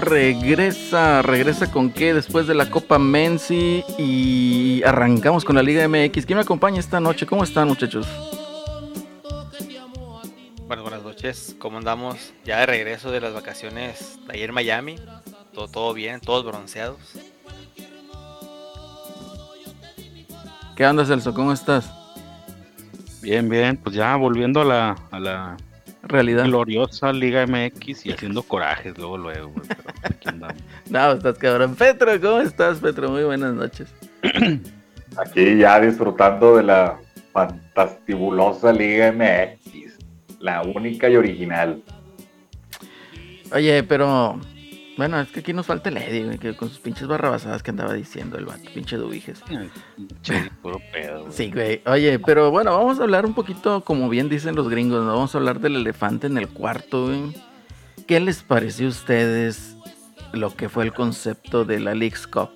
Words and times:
regresa, 0.00 1.22
regresa 1.22 1.70
con 1.70 1.90
qué 1.90 2.14
después 2.14 2.46
de 2.46 2.54
la 2.54 2.70
Copa 2.70 2.98
Menzi 2.98 3.84
y 3.98 4.82
arrancamos 4.84 5.44
con 5.44 5.56
la 5.56 5.62
Liga 5.62 5.86
MX. 5.88 6.26
¿Quién 6.26 6.36
me 6.36 6.42
acompaña 6.42 6.80
esta 6.80 7.00
noche? 7.00 7.26
¿Cómo 7.26 7.44
están 7.44 7.68
muchachos? 7.68 8.06
Bueno, 10.66 10.82
buenas 10.82 11.02
noches. 11.02 11.54
¿Cómo 11.58 11.78
andamos? 11.78 12.32
Ya 12.44 12.60
de 12.60 12.66
regreso 12.66 13.10
de 13.10 13.20
las 13.20 13.34
vacaciones 13.34 14.18
de 14.26 14.34
ayer 14.34 14.48
en 14.48 14.54
Miami. 14.54 14.96
Todo, 15.52 15.68
todo 15.68 15.94
bien, 15.94 16.20
todos 16.20 16.44
bronceados. 16.44 16.98
¿Qué 20.76 20.86
onda 20.86 21.04
Celso? 21.04 21.32
¿Cómo 21.32 21.52
estás? 21.52 21.88
Bien, 23.22 23.48
bien, 23.48 23.76
pues 23.76 23.94
ya 23.94 24.16
volviendo 24.16 24.60
a 24.60 24.64
la, 24.64 24.96
a 25.10 25.20
la 25.20 25.56
Realidad. 26.08 26.44
gloriosa 26.44 27.12
Liga 27.12 27.46
MX 27.46 28.06
y 28.06 28.12
haciendo 28.12 28.42
corajes 28.42 28.96
luego, 28.98 29.18
luego, 29.18 29.52
pero 29.66 29.80
aquí 30.02 30.28
andamos. 30.28 30.62
No, 30.90 31.12
estás 31.12 31.38
cabrón. 31.38 31.74
Petro, 31.74 32.20
¿cómo 32.20 32.40
estás 32.40 32.78
Petro? 32.78 33.10
Muy 33.10 33.24
buenas 33.24 33.54
noches. 33.54 33.92
Aquí 35.16 35.58
ya 35.58 35.80
disfrutando 35.80 36.56
de 36.56 36.64
la 36.64 36.98
fantastibulosa 37.32 38.72
Liga 38.72 39.12
MX, 39.12 39.98
la 40.40 40.62
única 40.62 41.08
y 41.08 41.16
original. 41.16 41.82
Oye, 43.52 43.82
pero... 43.84 44.40
Bueno, 44.96 45.20
es 45.20 45.28
que 45.28 45.40
aquí 45.40 45.52
nos 45.52 45.66
falta 45.66 45.88
el 45.88 45.96
Eddie, 45.96 46.24
güey, 46.24 46.38
que 46.38 46.56
con 46.56 46.68
sus 46.68 46.78
pinches 46.78 47.08
barrabasadas 47.08 47.62
que 47.62 47.70
andaba 47.70 47.94
diciendo 47.94 48.38
el 48.38 48.46
vato, 48.46 48.70
pinche 48.72 48.96
dubiges. 48.96 49.42
Che, 50.22 50.50
puro 50.62 50.80
pedo. 50.92 51.22
güey. 51.22 51.32
Sí, 51.32 51.50
güey. 51.52 51.82
Oye, 51.86 52.18
pero 52.20 52.50
bueno, 52.52 52.76
vamos 52.76 53.00
a 53.00 53.02
hablar 53.02 53.26
un 53.26 53.34
poquito, 53.34 53.80
como 53.82 54.08
bien 54.08 54.28
dicen 54.28 54.54
los 54.54 54.68
gringos, 54.68 55.04
¿no? 55.04 55.14
Vamos 55.14 55.34
a 55.34 55.38
hablar 55.38 55.58
del 55.60 55.76
elefante 55.76 56.28
en 56.28 56.38
el 56.38 56.48
cuarto, 56.48 57.06
güey. 57.06 57.34
¿Qué 58.06 58.20
les 58.20 58.42
pareció 58.42 58.86
a 58.86 58.90
ustedes 58.90 59.76
lo 60.32 60.54
que 60.54 60.68
fue 60.68 60.84
el 60.84 60.92
concepto 60.92 61.64
de 61.64 61.80
la 61.80 61.94
League's 61.94 62.26
Cup? 62.26 62.50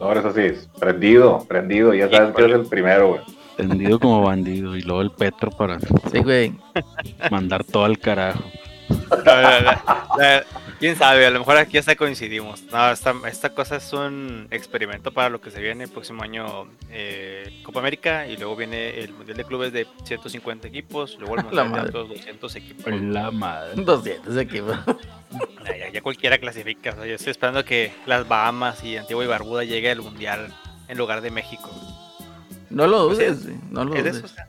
Ahora 0.00 0.20
eso 0.20 0.32
sí, 0.32 0.68
prendido, 0.78 1.44
prendido, 1.48 1.92
ya 1.92 2.08
sabes 2.08 2.34
que 2.34 2.44
es 2.44 2.52
el 2.52 2.66
primero, 2.66 3.08
güey. 3.08 3.20
Tendido 3.58 3.98
como 4.00 4.22
bandido 4.22 4.74
y 4.76 4.80
luego 4.82 5.02
el 5.02 5.10
Petro 5.10 5.50
para 5.50 5.78
Sí, 5.80 6.20
güey. 6.22 6.54
mandar 7.30 7.64
todo 7.64 7.84
al 7.84 7.98
carajo. 7.98 8.42
Quién 10.78 10.94
sabe, 10.96 11.26
a 11.26 11.30
lo 11.30 11.40
mejor 11.40 11.56
aquí 11.56 11.76
hasta 11.76 11.96
coincidimos. 11.96 12.62
No, 12.70 12.90
esta, 12.92 13.12
esta 13.28 13.50
cosa 13.52 13.76
es 13.76 13.92
un 13.92 14.46
experimento 14.52 15.12
para 15.12 15.28
lo 15.28 15.40
que 15.40 15.50
se 15.50 15.60
viene 15.60 15.84
el 15.84 15.90
próximo 15.90 16.22
año 16.22 16.68
eh, 16.90 17.60
Copa 17.64 17.80
América 17.80 18.28
y 18.28 18.36
luego 18.36 18.54
viene 18.54 19.00
el 19.00 19.12
Mundial 19.12 19.36
de 19.36 19.44
Clubes 19.44 19.72
de 19.72 19.88
150 20.04 20.68
equipos, 20.68 21.16
luego 21.18 21.36
el 21.36 21.44
La 21.52 21.64
Mundial 21.64 21.66
de 21.66 21.70
madre. 21.70 21.88
otros 21.88 22.08
200 22.10 22.56
equipos. 22.56 23.00
La 23.02 23.30
madre. 23.32 23.82
200 23.82 24.36
equipos. 24.36 24.76
Ya, 25.64 25.76
ya- 25.76 25.90
ya 25.90 26.00
cualquiera 26.00 26.38
clasifica. 26.38 26.90
o 26.90 26.94
sea, 26.94 27.06
yo 27.06 27.14
estoy 27.16 27.32
esperando 27.32 27.64
que 27.64 27.92
las 28.06 28.26
Bahamas 28.28 28.82
y 28.84 28.96
Antigua 28.96 29.24
y 29.24 29.26
Barbuda 29.26 29.64
llegue 29.64 29.90
al 29.90 30.00
Mundial 30.00 30.54
en 30.86 30.96
lugar 30.96 31.20
de 31.22 31.30
México. 31.32 31.70
No 32.70 32.86
lo 32.86 33.06
Pues 33.08 33.18
dudes. 33.18 33.54
No 33.70 33.84
lo 33.84 33.94
Es 33.94 34.04
de 34.04 34.10
dudes. 34.10 34.24
eso, 34.24 34.32
o 34.32 34.34
sea, 34.36 34.48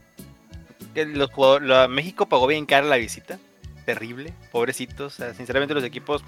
que 0.93 1.05
los 1.05 1.29
jugadores- 1.31 1.67
la- 1.67 1.87
México 1.87 2.27
pagó 2.27 2.47
bien 2.47 2.65
cara 2.65 2.85
la 2.87 2.97
visita. 2.97 3.39
Terrible, 3.85 4.33
pobrecitos. 4.51 5.13
O 5.13 5.17
sea, 5.17 5.33
sinceramente, 5.33 5.73
los 5.73 5.83
equipos, 5.83 6.23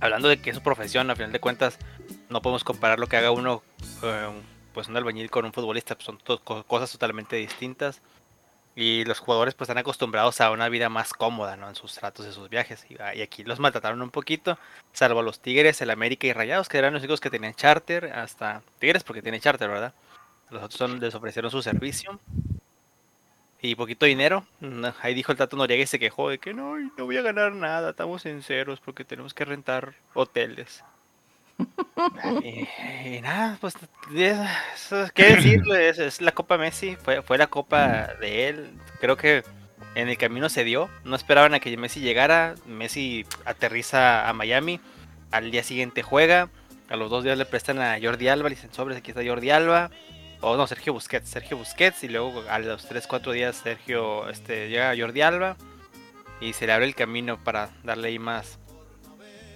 hablando 0.00 0.28
de 0.28 0.40
que 0.40 0.50
es 0.50 0.56
su 0.56 0.62
profesión, 0.62 1.10
a 1.10 1.14
final 1.16 1.32
de 1.32 1.40
cuentas, 1.40 1.78
no 2.28 2.42
podemos 2.42 2.64
comparar 2.64 2.98
lo 2.98 3.06
que 3.06 3.16
haga 3.16 3.30
uno, 3.30 3.62
eh, 4.02 4.28
pues 4.74 4.88
un 4.88 4.96
albañil 4.96 5.30
con 5.30 5.44
un 5.44 5.52
futbolista. 5.52 5.94
pues, 5.96 6.06
son 6.06 6.18
cosas 6.66 6.90
totalmente 6.90 7.36
distintas. 7.36 8.00
Y 8.74 9.04
los 9.04 9.18
jugadores 9.18 9.52
pues 9.52 9.68
están 9.68 9.76
acostumbrados 9.76 10.40
a 10.40 10.50
una 10.50 10.70
vida 10.70 10.88
más 10.88 11.12
cómoda, 11.12 11.56
¿no? 11.58 11.68
En 11.68 11.74
sus 11.74 11.94
tratos 11.94 12.26
y 12.26 12.32
sus 12.32 12.48
viajes. 12.48 12.86
Y, 12.88 12.94
y 13.18 13.20
aquí 13.20 13.44
los 13.44 13.60
maltrataron 13.60 14.00
un 14.00 14.08
poquito, 14.10 14.58
salvo 14.94 15.20
los 15.20 15.40
Tigres, 15.40 15.82
el 15.82 15.90
América 15.90 16.26
y 16.26 16.32
Rayados, 16.32 16.70
que 16.70 16.78
eran 16.78 16.94
los 16.94 17.02
únicos 17.02 17.20
que 17.20 17.28
tenían 17.28 17.52
charter, 17.54 18.06
hasta 18.14 18.62
Tigres 18.78 19.04
porque 19.04 19.20
tiene 19.20 19.40
charter, 19.40 19.68
¿verdad? 19.68 19.92
Los 20.52 20.62
otros 20.62 20.90
les 21.00 21.14
ofrecieron 21.14 21.50
su 21.50 21.62
servicio. 21.62 22.20
Y 23.60 23.74
poquito 23.76 24.06
dinero. 24.06 24.44
Mm, 24.60 24.84
Ahí 25.02 25.14
dijo 25.14 25.30
el 25.32 25.38
Tato 25.38 25.56
Noriega 25.56 25.82
y 25.82 25.86
se 25.86 25.98
quejó 25.98 26.28
de 26.30 26.38
que 26.38 26.52
no, 26.52 26.76
no 26.78 27.04
voy 27.04 27.16
a 27.16 27.22
ganar 27.22 27.52
nada, 27.52 27.90
estamos 27.90 28.26
en 28.26 28.42
ceros 28.42 28.80
porque 28.80 29.04
tenemos 29.04 29.34
que 29.34 29.44
rentar 29.44 29.94
hoteles. 30.14 30.84
y, 32.42 32.66
y 33.16 33.20
nada, 33.20 33.56
pues, 33.60 33.74
es- 34.14 34.92
es- 34.92 35.12
¿qué 35.12 35.34
decirle? 35.36 35.88
Es, 35.88 35.98
es 35.98 36.20
la 36.20 36.32
Copa 36.32 36.58
Messi, 36.58 36.96
fue, 36.96 37.22
fue 37.22 37.38
la 37.38 37.46
Copa 37.46 38.08
de 38.20 38.48
él. 38.48 38.70
Creo 39.00 39.16
que 39.16 39.44
en 39.94 40.08
el 40.08 40.18
camino 40.18 40.48
se 40.48 40.64
dio. 40.64 40.88
No 41.04 41.14
esperaban 41.14 41.54
a 41.54 41.60
que 41.60 41.76
Messi 41.76 42.00
llegara. 42.00 42.56
Messi 42.66 43.24
aterriza 43.44 44.28
a 44.28 44.32
Miami. 44.32 44.80
Al 45.30 45.50
día 45.52 45.62
siguiente 45.62 46.02
juega. 46.02 46.48
A 46.88 46.96
los 46.96 47.10
dos 47.10 47.22
días 47.22 47.38
le 47.38 47.46
prestan 47.46 47.78
a 47.80 47.96
Jordi 48.02 48.26
Alba. 48.28 48.48
Le 48.48 48.56
dicen 48.56 48.72
sobres, 48.74 48.98
aquí 48.98 49.12
está 49.12 49.22
Jordi 49.24 49.50
Alba. 49.50 49.90
O 50.42 50.56
no, 50.56 50.66
Sergio 50.66 50.92
Busquets. 50.92 51.28
Sergio 51.30 51.56
Busquets. 51.56 52.04
Y 52.04 52.08
luego 52.08 52.42
a 52.50 52.58
los 52.58 52.88
3-4 52.90 53.32
días 53.32 53.56
Sergio 53.56 54.28
este, 54.28 54.68
llega 54.68 54.94
Jordi 54.98 55.22
Alba. 55.22 55.56
Y 56.40 56.52
se 56.52 56.66
le 56.66 56.72
abre 56.72 56.86
el 56.86 56.94
camino 56.94 57.38
para 57.42 57.70
darle 57.84 58.08
ahí 58.08 58.18
más, 58.18 58.58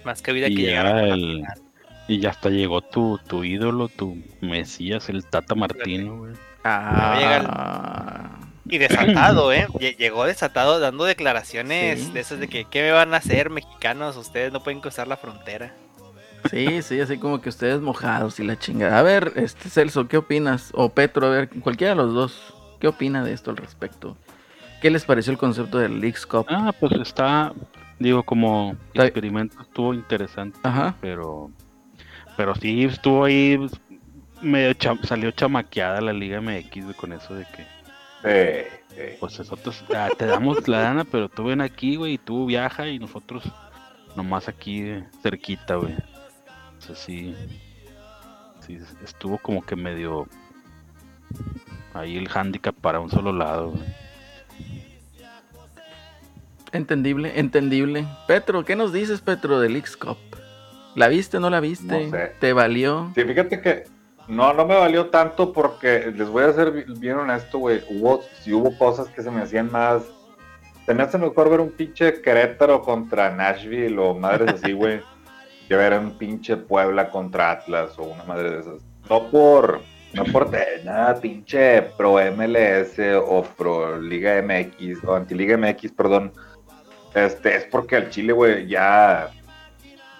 más 0.05 0.21
cabida 0.21 0.47
Y 0.47 0.55
que 0.55 0.61
ya 0.63 0.67
llegara 0.69 0.95
a 0.99 1.03
el- 1.03 1.19
final. 1.21 1.61
Y 2.07 2.19
ya 2.19 2.29
hasta 2.29 2.49
llegó 2.49 2.81
tu, 2.81 3.19
tu 3.27 3.43
ídolo, 3.43 3.89
tu 3.89 4.17
Mesías, 4.39 5.09
el 5.09 5.25
Tata 5.25 5.55
Martino, 5.55 6.19
güey. 6.19 6.33
Ah. 6.63 8.39
Y 8.69 8.77
desatado, 8.77 9.51
¿eh? 9.53 9.67
Lle- 9.73 9.97
Llegó 9.97 10.25
desatado 10.25 10.79
dando 10.79 11.03
declaraciones 11.05 11.99
Sí, 12.01 12.11
de 12.11 12.19
esas 12.21 12.39
de 12.39 12.47
que, 12.47 12.65
¿qué 12.65 12.81
me 12.81 12.91
van 12.91 13.13
a 13.13 13.17
hacer 13.17 13.49
mexicanos? 13.49 14.15
Ustedes 14.17 14.51
no 14.53 14.63
pueden 14.63 14.79
cruzar 14.81 15.07
la 15.07 15.17
frontera. 15.17 15.73
Sí, 16.49 16.81
sí, 16.81 16.99
así 16.99 17.17
como 17.17 17.41
que 17.41 17.49
ustedes 17.49 17.81
mojados 17.81 18.39
y 18.39 18.43
la 18.43 18.57
chingada. 18.57 18.99
A 18.99 19.01
ver, 19.03 19.33
este 19.35 19.69
Celso, 19.69 20.07
¿qué 20.07 20.17
opinas? 20.17 20.71
O 20.73 20.89
Petro, 20.89 21.27
a 21.27 21.29
ver, 21.29 21.49
cualquiera 21.61 21.93
de 21.95 22.01
los 22.01 22.13
dos, 22.13 22.53
¿qué 22.79 22.87
opina 22.87 23.23
de 23.23 23.33
esto 23.33 23.51
al 23.51 23.57
respecto? 23.57 24.17
¿Qué 24.81 24.89
les 24.91 25.05
pareció 25.05 25.31
el 25.31 25.37
concepto 25.37 25.79
del 25.79 25.99
League's 25.99 26.25
Cup? 26.25 26.45
Ah, 26.49 26.71
pues 26.79 26.91
está, 26.93 27.53
digo, 27.99 28.23
como 28.23 28.75
experimento 28.93 29.59
estuvo 29.61 29.93
interesante, 29.93 30.59
Ajá. 30.63 30.95
pero 31.01 31.49
pero 32.35 32.53
sí 32.55 32.83
estuvo 32.83 33.25
ahí 33.25 33.59
medio 34.43 34.73
cha- 34.73 34.95
salió 35.03 35.31
chamaqueada 35.31 35.99
la 36.01 36.13
Liga 36.13 36.39
MX 36.39 36.83
güey, 36.83 36.95
con 36.95 37.11
eso 37.13 37.33
de 37.33 37.45
que 37.45 37.65
Sí, 38.23 38.95
sí. 38.95 39.01
pues 39.19 39.39
nosotros 39.39 39.83
ah, 39.95 40.09
te 40.15 40.25
damos 40.27 40.67
la 40.67 40.83
lana, 40.83 41.03
pero 41.05 41.29
tú 41.29 41.45
ven 41.45 41.61
aquí, 41.61 41.95
güey, 41.95 42.13
y 42.13 42.17
tú 42.19 42.45
viaja 42.45 42.87
y 42.87 42.99
nosotros 42.99 43.43
nomás 44.15 44.47
aquí 44.47 44.81
eh, 44.81 45.03
cerquita, 45.23 45.75
güey. 45.75 45.95
Sí, 46.95 47.35
sí, 48.65 48.79
estuvo 49.03 49.37
como 49.37 49.65
que 49.65 49.75
medio 49.75 50.27
ahí 51.93 52.17
el 52.17 52.29
handicap 52.33 52.75
para 52.75 52.99
un 52.99 53.09
solo 53.09 53.31
lado. 53.33 53.73
Entendible, 56.71 57.39
entendible. 57.39 58.05
Petro, 58.27 58.65
¿qué 58.65 58.75
nos 58.75 58.91
dices, 58.91 59.21
Petro, 59.21 59.59
del 59.59 59.81
Cup? 59.97 60.17
¿La 60.95 61.07
viste, 61.07 61.39
no 61.39 61.49
la 61.49 61.59
viste? 61.59 62.05
No 62.05 62.11
sé. 62.11 62.33
¿Te 62.39 62.53
valió? 62.53 63.11
Sí, 63.15 63.23
fíjate 63.23 63.61
que 63.61 63.83
no, 64.27 64.53
no 64.53 64.65
me 64.65 64.75
valió 64.75 65.07
tanto 65.07 65.53
porque 65.53 66.11
les 66.15 66.27
voy 66.27 66.43
a 66.43 66.53
ser 66.53 66.71
bi- 66.71 66.99
bien 66.99 67.15
honesto, 67.17 67.59
güey. 67.59 67.81
Hubo, 67.89 68.21
sí 68.41 68.51
hubo 68.53 68.77
cosas 68.77 69.07
que 69.09 69.21
se 69.21 69.31
me 69.31 69.41
hacían 69.41 69.71
más. 69.71 70.03
Se 70.85 70.93
me 70.93 71.03
hace 71.03 71.17
mejor 71.17 71.49
ver 71.49 71.59
un 71.61 71.71
pinche 71.71 72.21
Querétaro 72.21 72.81
contra 72.81 73.33
Nashville 73.33 73.97
o 73.99 74.13
madres 74.13 74.55
así, 74.55 74.71
güey. 74.73 75.01
Que 75.67 75.75
ver 75.75 75.93
un 75.93 76.17
pinche 76.17 76.57
Puebla 76.57 77.09
contra 77.09 77.51
Atlas 77.51 77.97
o 77.97 78.03
una 78.03 78.23
madre 78.23 78.51
de 78.51 78.59
esas. 78.59 78.81
No 79.09 79.29
por. 79.29 79.81
No 80.13 80.23
por 80.25 80.49
nada, 80.83 81.19
pinche 81.19 81.81
pro 81.97 82.13
MLS 82.13 82.97
o 83.23 83.43
pro 83.57 83.99
Liga 83.99 84.41
MX 84.41 85.03
o 85.03 85.15
anti-Liga 85.15 85.57
MX, 85.57 85.91
perdón. 85.91 86.31
Este, 87.13 87.57
es 87.57 87.65
porque 87.65 87.97
al 87.97 88.09
Chile, 88.09 88.31
güey, 88.31 88.67
ya 88.67 89.29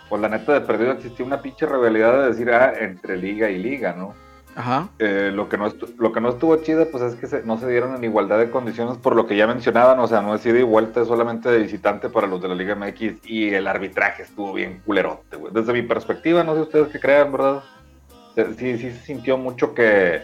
pues 0.10 0.22
la 0.22 0.30
neta 0.30 0.54
de 0.54 0.62
perdido 0.62 0.94
existía 0.94 1.26
una 1.26 1.42
pinche 1.42 1.66
rivalidad 1.66 2.22
de 2.22 2.28
decir, 2.28 2.50
ah, 2.52 2.74
entre 2.80 3.18
liga 3.18 3.50
y 3.50 3.58
liga, 3.58 3.94
¿no? 3.94 4.16
Ajá. 4.58 4.90
Eh, 4.98 5.32
lo, 5.34 5.48
que 5.50 5.58
no 5.58 5.68
estu- 5.72 5.96
lo 6.00 6.12
que 6.12 6.20
no 6.20 6.30
estuvo 6.30 6.56
chido, 6.58 6.90
pues 6.92 7.04
es 7.04 7.16
que 7.16 7.28
se- 7.28 7.44
no 7.44 7.60
se 7.60 7.70
dieron 7.70 7.96
en 7.96 8.04
igualdad 8.04 8.40
de 8.40 8.50
condiciones 8.50 8.98
por 8.98 9.16
lo 9.16 9.28
que 9.28 9.38
ya 9.38 9.46
mencionaban, 9.46 10.00
o 10.00 10.08
sea, 10.08 10.22
no 10.22 10.34
es 10.34 10.44
ida 10.46 10.58
y 10.60 10.64
vuelta, 10.64 11.02
es 11.02 11.08
solamente 11.08 11.50
de 11.50 11.60
visitante 11.60 12.10
para 12.10 12.26
los 12.26 12.42
de 12.42 12.48
la 12.48 12.56
Liga 12.56 12.74
MX 12.76 13.26
y 13.26 13.54
el 13.54 13.68
arbitraje 13.68 14.24
estuvo 14.24 14.54
bien 14.54 14.82
culerote, 14.86 15.38
güey. 15.38 15.54
Desde 15.54 15.74
mi 15.74 15.84
perspectiva, 15.84 16.44
no 16.44 16.56
sé 16.56 16.62
ustedes 16.62 16.88
qué 16.88 17.00
crean, 17.00 17.32
¿verdad? 17.32 17.64
Eh, 18.36 18.48
Sí, 18.58 18.78
sí 18.78 18.92
se 18.92 19.00
sintió 19.06 19.38
mucho 19.38 19.74
que, 19.76 20.22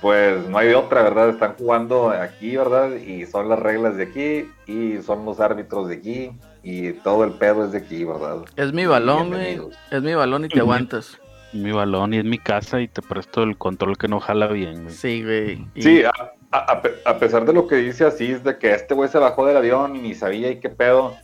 pues 0.00 0.48
no 0.48 0.58
hay 0.58 0.68
de 0.68 0.74
otra, 0.74 1.02
¿verdad? 1.02 1.28
Están 1.28 1.54
jugando 1.56 2.08
aquí, 2.10 2.56
¿verdad? 2.56 2.90
Y 2.96 3.24
son 3.26 3.48
las 3.48 3.58
reglas 3.58 3.96
de 3.96 4.02
aquí 4.04 4.50
y 4.66 5.00
son 5.02 5.24
los 5.24 5.38
árbitros 5.40 5.88
de 5.88 5.94
aquí 5.96 6.32
y 6.64 6.92
todo 6.92 7.22
el 7.24 7.32
pedo 7.32 7.64
es 7.64 7.72
de 7.72 7.78
aquí, 7.78 8.04
¿verdad? 8.04 8.38
Es 8.56 8.72
mi 8.72 8.84
balón, 8.86 9.28
güey. 9.28 9.60
Es 9.90 10.02
mi 10.02 10.14
balón 10.14 10.44
y 10.44 10.48
te 10.48 10.58
aguantas. 10.60 11.18
Mi 11.52 11.70
balón 11.72 12.14
y 12.14 12.18
es 12.18 12.24
mi 12.24 12.38
casa 12.38 12.80
y 12.80 12.88
te 12.88 13.02
presto 13.02 13.42
el 13.42 13.56
control 13.58 13.98
que 13.98 14.08
no 14.08 14.20
jala 14.20 14.46
bien, 14.46 14.84
güey. 14.84 14.94
Sí, 14.94 15.22
güey. 15.22 15.66
Y- 15.74 15.82
Sí, 15.82 16.02
a, 16.04 16.10
a- 16.50 16.72
a 16.72 16.82
pe- 16.82 16.94
a 17.04 17.18
pesar 17.18 17.44
de 17.44 17.52
lo 17.52 17.66
que 17.66 17.76
dice 17.76 18.04
Asís, 18.06 18.42
de 18.44 18.58
que 18.58 18.72
este 18.74 18.94
güey 18.94 19.08
se 19.08 19.18
bajó 19.18 19.46
del 19.46 19.56
avión 19.56 19.94
y 19.96 20.00
ni 20.00 20.14
sabía 20.14 20.50
y 20.50 20.60
qué 20.60 20.68
pedo. 20.70 21.14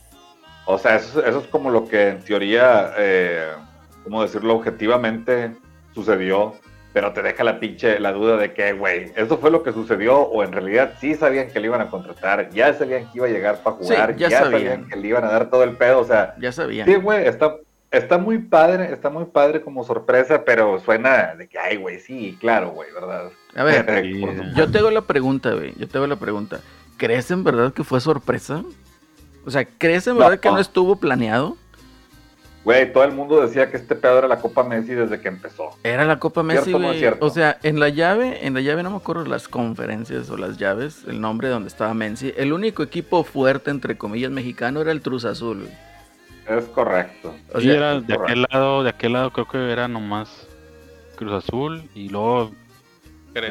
O 0.65 0.77
sea, 0.77 0.95
eso, 0.97 1.19
es- 1.21 1.27
eso 1.27 1.39
es 1.39 1.47
como 1.47 1.71
lo 1.71 1.87
que 1.87 2.09
en 2.09 2.19
teoría, 2.19 2.93
eh, 2.97 3.47
¿cómo 4.03 4.21
decirlo? 4.21 4.53
Objetivamente 4.55 5.51
sucedió, 5.95 6.53
pero 6.93 7.11
te 7.13 7.21
deja 7.23 7.43
la 7.43 7.59
pinche, 7.59 7.99
la 7.99 8.11
duda 8.11 8.37
de 8.37 8.53
que, 8.53 8.73
güey, 8.73 9.11
¿eso 9.15 9.37
fue 9.39 9.49
lo 9.51 9.63
que 9.63 9.71
sucedió 9.73 10.19
o 10.19 10.43
en 10.43 10.51
realidad 10.51 10.93
sí 10.99 11.15
sabían 11.15 11.49
que 11.49 11.59
le 11.59 11.67
iban 11.67 11.81
a 11.81 11.89
contratar? 11.89 12.49
Ya 12.51 12.73
sabían 12.73 13.05
que 13.11 13.17
iba 13.17 13.25
a 13.25 13.29
llegar 13.29 13.63
para 13.63 13.75
jugar, 13.77 14.15
ya 14.15 14.29
ya, 14.29 14.39
sabían. 14.39 14.51
sabían. 14.61 14.89
que 14.89 14.95
le 14.95 15.07
iban 15.07 15.23
a 15.23 15.29
dar 15.31 15.49
todo 15.49 15.63
el 15.63 15.75
pedo, 15.75 15.99
o 15.99 16.03
sea, 16.03 16.35
Ya 16.39 16.51
sabía. 16.51 16.85
sí, 16.85 16.95
güey, 16.95 17.27
está... 17.27 17.55
Está 17.91 18.19
muy 18.19 18.37
padre, 18.37 18.93
está 18.93 19.09
muy 19.09 19.25
padre 19.25 19.61
como 19.61 19.83
sorpresa, 19.83 20.43
pero 20.45 20.79
suena 20.79 21.33
de 21.35 21.47
que, 21.47 21.57
ay, 21.57 21.77
güey, 21.77 21.99
sí, 21.99 22.37
claro, 22.39 22.69
güey, 22.69 22.91
¿verdad? 22.93 23.31
A 23.55 23.63
ver, 23.63 23.85
Sí, 24.03 24.19
Por 24.21 24.29
supuesto. 24.31 24.55
yo 24.57 24.71
te 24.71 24.77
hago 24.77 24.91
la 24.91 25.01
pregunta, 25.01 25.53
güey. 25.53 25.73
Yo 25.75 25.87
te 25.87 25.97
hago 25.97 26.05
la 26.05 26.15
pregunta. 26.17 26.59
¿Crees 26.97 27.31
en 27.31 27.43
verdad 27.43 27.73
que 27.73 27.83
fue 27.83 27.99
sorpresa? 27.99 28.63
O 29.45 29.49
sea, 29.49 29.65
¿crees 29.65 30.05
en 30.05 30.13
No. 30.13 30.19
verdad 30.19 30.39
que 30.39 30.49
no 30.51 30.59
estuvo 30.59 30.97
planeado? 30.97 31.57
Güey, 32.63 32.91
todo 32.91 33.05
el 33.05 33.13
mundo 33.13 33.41
decía 33.41 33.71
que 33.71 33.77
este 33.77 33.95
pedo 33.95 34.19
era 34.19 34.27
la 34.27 34.39
Copa 34.39 34.63
Messi 34.63 34.93
desde 34.93 35.19
que 35.21 35.29
empezó. 35.29 35.69
Era 35.83 36.03
la 36.05 36.19
Copa 36.19 36.43
Messi. 36.43 36.73
O 37.21 37.29
sea, 37.29 37.57
en 37.63 37.79
la 37.79 37.89
llave, 37.89 38.45
en 38.45 38.53
la 38.53 38.59
llave 38.61 38.83
no 38.83 38.91
me 38.91 38.97
acuerdo 38.97 39.25
las 39.25 39.47
conferencias 39.47 40.29
o 40.29 40.37
las 40.37 40.57
llaves, 40.57 41.05
el 41.07 41.21
nombre 41.21 41.47
donde 41.47 41.69
estaba 41.69 41.93
Messi. 41.95 42.33
El 42.37 42.51
único 42.53 42.83
equipo 42.83 43.23
fuerte, 43.23 43.71
entre 43.71 43.97
comillas, 43.97 44.29
mexicano 44.29 44.81
era 44.81 44.91
el 44.91 45.01
Cruz 45.01 45.25
Azul, 45.25 45.61
güey. 45.61 45.88
Es 46.49 46.65
correcto. 46.65 47.35
O 47.53 47.61
Sí, 47.61 47.69
era 47.69 47.95
de 47.95 48.01
correcto. 48.01 48.23
aquel 48.23 48.45
lado, 48.49 48.83
de 48.83 48.89
aquel 48.89 49.13
lado 49.13 49.31
creo 49.31 49.47
que 49.47 49.71
era 49.71 49.87
nomás 49.87 50.47
Cruz 51.15 51.43
Azul 51.45 51.83
y 51.95 52.09
luego 52.09 52.51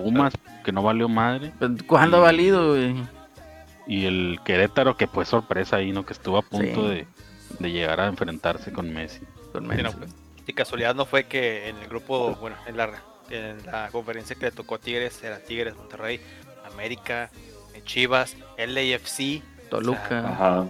Pumas, 0.02 0.34
que 0.64 0.72
no 0.72 0.82
valió 0.82 1.08
madre, 1.08 1.52
pues, 1.58 1.82
¿cuándo 1.84 2.16
ha 2.18 2.20
valido, 2.20 2.70
güey? 2.74 2.96
y 3.86 4.04
el 4.04 4.38
Querétaro, 4.44 4.96
que 4.98 5.06
fue 5.06 5.24
sorpresa 5.24 5.76
ahí, 5.76 5.92
¿no? 5.92 6.04
Que 6.04 6.12
estuvo 6.12 6.36
a 6.36 6.42
punto 6.42 6.82
Sí. 6.90 6.94
de, 6.94 7.06
de 7.58 7.70
llegar 7.70 8.00
a 8.00 8.06
enfrentarse 8.06 8.70
con 8.72 8.92
Messi. 8.92 9.20
Con 9.52 9.62
Sí, 9.62 9.68
Messi. 9.68 9.82
no, 9.84 9.92
pues, 9.92 10.10
y 10.46 10.52
casualidad 10.52 10.94
no 10.94 11.06
fue 11.06 11.24
que 11.24 11.68
en 11.68 11.76
el 11.78 11.88
grupo, 11.88 12.34
bueno, 12.36 12.56
en 12.66 12.76
la, 12.76 12.90
en 13.30 13.64
la 13.64 13.88
conferencia 13.90 14.36
que 14.36 14.46
le 14.46 14.50
tocó 14.52 14.74
a 14.74 14.78
Tigres, 14.78 15.22
era 15.22 15.38
Tigres, 15.38 15.74
Monterrey, 15.76 16.20
América, 16.70 17.30
Chivas, 17.84 18.36
LAFC, 18.58 19.42
Toluca. 19.70 20.18
Ajá. 20.28 20.66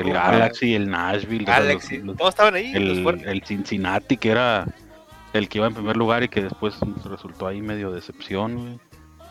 El 0.00 0.12
Galaxy, 0.12 0.74
el 0.74 0.88
Nashville, 0.90 1.44
Galaxy, 1.44 1.96
los- 1.98 2.06
los- 2.06 2.16
todos 2.16 2.30
estaban 2.30 2.54
ahí. 2.54 2.72
el, 2.74 3.42
Cincinnati, 3.44 4.16
que 4.16 4.30
era 4.30 4.66
el 5.32 5.48
que 5.48 5.58
iba 5.58 5.66
en 5.66 5.74
primer 5.74 5.96
lugar 5.96 6.22
y 6.22 6.28
que 6.28 6.42
después 6.42 6.74
resultó 7.04 7.46
ahí 7.46 7.60
medio 7.62 7.90
decepción, 7.90 8.56
güey. 8.56 8.80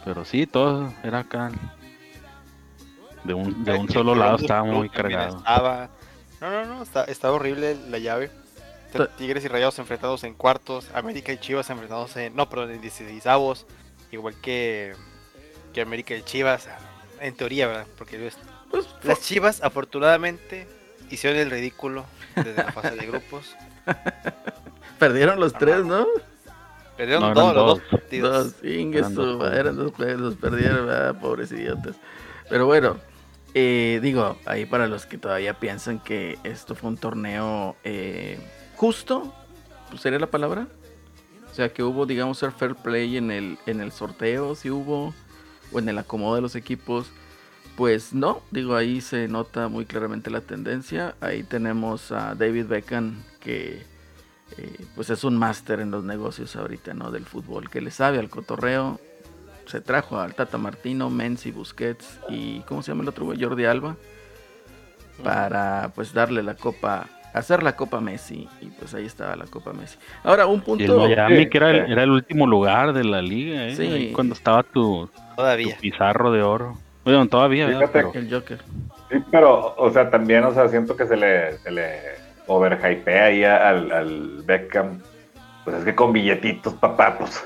Pero 0.03 0.23
sí, 0.25 0.45
todo 0.45 0.93
era 1.03 1.19
acá. 1.19 1.51
De 3.23 3.33
un, 3.33 3.63
de 3.63 3.73
un 3.73 3.89
solo 3.89 4.13
lado 4.13 4.37
estaba 4.37 4.63
muy 4.63 4.87
cargado. 4.89 5.37
Estaba... 5.37 5.89
No, 6.41 6.51
no, 6.51 6.65
no, 6.65 6.83
está, 6.83 7.05
estaba 7.05 7.33
horrible 7.35 7.75
la 7.89 7.97
llave. 7.97 8.29
Tigres 9.17 9.43
y 9.43 9.47
Rayados 9.49 9.77
enfrentados 9.79 10.23
en 10.23 10.33
cuartos, 10.35 10.87
América 10.93 11.33
y 11.33 11.37
Chivas 11.37 11.69
enfrentados 11.69 12.15
en, 12.15 12.33
no, 12.35 12.47
perdón, 12.49 12.71
en 12.71 12.79
16 12.81 13.25
avos, 13.27 13.65
igual 14.11 14.35
que, 14.41 14.93
que 15.73 15.81
América 15.81 16.15
y 16.15 16.21
Chivas, 16.21 16.69
en 17.19 17.35
teoría, 17.35 17.67
¿verdad? 17.67 17.87
Porque 17.97 18.17
las 19.03 19.21
Chivas 19.21 19.61
afortunadamente 19.63 20.67
hicieron 21.09 21.39
el 21.39 21.49
ridículo 21.51 22.05
desde 22.35 22.55
la 22.55 22.71
fase 22.71 22.95
de 22.95 23.05
grupos. 23.05 23.55
perdieron 24.99 25.39
los 25.39 25.53
tres, 25.53 25.85
¿no? 25.85 26.07
Perdieron 26.97 27.23
No, 27.23 27.33
todos 27.33 27.55
los 27.55 27.65
dos. 27.65 27.79
dos 27.79 27.89
partidos. 27.89 28.53
Dos, 28.53 28.63
Eran 28.63 29.15
dos 29.15 29.53
eran 29.53 29.75
dos 29.75 29.93
los 29.99 30.35
perdieron, 30.35 30.87
¿verdad? 30.87 31.19
pobres 31.19 31.51
idiotas. 31.51 31.95
Pero 32.49 32.65
bueno, 32.65 32.97
eh, 33.53 33.99
digo, 34.01 34.37
ahí 34.45 34.65
para 34.65 34.87
los 34.87 35.05
que 35.05 35.17
todavía 35.17 35.53
piensan 35.59 35.99
que 35.99 36.37
esto 36.43 36.75
fue 36.75 36.89
un 36.89 36.97
torneo 36.97 37.75
eh, 37.83 38.39
justo, 38.75 39.33
pues 39.89 40.01
sería 40.01 40.19
la 40.19 40.27
palabra. 40.27 40.67
O 41.51 41.53
sea, 41.55 41.69
que 41.71 41.83
hubo, 41.83 42.05
digamos, 42.05 42.43
el 42.43 42.51
fair 42.51 42.75
play 42.75 43.15
en 43.15 43.31
el, 43.31 43.57
en 43.65 43.79
el 43.79 43.91
sorteo, 43.93 44.55
si 44.55 44.69
hubo, 44.69 45.13
o 45.71 45.79
en 45.79 45.87
el 45.87 45.97
acomodo 45.97 46.35
de 46.35 46.41
los 46.41 46.55
equipos. 46.55 47.07
Pues 47.75 48.13
no, 48.13 48.41
digo, 48.51 48.75
ahí 48.75 49.01
se 49.01 49.27
nota 49.27 49.67
muy 49.67 49.85
claramente 49.85 50.29
la 50.29 50.41
tendencia. 50.41 51.15
Ahí 51.19 51.43
tenemos 51.43 52.11
a 52.11 52.33
David 52.35 52.67
Beckham, 52.67 53.21
que 53.41 53.83
eh, 54.57 54.85
pues 54.95 55.09
es 55.09 55.23
un 55.23 55.37
máster 55.37 55.81
en 55.81 55.91
los 55.91 56.03
negocios 56.03 56.55
ahorita, 56.55 56.93
¿no? 56.93 57.11
Del 57.11 57.25
fútbol, 57.25 57.69
que 57.69 57.81
le 57.81 57.91
sabe 57.91 58.19
al 58.19 58.29
cotorreo. 58.29 58.99
Se 59.65 59.81
trajo 59.81 60.19
al 60.19 60.35
Tata 60.35 60.57
Martino, 60.57 61.09
Menzi, 61.09 61.51
Busquets 61.51 62.19
y 62.29 62.59
¿cómo 62.61 62.81
se 62.81 62.91
llama 62.91 63.03
el 63.03 63.09
otro 63.09 63.25
güey? 63.25 63.41
Jordi 63.41 63.65
Alba. 63.65 63.97
Para 65.23 65.91
pues 65.95 66.13
darle 66.13 66.43
la 66.43 66.55
copa, 66.55 67.07
hacer 67.33 67.63
la 67.63 67.75
copa 67.75 67.99
Messi. 67.99 68.47
Y 68.61 68.67
pues 68.67 68.93
ahí 68.93 69.05
estaba 69.05 69.35
la 69.35 69.45
copa 69.45 69.73
Messi. 69.73 69.97
Ahora, 70.23 70.45
un 70.45 70.57
Y 70.59 70.59
el 70.59 70.63
punto... 70.65 70.97
Miami, 70.99 71.37
Sí, 71.37 71.49
que 71.49 71.57
era 71.57 71.71
el, 71.71 71.85
sí. 71.85 71.91
era 71.91 72.03
el 72.03 72.11
último 72.11 72.47
lugar 72.47 72.93
de 72.93 73.03
la 73.03 73.21
liga, 73.21 73.67
¿eh? 73.67 73.75
Sí. 73.75 73.87
Ahí 73.87 74.11
cuando 74.11 74.35
estaba 74.35 74.63
tu, 74.63 75.09
pizarro 75.81 76.31
de 76.31 76.43
oro. 76.43 76.77
Bueno, 77.05 77.27
todavía, 77.27 77.67
¿verdad? 77.67 77.79
Fíjate 77.91 77.99
Pero- 78.11 78.13
El 78.25 78.33
Joker. 78.33 78.59
Sí, 79.11 79.23
pero, 79.31 79.75
o 79.77 79.89
sea, 79.91 80.09
también, 80.09 80.43
o 80.43 80.53
sea, 80.53 80.67
siento 80.67 80.97
que 80.97 81.05
se 81.07 81.15
le, 81.15 81.57
se 81.59 81.71
le 81.71 81.99
overhypea 82.47 83.25
ahí 83.25 83.43
al, 83.43 83.91
al 83.91 84.41
Beckham. 84.43 84.99
Pues 85.63 85.77
es 85.77 85.85
que 85.85 85.95
con 85.95 86.11
billetitos, 86.11 86.73
papá, 86.75 87.15
pues, 87.17 87.43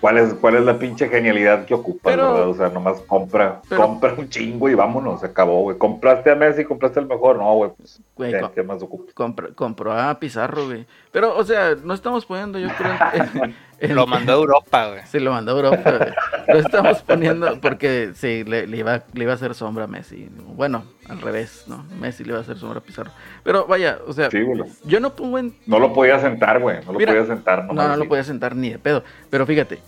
¿cuál 0.00 0.18
es, 0.18 0.34
cuál 0.34 0.56
es 0.56 0.64
la 0.64 0.78
pinche 0.78 1.08
genialidad 1.08 1.64
que 1.66 1.74
ocupa, 1.74 2.10
Pero- 2.10 2.32
verdad? 2.32 2.48
O 2.48 2.54
sea, 2.54 2.68
nomás 2.70 3.00
compra, 3.02 3.60
pero- 3.68 3.82
compra 3.82 4.14
un 4.16 4.28
chingo 4.28 4.68
y 4.70 4.74
vámonos, 4.74 5.20
se 5.20 5.26
acabó, 5.26 5.60
güey. 5.62 5.76
Compraste 5.78 6.30
a 6.30 6.34
Messi, 6.34 6.64
compraste 6.64 7.00
el 7.00 7.06
mejor, 7.06 7.36
no, 7.36 7.52
güey, 7.54 7.70
pues, 7.76 8.00
Güey, 8.16 8.34
¿qué, 8.54 8.62
más 8.62 8.82
ocupa? 8.82 9.12
compra- 9.14 9.54
compró 9.54 9.92
a 9.92 10.18
Pizarro, 10.18 10.66
güey. 10.66 10.86
Pero, 11.12 11.36
o 11.36 11.44
sea, 11.44 11.74
no 11.82 11.92
estamos 11.94 12.24
poniendo, 12.26 12.58
yo 12.58 12.68
creo... 12.78 12.92
en- 13.44 13.54
en- 13.80 13.94
Lo 13.94 14.06
mandó 14.06 14.32
a 14.32 14.36
Europa, 14.36 14.88
güey. 14.88 15.00
Se 15.06 15.20
lo 15.20 15.32
mandó 15.32 15.52
a 15.52 15.56
Europa. 15.56 15.90
güey. 15.98 16.10
Lo 16.48 16.58
estamos 16.58 17.02
poniendo 17.02 17.60
porque 17.60 18.12
sí, 18.14 18.44
le, 18.44 18.66
le 18.66 18.76
iba, 18.78 19.02
le 19.12 19.22
iba 19.24 19.32
a 19.32 19.34
hacer 19.36 19.54
sombra 19.54 19.84
a 19.84 19.86
Messi. 19.86 20.28
Bueno, 20.54 20.84
al 21.08 21.20
revés, 21.20 21.64
¿no? 21.66 21.84
Messi 22.00 22.24
le 22.24 22.30
iba 22.30 22.38
a 22.38 22.42
hacer 22.42 22.58
sombra 22.58 22.78
a 22.78 22.82
Pizarro. 22.82 23.10
Pero 23.42 23.66
vaya, 23.66 23.98
o 24.06 24.12
sea, 24.12 24.30
Sí, 24.30 24.42
güey. 24.42 24.62
yo 24.84 25.00
no 25.00 25.14
pongo 25.16 25.38
en... 25.38 25.56
No 25.66 25.78
lo 25.78 25.92
podía 25.92 26.18
sentar, 26.20 26.60
güey, 26.60 26.84
no 26.84 26.92
lo 26.92 26.98
Mira, 26.98 27.12
podía 27.12 27.26
sentar. 27.26 27.60
No, 27.64 27.68
nomás 27.74 27.88
no 27.90 27.96
lo 27.96 28.08
podía 28.08 28.24
sentar 28.24 28.54
ni 28.56 28.70
de 28.70 28.78
pedo. 28.78 29.02
Pero 29.30 29.46
fíjate, 29.46 29.78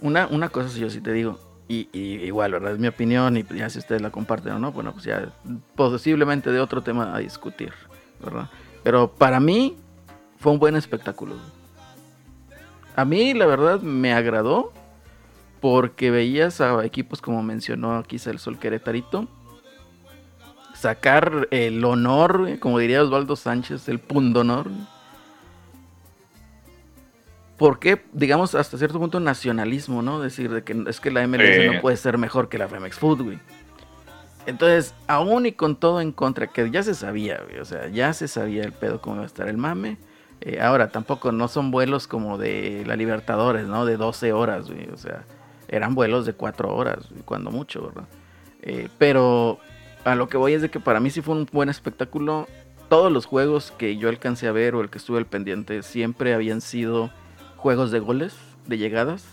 una, 0.00 0.26
una 0.28 0.48
cosa 0.48 0.68
sí 0.68 0.80
yo 0.80 0.90
sí 0.90 1.00
te 1.00 1.12
digo, 1.12 1.38
y, 1.66 1.88
y 1.92 2.16
igual, 2.24 2.52
¿verdad? 2.52 2.72
Es 2.72 2.78
mi 2.78 2.88
opinión 2.88 3.36
y 3.38 3.44
ya 3.56 3.70
si 3.70 3.78
ustedes 3.78 4.02
la 4.02 4.10
comparten 4.10 4.52
o 4.52 4.58
no, 4.58 4.70
bueno, 4.72 4.92
pues 4.92 5.04
ya 5.04 5.28
posiblemente 5.76 6.50
de 6.52 6.60
otro 6.60 6.82
tema 6.82 7.14
a 7.14 7.18
discutir, 7.18 7.72
¿verdad? 8.22 8.48
Pero 8.82 9.08
para 9.10 9.40
mí 9.40 9.76
fue 10.38 10.52
un 10.52 10.58
buen 10.58 10.76
espectáculo. 10.76 11.36
A 12.96 13.04
mí, 13.04 13.34
la 13.34 13.46
verdad, 13.46 13.80
me 13.80 14.12
agradó 14.12 14.72
porque 15.60 16.10
veías 16.10 16.60
a 16.60 16.84
equipos 16.84 17.20
como 17.20 17.42
mencionó 17.42 17.96
aquí 17.96 18.16
el 18.26 18.38
Sol 18.38 18.58
Querétarito 18.58 19.28
sacar 20.84 21.48
el 21.50 21.82
honor, 21.84 22.58
como 22.58 22.78
diría 22.78 23.02
Osvaldo 23.02 23.36
Sánchez, 23.36 23.88
el 23.88 24.00
pundonor. 24.00 24.68
¿Por 27.56 27.78
qué, 27.78 28.04
digamos, 28.12 28.54
hasta 28.54 28.76
cierto 28.76 28.98
punto 28.98 29.18
nacionalismo, 29.18 30.02
¿no? 30.02 30.20
Decir 30.20 30.50
de 30.50 30.62
que 30.62 30.84
es 30.86 31.00
que 31.00 31.10
la 31.10 31.26
MLS 31.26 31.72
no 31.72 31.80
puede 31.80 31.96
ser 31.96 32.18
mejor 32.18 32.50
que 32.50 32.58
la 32.58 32.68
Femex 32.68 32.96
Food, 32.96 33.22
güey. 33.22 33.38
Entonces, 34.44 34.94
aún 35.06 35.46
y 35.46 35.52
con 35.52 35.76
todo 35.76 36.02
en 36.02 36.12
contra, 36.12 36.48
que 36.48 36.70
ya 36.70 36.82
se 36.82 36.94
sabía, 36.94 37.40
güey, 37.44 37.60
o 37.60 37.64
sea, 37.64 37.88
ya 37.88 38.12
se 38.12 38.28
sabía 38.28 38.64
el 38.64 38.72
pedo 38.72 39.00
cómo 39.00 39.16
iba 39.16 39.24
a 39.24 39.26
estar 39.26 39.48
el 39.48 39.56
mame. 39.56 39.96
Eh, 40.40 40.60
ahora, 40.60 40.88
tampoco 40.88 41.32
no 41.32 41.48
son 41.48 41.70
vuelos 41.70 42.06
como 42.06 42.38
de 42.38 42.84
la 42.86 42.96
Libertadores, 42.96 43.66
¿no? 43.66 43.86
De 43.86 43.96
12 43.96 44.32
horas, 44.32 44.66
o 44.92 44.96
sea, 44.96 45.24
eran 45.68 45.94
vuelos 45.94 46.26
de 46.26 46.34
4 46.34 46.74
horas, 46.74 47.08
cuando 47.24 47.50
mucho, 47.50 47.86
¿verdad? 47.86 48.04
Eh, 48.62 48.88
pero 48.98 49.58
a 50.04 50.14
lo 50.14 50.28
que 50.28 50.36
voy 50.36 50.52
es 50.54 50.62
de 50.62 50.70
que 50.70 50.80
para 50.80 51.00
mí 51.00 51.10
sí 51.10 51.20
fue 51.22 51.34
un 51.34 51.48
buen 51.50 51.68
espectáculo. 51.68 52.46
Todos 52.88 53.10
los 53.10 53.24
juegos 53.26 53.72
que 53.78 53.96
yo 53.96 54.08
alcancé 54.08 54.46
a 54.46 54.52
ver 54.52 54.74
o 54.74 54.82
el 54.82 54.90
que 54.90 54.98
estuve 54.98 55.18
al 55.18 55.26
pendiente 55.26 55.82
siempre 55.82 56.34
habían 56.34 56.60
sido 56.60 57.10
juegos 57.56 57.90
de 57.90 58.00
goles, 58.00 58.34
de 58.66 58.78
llegadas. 58.78 59.24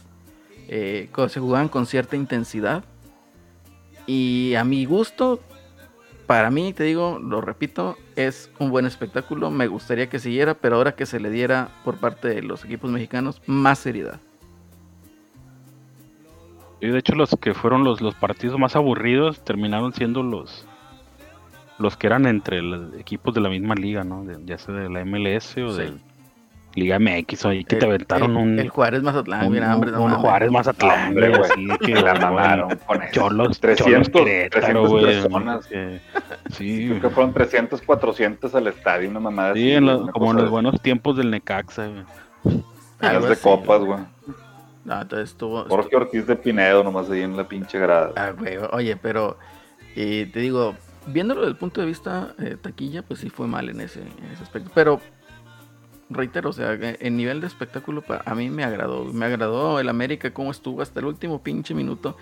eh, 0.69 1.09
se 1.27 1.39
jugaban 1.39 1.67
con 1.67 1.85
cierta 1.85 2.15
intensidad. 2.15 2.83
Y 4.07 4.55
a 4.55 4.63
mi 4.63 4.85
gusto, 4.85 5.41
para 6.31 6.49
mí, 6.49 6.71
te 6.71 6.85
digo, 6.85 7.19
lo 7.21 7.41
repito, 7.41 7.97
es 8.15 8.49
un 8.57 8.69
buen 8.69 8.85
espectáculo. 8.85 9.51
Me 9.51 9.67
gustaría 9.67 10.07
que 10.07 10.17
siguiera, 10.17 10.53
pero 10.53 10.77
ahora 10.77 10.95
que 10.95 11.05
se 11.05 11.19
le 11.19 11.29
diera 11.29 11.67
por 11.83 11.97
parte 11.97 12.29
de 12.29 12.41
los 12.41 12.63
equipos 12.63 12.89
mexicanos 12.89 13.41
más 13.47 13.79
seriedad. 13.79 14.17
Y 16.79 16.87
de 16.87 16.99
hecho 16.99 17.15
los 17.15 17.35
que 17.41 17.53
fueron 17.53 17.83
los, 17.83 17.99
los 17.99 18.15
partidos 18.15 18.57
más 18.57 18.77
aburridos 18.77 19.43
terminaron 19.43 19.91
siendo 19.91 20.23
los 20.23 20.65
los 21.79 21.97
que 21.97 22.07
eran 22.07 22.25
entre 22.27 22.61
los 22.61 22.93
equipos 22.93 23.33
de 23.33 23.41
la 23.41 23.49
misma 23.49 23.75
liga, 23.75 24.05
¿no? 24.05 24.23
De- 24.23 24.39
ya 24.45 24.57
sea 24.57 24.73
de 24.73 24.89
la 24.89 25.01
MLS 25.03 25.57
o 25.57 25.71
Sí. 25.73 25.81
de 25.81 25.93
Liga 26.75 26.99
MX, 26.99 27.45
o 27.45 27.49
ahí 27.49 27.63
que 27.65 27.75
te 27.75 27.85
El- 27.85 27.91
aventaron 27.91 28.31
el, 28.31 28.37
un, 28.37 28.59
el 28.59 28.69
Juárez 28.69 29.03
Mazatlán, 29.03 29.47
un, 29.47 29.51
mira, 29.53 29.73
hombre, 29.75 29.91
no 29.91 30.03
un. 30.03 30.11
Juárez 30.13 30.49
Mazatlán, 30.51 31.13
güey, 31.13 31.33
así 31.33 31.67
que 31.85 31.95
la 31.95 32.13
mamaron. 32.15 32.79
Cholos, 33.11 33.59
300, 33.59 33.85
Cholos 34.07 34.09
Querétaro, 34.09 34.61
300 34.61 34.89
güey, 34.89 35.05
personas. 35.05 35.67
que- 35.67 35.99
Sí, 36.51 36.87
Creo 36.87 37.01
que 37.01 37.09
fueron 37.09 37.33
300, 37.33 37.81
400 37.81 38.55
al 38.55 38.67
estadio, 38.67 39.09
una 39.09 39.19
mamada 39.19 39.53
sí, 39.53 39.59
así, 39.59 39.71
en 39.73 39.85
los- 39.85 40.01
una 40.03 40.11
como 40.13 40.31
en 40.31 40.37
los 40.37 40.45
de- 40.45 40.49
buenos 40.51 40.81
tiempos 40.81 41.17
del 41.17 41.29
Necaxa, 41.31 41.87
güey. 41.87 42.03
Las 43.01 43.11
Algo 43.15 43.25
de 43.27 43.33
así, 43.33 43.43
copas, 43.43 43.81
güey. 43.81 43.99
No, 44.85 45.01
entonces 45.01 45.29
estuvo, 45.29 45.65
Jorge 45.65 45.95
Ortiz 45.95 46.25
de 46.25 46.35
Pinedo, 46.35 46.83
nomás 46.83 47.09
ahí 47.09 47.21
en 47.21 47.35
la 47.37 47.47
pinche 47.47 47.77
grada. 47.79 48.11
Ah, 48.15 48.31
güey, 48.31 48.57
oye, 48.71 48.95
pero 48.95 49.37
eh, 49.95 50.29
te 50.31 50.39
digo, 50.39 50.73
viéndolo 51.07 51.41
desde 51.41 51.51
el 51.51 51.57
punto 51.57 51.81
de 51.81 51.87
vista 51.87 52.33
eh, 52.39 52.55
taquilla, 52.59 53.01
pues 53.03 53.19
sí 53.19 53.29
fue 53.29 53.45
mal 53.47 53.69
en 53.69 53.81
ese, 53.81 54.01
en 54.01 54.31
ese 54.33 54.41
aspecto. 54.43 54.71
Pero 54.73 54.99
reitero, 56.13 56.49
o 56.49 56.53
sea, 56.53 56.73
en 56.79 57.17
nivel 57.17 57.41
de 57.41 57.47
espectáculo, 57.47 58.01
pa- 58.01 58.21
a 58.25 58.35
mí 58.35 58.49
me 58.49 58.63
agradó. 58.63 59.05
Me 59.05 59.25
agradó 59.25 59.79
el 59.79 59.89
América 59.89 60.31
cómo 60.31 60.51
estuvo 60.51 60.81
hasta 60.81 60.99
el 60.99 61.05
último 61.05 61.41
pinche 61.41 61.73
minuto 61.73 62.17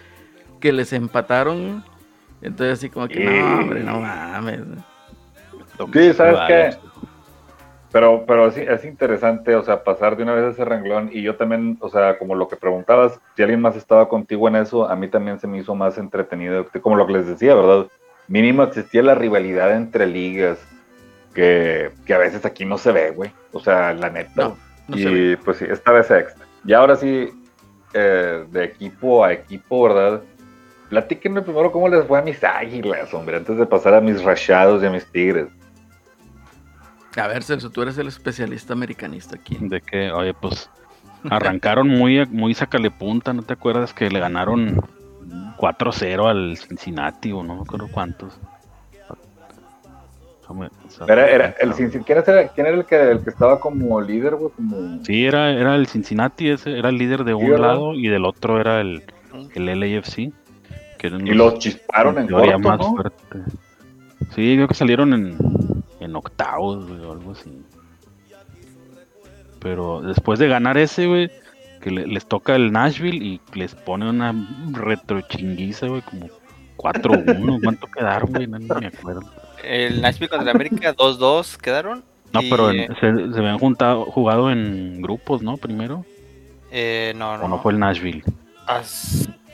que 0.59 0.71
les 0.73 0.93
empataron. 0.93 1.83
Entonces, 2.41 2.79
así 2.79 2.89
como 2.89 3.07
que, 3.07 3.19
no, 3.19 3.59
hombre, 3.59 3.83
no 3.83 3.99
mames. 3.99 4.61
Sí, 5.93 6.13
¿sabes 6.13 6.39
qué? 6.47 6.69
Pero, 7.91 8.23
pero 8.27 8.51
sí, 8.51 8.61
es 8.61 8.85
interesante, 8.85 9.55
o 9.55 9.63
sea, 9.63 9.83
pasar 9.83 10.15
de 10.15 10.21
una 10.21 10.35
vez 10.35 10.53
ese 10.53 10.63
renglón 10.63 11.09
y 11.11 11.23
yo 11.23 11.35
también, 11.37 11.75
o 11.81 11.89
sea, 11.89 12.19
como 12.19 12.35
lo 12.35 12.47
que 12.47 12.55
preguntabas, 12.55 13.19
si 13.35 13.41
alguien 13.41 13.61
más 13.61 13.75
estaba 13.75 14.07
contigo 14.07 14.47
en 14.47 14.57
eso, 14.57 14.87
a 14.87 14.95
mí 14.95 15.07
también 15.07 15.39
se 15.39 15.47
me 15.47 15.57
hizo 15.57 15.73
más 15.73 15.97
entretenido, 15.97 16.67
como 16.83 16.95
lo 16.95 17.07
que 17.07 17.13
les 17.13 17.25
decía, 17.27 17.55
¿verdad? 17.55 17.87
Mínimo 18.27 18.61
existía 18.61 19.01
la 19.01 19.15
rivalidad 19.15 19.75
entre 19.75 20.05
ligas, 20.05 20.59
que, 21.33 21.91
que 22.05 22.13
a 22.13 22.17
veces 22.17 22.45
aquí 22.45 22.65
no 22.65 22.77
se 22.77 22.91
ve, 22.91 23.11
güey, 23.11 23.31
o 23.51 23.59
sea, 23.59 23.93
la 23.93 24.09
neta. 24.09 24.31
No, 24.35 24.57
no 24.87 24.97
y 24.97 25.03
se 25.03 25.09
ve. 25.09 25.37
pues 25.43 25.57
sí, 25.57 25.65
esta 25.69 25.91
vez 25.91 26.09
extra. 26.11 26.45
Y 26.65 26.73
ahora 26.73 26.95
sí, 26.95 27.29
eh, 27.93 28.45
de 28.49 28.63
equipo 28.63 29.23
a 29.23 29.33
equipo, 29.33 29.83
¿verdad? 29.83 30.21
Platíquenme 30.89 31.41
primero 31.41 31.71
cómo 31.71 31.87
les 31.87 32.05
fue 32.05 32.19
a 32.19 32.21
mis 32.21 32.43
águilas, 32.43 33.13
hombre, 33.13 33.37
antes 33.37 33.57
de 33.57 33.65
pasar 33.65 33.93
a 33.93 34.01
mis 34.01 34.23
rayados 34.23 34.81
y 34.81 34.87
a 34.87 34.89
mis 34.89 35.05
tigres. 35.05 35.47
A 37.15 37.27
ver, 37.27 37.43
Celso, 37.43 37.69
tú 37.69 37.81
eres 37.81 37.97
el 37.97 38.07
especialista 38.07 38.73
americanista 38.73 39.35
aquí. 39.35 39.57
De 39.59 39.81
que, 39.81 40.11
oye, 40.11 40.33
pues 40.33 40.69
arrancaron 41.29 41.87
muy, 41.87 42.25
muy 42.27 42.53
sacale 42.53 42.91
punta, 42.91 43.33
¿no 43.33 43.43
te 43.43 43.53
acuerdas 43.53 43.93
que 43.93 44.09
le 44.09 44.19
ganaron 44.19 44.81
4-0 45.57 46.29
al 46.29 46.57
Cincinnati 46.57 47.31
o 47.31 47.43
no 47.43 47.55
me 47.55 47.61
acuerdo 47.61 47.87
cuántos? 47.91 48.39
Déjame- 50.49 50.69
Era, 51.07 51.27
era 51.29 51.55
el 51.61 51.73
Cincinnati- 51.73 52.03
¿quién, 52.05 52.17
era, 52.17 52.47
quién 52.49 52.65
era 52.67 52.75
el 52.77 52.85
que, 52.85 53.11
el 53.11 53.23
que 53.23 53.29
estaba 53.29 53.59
como 53.59 54.01
líder, 54.01 54.35
güey? 54.35 54.51
Como... 54.55 55.03
Sí, 55.05 55.25
era, 55.25 55.51
era 55.51 55.75
el 55.75 55.85
Cincinnati, 55.87 56.49
ese 56.49 56.77
era 56.77 56.89
el 56.89 56.97
líder 56.97 57.23
de 57.23 57.33
un 57.35 57.49
¿verdad? 57.51 57.67
lado 57.67 57.93
y 57.93 58.07
del 58.07 58.25
otro 58.25 58.59
era 58.59 58.81
el, 58.81 59.03
el 59.53 59.79
LAFC. 59.79 60.31
Que 60.97 61.07
Y 61.07 61.33
los 61.33 61.59
chisparon 61.59 62.17
en 62.17 62.27
corto, 62.27 62.59
más 62.59 62.79
¿no? 62.79 62.91
fuerte. 62.95 63.15
Sí, 64.35 64.55
creo 64.55 64.67
que 64.67 64.73
salieron 64.73 65.13
en, 65.13 65.37
en 66.01 66.15
octavos, 66.15 66.85
güey, 66.89 66.99
o 67.05 67.11
algo 67.13 67.31
así. 67.31 67.61
Pero 69.59 70.01
después 70.01 70.39
de 70.39 70.47
ganar 70.47 70.77
ese, 70.77 71.07
güey, 71.07 71.29
que 71.81 71.91
le- 71.91 72.07
les 72.07 72.25
toca 72.25 72.55
el 72.55 72.71
Nashville 72.71 73.17
y 73.23 73.41
les 73.53 73.75
pone 73.75 74.09
una 74.09 74.33
retrochinguiza, 74.71 75.87
güey, 75.87 76.01
como 76.01 76.27
4-1. 76.77 77.59
¿Cuánto 77.63 77.87
quedaron, 77.87 78.31
güey? 78.31 78.47
No, 78.47 78.59
no 78.59 78.75
me 78.79 78.87
acuerdo. 78.87 79.21
El 79.63 80.01
Nashville 80.01 80.29
contra 80.29 80.49
el 80.51 80.55
América 80.55 80.95
2-2 80.97 81.57
quedaron. 81.57 82.03
No, 82.33 82.41
Y, 82.41 82.49
pero 82.49 82.69
en- 82.69 82.79
eh, 82.79 82.87
se, 82.99 83.33
se 83.33 83.39
habían 83.39 83.57
juntado, 83.59 84.05
jugado 84.05 84.51
en 84.51 85.01
grupos, 85.01 85.41
¿no? 85.41 85.57
Primero. 85.57 86.05
eh, 86.71 87.13
no, 87.15 87.37
no. 87.37 87.45
¿O 87.45 87.47
no 87.47 87.59
fue 87.61 87.73
el 87.73 87.79
Nashville? 87.79 88.23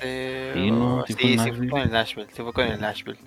Sí, 0.02 0.72
no, 0.72 1.04
sí 1.08 1.14
sí, 1.14 1.38
fue 1.38 1.46
sí, 1.46 1.52
fue 1.58 1.68
con 1.70 1.82
el 1.82 1.92
Nashville. 1.92 2.28
Sí, 2.34 2.42
fue 2.44 2.54
con 2.54 2.68
el 2.68 2.80
Nashville. 2.80 3.18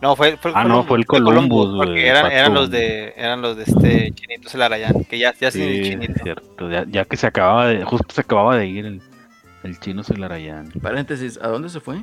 No, 0.00 0.16
fue, 0.16 0.36
fue 0.36 0.50
el 0.50 0.56
Ah, 0.56 0.64
no, 0.64 0.82
fue 0.82 0.98
el 0.98 1.06
Columbus, 1.06 1.76
güey, 1.76 1.86
Porque 1.88 2.08
eran, 2.08 2.26
eran 2.26 2.46
empató. 2.46 2.60
los 2.60 2.70
de 2.70 3.14
eran 3.16 3.40
los 3.40 3.56
de 3.56 3.62
este 3.62 4.10
Chinito 4.12 4.48
Celarayán, 4.48 5.04
que 5.04 5.16
ya, 5.18 5.32
ya 5.40 5.52
sin 5.52 5.62
el 5.62 5.84
Sí, 5.84 5.90
Chinito. 5.90 6.12
es 6.16 6.22
cierto. 6.22 6.70
Ya, 6.70 6.84
ya 6.88 7.04
que 7.04 7.16
se 7.16 7.28
acababa 7.28 7.68
de, 7.68 7.84
justo 7.84 8.12
se 8.12 8.20
acababa 8.22 8.56
de 8.56 8.66
ir 8.66 8.84
el, 8.84 9.00
el 9.62 9.78
chino 9.78 10.02
Celarayán. 10.02 10.72
Paréntesis, 10.82 11.38
¿a 11.40 11.46
dónde 11.46 11.68
se 11.68 11.78
fue? 11.78 12.02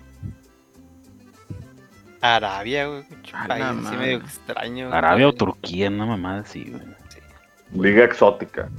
Arabia, 2.22 2.88
güey. 2.88 3.04
A 3.34 3.48
país 3.48 3.64
así 3.66 3.96
medio 3.98 4.18
extraño. 4.18 4.88
güey. 4.88 4.98
Arabia 4.98 5.28
o 5.28 5.34
Turquía, 5.34 5.90
una 5.90 6.06
mamada 6.06 6.42
así, 6.42 6.66
güey. 6.70 6.84
Liga 7.74 8.04
exótica. 8.06 8.70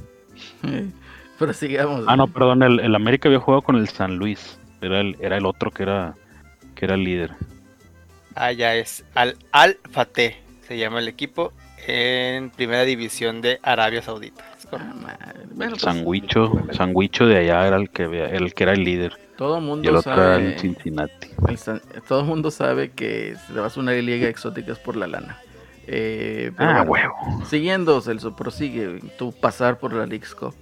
Pero 1.38 1.52
sigamos. 1.54 2.04
Ah, 2.06 2.16
no, 2.16 2.26
perdón, 2.26 2.62
el, 2.62 2.80
el 2.80 2.94
América 2.94 3.28
había 3.28 3.40
jugado 3.40 3.62
con 3.62 3.76
el 3.76 3.88
San 3.88 4.16
Luis. 4.16 4.59
Era 4.82 5.00
el, 5.00 5.16
era 5.20 5.37
el 5.38 5.47
otro 5.47 5.70
que 5.70 5.85
era, 5.85 6.14
que 6.75 6.85
era 6.85 6.94
el 6.94 7.04
líder. 7.04 7.32
Ah, 8.35 8.52
ya 8.52 8.75
es 8.75 9.04
Al 9.14 9.37
Al 9.52 9.78
Fateh, 9.90 10.37
se 10.66 10.78
llama 10.78 10.99
el 11.00 11.09
equipo 11.09 11.52
en 11.87 12.50
primera 12.50 12.85
división 12.85 13.40
de 13.42 13.59
Arabia 13.62 14.02
Saudita. 14.02 14.44
Es 14.59 14.68
Ah, 14.73 14.92
madre. 14.94 15.40
Bueno, 15.52 15.75
El 15.75 15.80
pues, 15.80 15.82
Sanguicho, 15.82 16.52
Sanguicho 16.73 17.26
de 17.26 17.38
allá 17.38 17.66
era 17.66 17.76
el 17.76 17.90
que, 17.90 18.04
había- 18.04 18.26
el 18.26 18.54
que 18.54 18.62
era 18.64 18.73
el 18.73 18.85
líder. 18.85 19.18
Todo 19.40 19.56
el 19.56 19.62
Y 19.62 19.64
el 19.64 19.68
mundo 19.70 19.99
otro 19.99 20.02
sabe. 20.14 20.59
Cincinnati. 20.59 21.28
el 21.49 21.59
todo 22.06 22.20
el 22.20 22.26
mundo 22.26 22.50
sabe 22.50 22.90
que 22.90 23.37
si 23.47 23.54
le 23.54 23.61
vas 23.61 23.75
a 23.75 23.80
una 23.80 23.92
liga 23.92 24.28
exótica 24.28 24.73
es 24.73 24.78
por 24.78 24.97
la 24.97 25.06
lana. 25.06 25.38
Eh, 25.87 26.52
pero 26.59 26.70
Ah, 26.70 26.85
bueno, 26.85 27.14
huevo. 27.25 27.44
Siguiendo, 27.47 27.99
Celso, 28.02 28.37
prosigue 28.37 29.00
tu 29.18 29.32
pasar 29.32 29.78
por 29.78 29.94
la 29.94 30.04
League's 30.04 30.35
Cup. 30.35 30.54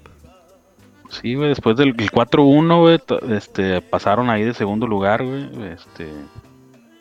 Sí, 1.11 1.35
güey, 1.35 1.49
después 1.49 1.76
del 1.76 1.88
el 1.99 2.11
4-1, 2.12 2.78
güey, 2.80 2.99
to- 3.00 3.18
este, 3.35 3.80
pasaron 3.82 4.30
ahí 4.30 4.44
de 4.44 4.54
segundo 4.54 4.87
lugar, 4.87 5.25
güey, 5.25 5.50
este, 5.73 6.06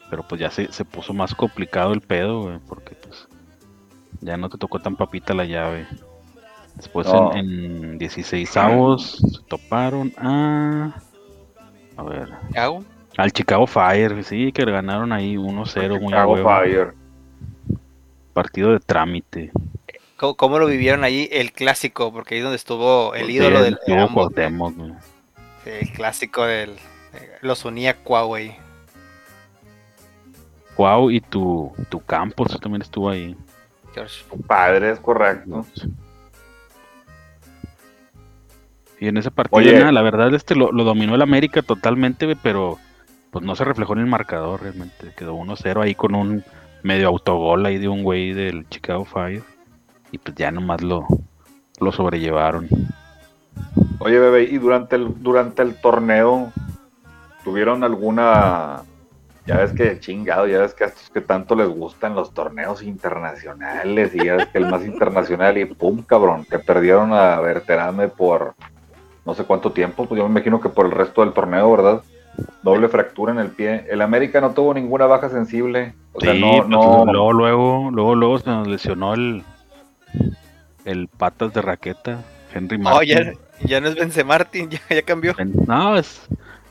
pero 0.10 0.24
pues 0.28 0.42
ya 0.42 0.50
se, 0.50 0.72
se 0.72 0.84
puso 0.84 1.14
más 1.14 1.36
complicado 1.36 1.94
el 1.94 2.02
pedo, 2.02 2.42
güey, 2.42 2.58
porque 2.68 2.96
pues 2.96 3.28
ya 4.22 4.36
no 4.36 4.50
te 4.50 4.58
tocó 4.58 4.80
tan 4.80 4.96
papita 4.96 5.36
la 5.36 5.46
llave. 5.46 5.86
Después 6.76 7.06
No. 7.08 7.34
en, 7.36 7.84
en 7.84 7.98
16 7.98 8.56
avos 8.58 9.18
se 9.18 9.44
toparon 9.48 10.12
a, 10.18 10.96
a 11.98 12.04
ver, 12.04 12.30
¿Qué 12.54 12.60
hago? 12.60 12.84
al 13.18 13.32
Chicago 13.32 13.68
Fire, 13.68 14.24
sí, 14.24 14.52
que 14.52 14.66
le 14.66 14.72
ganaron 14.72 15.12
ahí 15.12 15.36
1-0, 15.36 16.00
muy 16.00 16.08
Chicago 16.08 16.34
huevo. 16.34 16.50
Fire. 16.50 16.94
partido 18.34 18.72
de 18.72 18.80
trámite. 18.80 19.52
¿Cómo, 20.18 20.36
cómo 20.36 20.60
lo 20.60 20.68
vivieron 20.68 21.04
ahí 21.04 21.28
el 21.32 21.52
clásico? 21.52 22.12
Porque 22.12 22.36
ahí 22.36 22.40
es 22.40 22.44
donde 22.44 22.56
estuvo 22.58 23.14
el 23.16 23.30
ídolo 23.30 23.58
Sí, 23.58 23.64
del 23.64 23.74
de 23.74 23.80
estuvo 23.80 24.02
ambos. 24.02 24.32
Sí, 25.64 25.70
El 25.70 25.92
clásico 25.94 26.46
del. 26.46 26.76
Los 27.42 27.66
unía 27.66 27.96
Huawei. 28.06 28.56
Cuau 30.76 31.10
y 31.10 31.22
tu, 31.22 31.74
tu 31.90 32.00
Campos 32.02 32.60
también 32.60 32.84
estuvo 32.84 33.10
ahí. 33.10 33.36
George. 33.94 34.24
Tu 34.30 34.40
padre, 34.42 34.92
es 34.92 35.00
correcto. 35.00 35.66
Y 39.00 39.08
en 39.08 39.18
ese 39.18 39.32
partido, 39.32 39.60
Oye. 39.60 39.80
nada, 39.80 39.92
la 39.92 40.02
verdad, 40.02 40.34
este 40.34 40.56
lo, 40.56 40.72
lo 40.72 40.84
dominó 40.84 41.16
el 41.16 41.22
América 41.22 41.62
totalmente, 41.62 42.36
pero 42.42 42.80
pues 43.32 43.46
no 43.46 43.56
se 43.56 43.64
reflejó 43.64 43.94
en 43.94 44.00
el 44.00 44.08
marcador 44.08 44.64
realmente. 44.64 45.14
Quedó 45.16 45.36
1-0 45.36 45.84
ahí 45.84 45.96
con 45.96 46.16
un 46.16 46.44
medio 46.84 47.08
autogol 47.08 47.66
ahí 47.66 47.78
de 47.78 47.88
un 47.88 48.04
güey 48.04 48.34
del 48.34 48.68
Chicago 48.70 49.06
Fire. 49.06 49.44
Y 50.12 50.18
pues 50.18 50.36
ya 50.36 50.52
nomás 50.52 50.82
lo, 50.82 51.06
lo 51.80 51.92
sobrellevaron. 51.92 52.68
Oye, 54.00 54.20
bebé, 54.20 54.44
¿y 54.44 54.58
durante 54.58 54.96
el, 54.96 55.22
durante 55.22 55.62
el 55.62 55.76
torneo 55.76 56.52
tuvieron 57.44 57.84
alguna... 57.84 58.84
Ya 59.46 59.58
ves 59.58 59.72
que 59.72 60.00
chingado, 60.02 60.46
ya 60.46 60.60
ves 60.60 60.74
que 60.74 60.84
a 60.84 60.88
estos 60.88 61.10
que 61.10 61.22
tanto 61.22 61.56
les 61.56 61.70
gustan 61.70 62.16
los 62.16 62.34
torneos 62.34 62.84
internacionales 62.84 64.14
y 64.14 64.26
ya 64.26 64.36
ves 64.36 64.48
que 64.48 64.58
el 64.58 64.70
más 64.70 64.84
internacional 64.86 65.58
y 65.58 65.64
pum, 65.66 66.04
cabrón, 66.04 66.44
que 66.44 66.60
perdieron 66.60 67.14
a 67.14 67.40
Berterame 67.40 68.10
por 68.10 68.56
no 69.28 69.36
sé 69.36 69.44
cuánto 69.44 69.72
tiempo, 69.74 70.06
pues 70.08 70.18
yo 70.18 70.24
me 70.28 70.32
imagino 70.32 70.60
que 70.62 70.70
por 70.70 70.86
el 70.86 70.92
resto 70.94 71.22
del 71.22 71.34
torneo, 71.34 71.70
¿verdad? 71.70 72.02
Doble 72.64 72.88
fractura 72.88 73.32
en 73.34 73.40
el 73.40 73.50
pie. 73.50 73.86
El 73.90 74.02
América 74.02 74.40
no 74.42 74.52
tuvo 74.52 74.74
ninguna 74.74 75.06
baja 75.06 75.30
sensible. 75.30 75.94
O 76.14 76.22
sea, 76.22 76.34
sí, 76.34 76.40
no, 76.40 76.58
pues, 76.58 76.70
no, 76.70 77.06
luego, 77.06 77.34
luego, 77.34 77.92
luego, 77.92 78.16
luego 78.16 78.40
se 78.40 78.50
nos 78.50 78.68
lesionó 78.68 79.14
el, 79.14 79.44
el 80.86 81.08
patas 81.08 81.54
de 81.54 81.62
raqueta, 81.62 82.24
Henry 82.54 82.78
Oh, 82.78 82.82
Martin. 82.82 83.10
ya, 83.10 83.68
ya 83.68 83.82
no 83.82 83.88
es 83.90 83.96
Bence 83.96 84.24
Martin, 84.24 84.70
ya, 84.72 84.80
ya 84.90 85.02
cambió. 85.02 85.34
Ben- 85.36 85.54
No, 85.68 85.98
es 85.98 86.28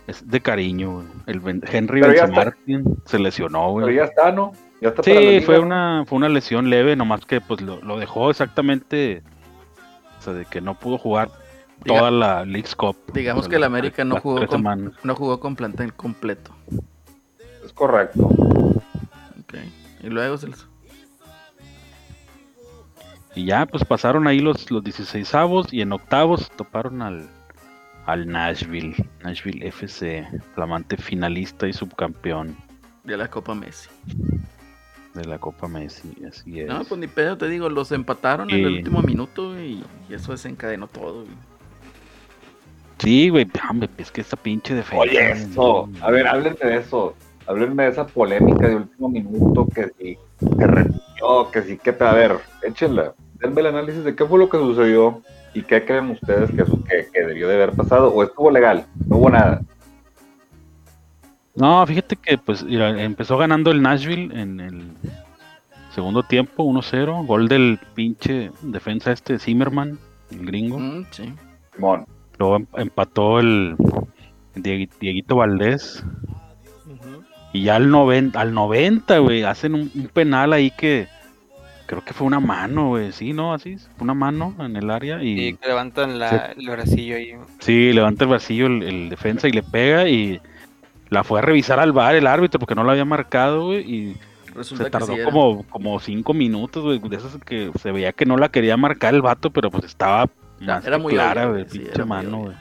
Es 0.06 0.26
de 0.28 0.40
cariño, 0.40 0.92
güey. 0.94 1.06
El 1.26 1.40
Ben- 1.40 1.62
Henry 1.70 2.00
Pero 2.00 2.12
está. 2.12 2.26
Martin 2.28 2.84
se 3.04 3.18
lesionó, 3.18 3.75
Pero 3.75 3.86
güey. 3.86 3.96
ya 3.96 4.04
está, 4.04 4.32
¿no? 4.32 4.52
Ya 4.80 4.88
está 4.90 5.02
Sí, 5.02 5.40
fue 5.44 5.58
una, 5.58 6.04
fue 6.06 6.16
una 6.16 6.28
lesión 6.28 6.70
leve, 6.70 6.96
nomás 6.96 7.26
que 7.26 7.40
pues 7.40 7.60
lo, 7.60 7.80
lo 7.82 7.98
dejó 7.98 8.30
exactamente. 8.30 9.22
O 10.18 10.22
sea, 10.22 10.32
de 10.32 10.44
que 10.46 10.60
no 10.60 10.75
pudo 10.75 10.96
jugar 10.96 11.28
Diga- 11.85 11.99
toda 11.99 12.11
la 12.11 12.45
League's 12.45 12.75
Cup. 12.75 12.97
Digamos 13.12 13.49
que 13.49 13.54
el 13.56 13.61
la- 13.62 13.66
América 13.68 14.04
no 14.04 14.21
jugó 14.21 14.47
con, 14.47 14.95
no 15.02 15.14
jugó 15.14 15.40
con 15.40 15.56
plantel 15.56 15.92
completo. 15.95 16.52
Es 17.64 17.73
correcto. 17.73 18.26
Ok. 18.26 19.54
Y 20.02 20.09
luego 20.09 20.37
Celso. 20.38 20.66
Y 23.35 23.45
ya, 23.45 23.66
pues 23.66 23.85
pasaron 23.85 24.26
ahí 24.26 24.38
los, 24.40 24.71
los 24.71 24.83
16 24.83 25.35
avos 25.35 25.73
y 25.73 25.83
en 25.83 25.92
octavos 25.92 26.50
toparon 26.56 27.02
al, 27.02 27.28
al 28.06 28.26
Nashville. 28.26 28.95
Nashville 29.23 29.66
FC, 29.68 30.26
flamante 30.54 30.97
finalista 30.97 31.68
y 31.68 31.73
subcampeón 31.75 32.56
de 33.04 33.16
la 33.16 33.28
Copa 33.28 33.54
Messi. 33.54 33.90
de 35.14 35.25
la 35.26 35.38
Copa 35.38 35.68
Messi. 35.68 36.14
Así 36.26 36.61
es. 36.61 36.66
No, 36.68 36.83
pues 36.85 36.99
ni 36.99 37.09
pedo, 37.09 37.37
te 37.37 37.49
digo, 37.49 37.68
los 37.68 37.92
empataron 37.92 38.49
en 38.50 38.56
el 38.61 38.76
último 38.78 39.02
minuto 39.02 39.61
y 39.61 39.85
eso 40.09 40.33
desencadenó 40.33 40.87
todo. 40.88 41.25
güey. 41.25 41.37
Sí, 42.98 43.28
güey, 43.28 43.46
hombre, 43.68 43.88
es 43.98 44.10
que 44.10 44.22
esta 44.22 44.36
pinche 44.36 44.74
defensa. 44.74 45.02
Oye, 45.02 45.32
eso. 45.32 45.88
A 46.00 46.10
ver, 46.10 46.26
háblenme 46.26 46.58
de 46.60 46.76
eso. 46.78 47.14
Háblenme 47.46 47.84
de 47.84 47.90
esa 47.90 48.06
polémica 48.06 48.68
de 48.68 48.76
último 48.76 49.08
minuto 49.08 49.66
que 49.74 49.88
si 49.98 50.18
se 50.40 50.66
repitió, 50.66 51.50
que 51.52 51.62
sí, 51.62 51.78
que 51.78 51.94
A 52.00 52.12
ver, 52.12 52.38
échenla. 52.62 53.14
Denme 53.34 53.60
el 53.60 53.66
análisis 53.66 54.02
de 54.02 54.16
qué 54.16 54.24
fue 54.24 54.38
lo 54.38 54.48
que 54.48 54.56
sucedió 54.56 55.22
y 55.52 55.62
qué 55.62 55.84
creen 55.84 56.10
ustedes 56.10 56.50
que, 56.50 56.64
que, 56.64 57.08
que 57.12 57.20
debió 57.24 57.48
de 57.48 57.54
haber 57.54 57.72
pasado. 57.72 58.12
O 58.12 58.22
estuvo 58.22 58.50
legal, 58.50 58.86
no 59.06 59.18
hubo 59.18 59.30
nada. 59.30 59.60
No, 61.54 61.86
fíjate 61.86 62.16
que 62.16 62.36
pues 62.38 62.62
mira, 62.64 63.02
empezó 63.02 63.38
ganando 63.38 63.70
el 63.70 63.80
Nashville 63.80 64.38
en 64.38 64.60
el 64.60 64.90
segundo 65.94 66.22
tiempo, 66.22 66.64
1-0. 66.64 67.26
Gol 67.26 67.48
del 67.48 67.78
pinche 67.94 68.50
defensa 68.62 69.12
este 69.12 69.38
Zimmerman, 69.38 69.98
el 70.30 70.46
gringo. 70.46 70.78
Mm, 70.78 71.06
sí. 71.10 71.32
Simón. 71.74 72.06
Luego 72.38 72.56
em- 72.56 72.66
empató 72.76 73.40
el 73.40 73.76
Diegui- 74.54 74.90
Dieguito 75.00 75.36
Valdés. 75.36 76.04
Y 77.52 77.62
ya 77.64 77.76
al 77.76 77.90
90, 77.90 78.40
al 78.40 78.52
90, 78.52 79.18
güey, 79.18 79.42
hacen 79.44 79.74
un, 79.74 79.90
un 79.94 80.08
penal 80.08 80.52
ahí 80.52 80.70
que 80.70 81.08
creo 81.86 82.04
que 82.04 82.12
fue 82.12 82.26
una 82.26 82.40
mano, 82.40 82.88
güey. 82.88 83.12
Sí, 83.12 83.32
¿no? 83.32 83.54
Así, 83.54 83.76
fue 83.78 84.04
una 84.04 84.14
mano 84.14 84.54
en 84.58 84.76
el 84.76 84.90
área 84.90 85.22
Y 85.22 85.54
que 85.54 85.66
levantan 85.68 86.18
la, 86.18 86.52
el 86.56 86.68
bracillo 86.68 87.16
ahí. 87.16 87.32
sí, 87.60 87.92
levanta 87.92 88.24
el 88.24 88.30
vacío 88.30 88.66
el, 88.66 88.82
el 88.82 89.08
defensa 89.08 89.48
y 89.48 89.52
le 89.52 89.62
pega 89.62 90.06
y 90.08 90.40
la 91.08 91.24
fue 91.24 91.38
a 91.38 91.42
revisar 91.42 91.78
al 91.78 91.92
bar 91.92 92.14
el 92.16 92.26
árbitro 92.26 92.58
porque 92.60 92.74
no 92.74 92.82
lo 92.84 92.90
había 92.90 93.04
marcado, 93.04 93.66
güey, 93.66 93.80
y 93.90 94.16
Resulta 94.54 94.84
se 94.84 94.90
tardó 94.90 95.14
sí 95.14 95.20
como, 95.24 95.62
como 95.68 96.00
cinco 96.00 96.34
minutos, 96.34 96.82
güey, 96.82 96.98
de 96.98 97.16
esas 97.16 97.36
que 97.44 97.70
se 97.80 97.92
veía 97.92 98.12
que 98.12 98.26
no 98.26 98.36
la 98.36 98.48
quería 98.50 98.76
marcar 98.76 99.14
el 99.14 99.22
vato, 99.22 99.50
pero 99.50 99.70
pues 99.70 99.84
estaba 99.84 100.28
más 100.60 100.84
era 100.86 100.98
muy 100.98 101.12
clara, 101.12 101.46
güey, 101.46 101.66
sí, 101.68 101.78
pinche 101.80 102.04
mano, 102.04 102.38
güey. 102.38 102.56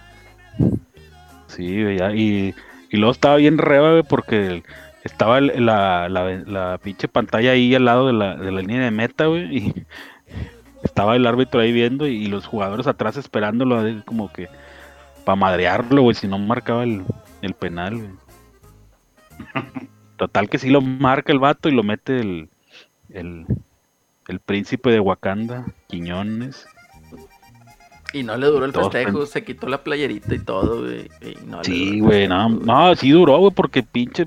Sí, 1.47 1.83
güey, 1.83 2.19
y, 2.19 2.55
y 2.89 2.97
luego 2.97 3.11
estaba 3.11 3.37
bien 3.37 3.57
reba, 3.57 3.91
güey, 3.91 4.03
porque 4.03 4.63
estaba 5.03 5.39
la, 5.39 6.09
la, 6.09 6.43
la 6.45 6.79
pinche 6.79 7.07
pantalla 7.07 7.51
ahí 7.51 7.75
al 7.75 7.85
lado 7.85 8.07
de 8.07 8.13
la, 8.13 8.35
de 8.35 8.51
la 8.51 8.61
línea 8.61 8.83
de 8.83 8.91
meta, 8.91 9.27
güey, 9.27 9.57
y 9.57 9.85
estaba 10.83 11.15
el 11.15 11.27
árbitro 11.27 11.61
ahí 11.61 11.71
viendo 11.71 12.07
y, 12.07 12.25
los 12.27 12.45
jugadores 12.45 12.87
atrás 12.87 13.15
esperándolo, 13.15 13.83
como 14.05 14.31
que 14.33 14.49
para 15.23 15.35
madrearlo, 15.35 16.01
güey, 16.01 16.15
si 16.15 16.27
no 16.27 16.37
marcaba 16.37 16.83
el, 16.83 17.03
el 17.41 17.53
penal, 17.53 17.97
güey. 17.97 18.09
Total 20.17 20.49
que 20.49 20.57
sí 20.57 20.69
lo 20.69 20.81
marca 20.81 21.33
el 21.33 21.39
vato 21.39 21.67
y 21.67 21.73
lo 21.73 21.83
mete 21.83 22.19
el, 22.19 22.49
el, 23.09 23.45
el 24.27 24.39
príncipe 24.39 24.89
de 24.89 24.99
Wakanda, 24.99 25.65
Quiñones. 25.87 26.67
Y 28.15 28.23
no 28.23 28.37
le 28.37 28.47
duró 28.47 28.63
el 28.63 28.71
Todos 28.71 28.93
festejo, 28.93 29.25
se 29.25 29.43
quitó 29.43 29.67
la 29.67 29.83
playerita 29.83 30.33
y 30.33 30.39
todo, 30.39 30.83
güey. 30.83 31.09
y 31.21 31.45
no 31.45 31.61
Sí, 31.65 31.99
güey, 31.99 32.29
no, 32.29 32.95
sí 32.95 33.11
duró, 33.11 33.39
güey, 33.39 33.51
porque 33.53 33.83
pinche 33.83 34.23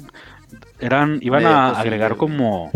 eran, 0.79 1.19
iban 1.23 1.45
Medio 1.45 1.57
a 1.57 1.71
agregar 1.81 2.15
güey. 2.15 2.19
como, 2.19 2.71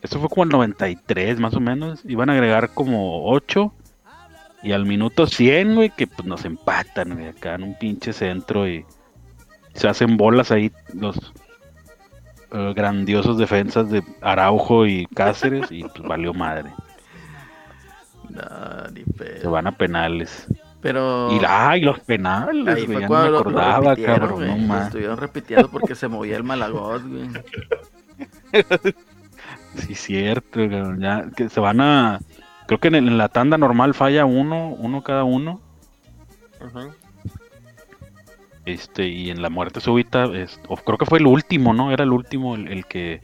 eso 0.00 0.18
fue 0.18 0.30
como 0.30 0.44
el 0.44 0.48
93 0.48 1.38
más 1.38 1.52
o 1.52 1.60
menos, 1.60 2.00
iban 2.06 2.30
a 2.30 2.32
agregar 2.32 2.70
como 2.72 3.30
8 3.30 3.74
y 4.62 4.72
al 4.72 4.86
minuto 4.86 5.26
100, 5.26 5.74
güey, 5.74 5.90
que 5.90 6.06
pues 6.06 6.26
nos 6.26 6.46
empatan, 6.46 7.12
güey, 7.12 7.28
acá 7.28 7.56
en 7.56 7.64
un 7.64 7.78
pinche 7.78 8.14
centro 8.14 8.66
y 8.66 8.86
se 9.74 9.86
hacen 9.86 10.16
bolas 10.16 10.50
ahí 10.50 10.72
los 10.94 11.18
eh, 12.52 12.72
grandiosos 12.74 13.36
defensas 13.36 13.90
de 13.90 14.02
Araujo 14.22 14.86
y 14.86 15.04
Cáceres 15.14 15.70
y 15.70 15.82
pues 15.82 16.00
valió 16.08 16.32
madre, 16.32 16.70
No, 18.34 18.88
ni 18.92 19.04
se 19.40 19.46
van 19.48 19.66
a 19.66 19.72
penales. 19.72 20.46
Pero 20.80 21.32
Y, 21.32 21.40
ay, 21.46 21.80
los 21.80 22.00
penales, 22.00 22.76
ahí 22.76 22.86
güey, 22.86 23.00
ya 23.00 23.08
no 23.08 23.22
me 23.22 23.28
acordaba, 23.28 23.96
cabrón, 23.96 24.32
güey. 24.32 24.48
no 24.48 24.58
más. 24.58 24.86
estuvieron 24.86 25.16
repitiendo 25.16 25.70
porque 25.70 25.94
se 25.94 26.08
movía 26.08 26.36
el 26.36 26.44
Malagot, 26.44 27.02
güey. 27.06 27.28
Sí, 29.76 29.94
cierto, 29.96 30.60
cabrón, 30.68 31.00
ya 31.00 31.30
que 31.36 31.48
se 31.48 31.58
van 31.58 31.80
a. 31.80 32.20
Creo 32.66 32.78
que 32.78 32.88
en, 32.88 33.18
la 33.18 33.28
tanda 33.28 33.58
normal 33.58 33.94
falla 33.94 34.24
uno, 34.24 34.68
uno 34.68 35.02
cada 35.02 35.24
uno. 35.24 35.60
Este, 38.64 39.08
y 39.08 39.30
en 39.30 39.42
la 39.42 39.50
muerte 39.50 39.80
súbita, 39.80 40.24
es, 40.26 40.60
o 40.68 40.76
creo 40.76 40.96
que 40.96 41.06
fue 41.06 41.18
el 41.18 41.26
último, 41.26 41.74
¿no? 41.74 41.92
Era 41.92 42.04
el 42.04 42.12
último 42.12 42.54
el, 42.54 42.68
el 42.68 42.86
que 42.86 43.20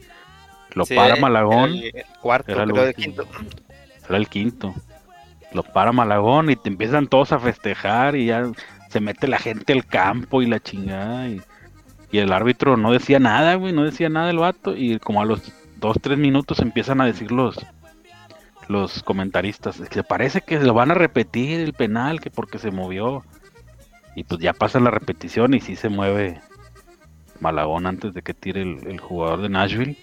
lo 0.73 0.85
Sí, 0.85 0.93
para 0.95 1.13
era 1.13 1.21
Malagón. 1.21 1.71
El, 1.71 1.83
el 1.95 2.05
cuarto, 2.21 2.51
Era 2.51 2.63
el 2.63 2.71
creo, 2.71 2.83
el 2.83 2.89
último. 2.89 3.05
quinto. 3.15 3.27
Era 4.07 4.17
el 4.17 4.27
quinto. 4.27 4.75
Lo 5.53 5.63
para 5.63 5.91
Malagón 5.91 6.49
y 6.49 6.55
te 6.55 6.69
empiezan 6.69 7.07
todos 7.07 7.31
a 7.31 7.39
festejar 7.39 8.15
y 8.15 8.27
ya 8.27 8.49
se 8.89 8.99
mete 8.99 9.27
la 9.27 9.37
gente 9.37 9.73
al 9.73 9.85
campo 9.85 10.41
y 10.41 10.47
la 10.47 10.59
chingada. 10.59 11.27
Y, 11.27 11.41
el 12.11 12.33
árbitro 12.33 12.75
no 12.75 12.91
decía 12.91 13.19
nada, 13.19 13.55
güey, 13.55 13.71
no 13.71 13.83
decía 13.83 14.09
nada 14.09 14.29
el 14.29 14.37
vato. 14.37 14.75
Y 14.75 14.99
como 14.99 15.21
a 15.21 15.25
los 15.25 15.53
dos, 15.77 15.97
tres 16.01 16.17
minutos 16.17 16.59
empiezan 16.59 16.99
a 16.99 17.05
decir 17.05 17.31
los, 17.31 17.57
los 18.67 19.01
comentaristas, 19.03 19.79
que 19.89 20.03
parece 20.03 20.41
que 20.41 20.59
lo 20.59 20.73
van 20.73 20.91
a 20.91 20.95
repetir 20.95 21.61
el 21.61 21.73
penal, 21.73 22.19
que 22.19 22.29
porque 22.29 22.59
se 22.59 22.71
movió. 22.71 23.23
Y 24.15 24.25
pues 24.25 24.41
ya 24.41 24.51
pasa 24.51 24.81
la 24.81 24.91
repetición 24.91 25.53
y 25.53 25.61
sí 25.61 25.77
se 25.77 25.87
mueve 25.87 26.41
Malagón 27.39 27.87
antes 27.87 28.13
de 28.13 28.21
que 28.21 28.33
tire 28.33 28.61
el 28.61 28.99
jugador 28.99 29.41
de 29.41 29.49
Nashville. 29.49 29.97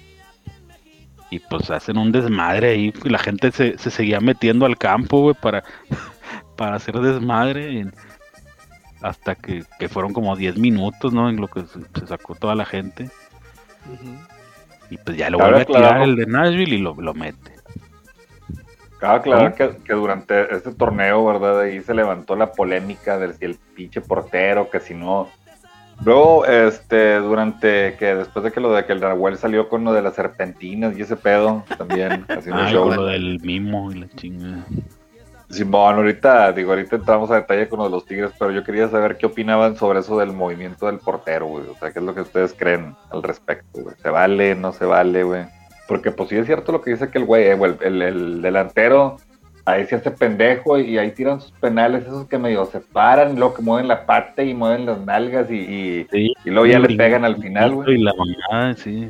Y 1.31 1.41
pues 1.41 1.71
hacen 1.71 1.99
un 1.99 2.13
desmadre 2.13 2.71
ahí. 2.71 2.93
y 3.05 3.09
La 3.09 3.19
gente 3.19 3.51
se, 3.51 3.77
se 3.79 3.91
seguía 3.91 4.21
metiendo 4.21 4.67
al 4.67 4.79
campo, 4.79 5.21
güey, 5.21 5.35
para, 5.35 5.63
para 6.57 6.77
hacer 6.77 6.99
desmadre. 7.01 7.87
hasta 9.03 9.35
que, 9.35 9.65
que 9.79 9.89
fueron 9.89 10.13
como 10.13 10.35
10 10.37 10.57
minutos, 10.59 11.13
¿no? 11.13 11.29
En 11.29 11.37
lo 11.37 11.49
que 11.49 11.63
se, 11.63 11.81
se 12.01 12.07
sacó 12.07 12.35
toda 12.35 12.55
la 12.55 12.65
gente. 12.65 13.11
Y 14.91 14.97
pues 14.99 15.17
ya 15.17 15.31
lo 15.31 15.39
vuelve 15.39 15.63
a 15.63 15.65
tirar 15.65 16.03
el 16.03 16.17
de 16.17 16.27
Nashville 16.27 16.75
y 16.75 16.79
lo, 16.79 16.95
lo 16.95 17.15
mete. 17.15 17.53
Cabe 18.99 19.19
aclarar 19.19 19.55
que, 19.55 19.77
que 19.85 19.93
durante 19.93 20.53
este 20.55 20.73
torneo, 20.73 21.25
¿verdad? 21.25 21.61
Ahí 21.61 21.81
se 21.83 21.95
levantó 21.95 22.35
la 22.35 22.51
polémica 22.51 23.17
de 23.19 23.33
si 23.33 23.45
el 23.45 23.57
pinche 23.75 24.01
portero, 24.01 24.71
que 24.71 24.81
si 24.81 24.95
no. 24.95 25.29
Luego, 26.05 26.47
este, 26.47 27.17
durante 27.17 27.97
que 27.97 28.15
después 28.15 28.45
de 28.45 28.53
que 28.53 28.61
lo 28.61 28.73
de 28.73 28.85
que 28.85 28.93
el 28.93 29.01
Raúl 29.01 29.37
salió 29.37 29.69
con 29.69 29.85
lo 29.85 29.93
de 29.93 30.03
las 30.03 30.15
serpentinas 30.15 30.97
y 30.97 31.03
ese 31.03 31.17
pedo, 31.17 31.65
también 31.77 32.25
haciendo 32.29 32.63
Ay, 32.63 32.73
show. 32.73 32.89
con 32.89 32.97
lo 32.97 33.07
del 33.07 33.41
mimo 33.41 33.91
y 33.91 34.01
la 34.01 34.09
chingada. 34.09 34.65
Simón, 35.51 35.97
ahorita, 35.97 36.53
digo, 36.53 36.73
ahorita 36.73 36.97
entramos 36.97 37.31
a 37.31 37.37
detalle 37.37 37.69
con 37.69 37.79
lo 37.79 37.87
de 37.87 37.91
los 37.91 38.05
Tigres, 38.05 38.33
pero 38.39 38.51
yo 38.51 38.63
quería 38.63 38.89
saber 38.89 39.17
qué 39.17 39.27
opinaban 39.27 39.77
sobre 39.77 40.01
eso 40.01 40.19
del 40.19 40.33
movimiento 40.33 40.87
del 40.87 40.99
portero, 40.99 41.47
güey. 41.47 41.67
O 41.69 41.75
sea, 41.75 41.91
qué 41.91 42.01
es 42.01 42.05
lo 42.05 42.15
que 42.15 42.21
ustedes 42.21 42.55
creen 42.57 42.95
al 43.11 43.23
respecto, 43.23 43.83
güey. 43.83 43.97
¿Se 44.03 44.11
vale, 44.11 44.55
no 44.55 44.73
se 44.73 44.85
vale, 44.85 45.23
güey? 45.23 45.47
Porque 45.89 46.11
pues 46.11 46.29
sí 46.29 46.37
es 46.37 46.45
cierto 46.45 46.71
lo 46.71 46.83
que 46.83 46.91
dice 46.91 47.09
que 47.09 47.17
el 47.17 47.25
güey, 47.25 47.45
eh, 47.47 47.55
güey, 47.55 47.75
el, 47.81 48.03
el 48.03 48.43
delantero, 48.43 49.17
ahí 49.69 49.87
se 49.87 49.97
hace 49.97 50.11
pendejo 50.11 50.79
y 50.79 50.99
ahí 50.99 51.11
tiran 51.13 51.41
sus 51.41 51.53
penales, 51.53 52.03
esos 52.05 52.27
que 52.27 52.39
medio 52.39 52.65
se 52.67 52.81
paran, 52.81 53.37
luego 53.37 53.55
que 53.55 53.63
mueven 53.63 53.89
la 53.89 54.07
pata 54.07 54.43
y 54.43 54.55
mueven 54.55 54.87
las 54.87 54.99
nalgas 55.01 55.51
y, 55.51 55.57
y, 55.57 56.07
Sí, 56.11 56.33
y 56.45 56.51
luego 56.51 56.67
ya 56.67 56.79
le 56.79 56.93
y- 56.93 56.97
pegan 56.97 57.25
al 57.25 57.37
final, 57.37 57.75
güey. 57.75 57.95
Y 57.97 58.03
la 58.03 58.13
mamada, 58.15 58.75
sí. 58.75 59.09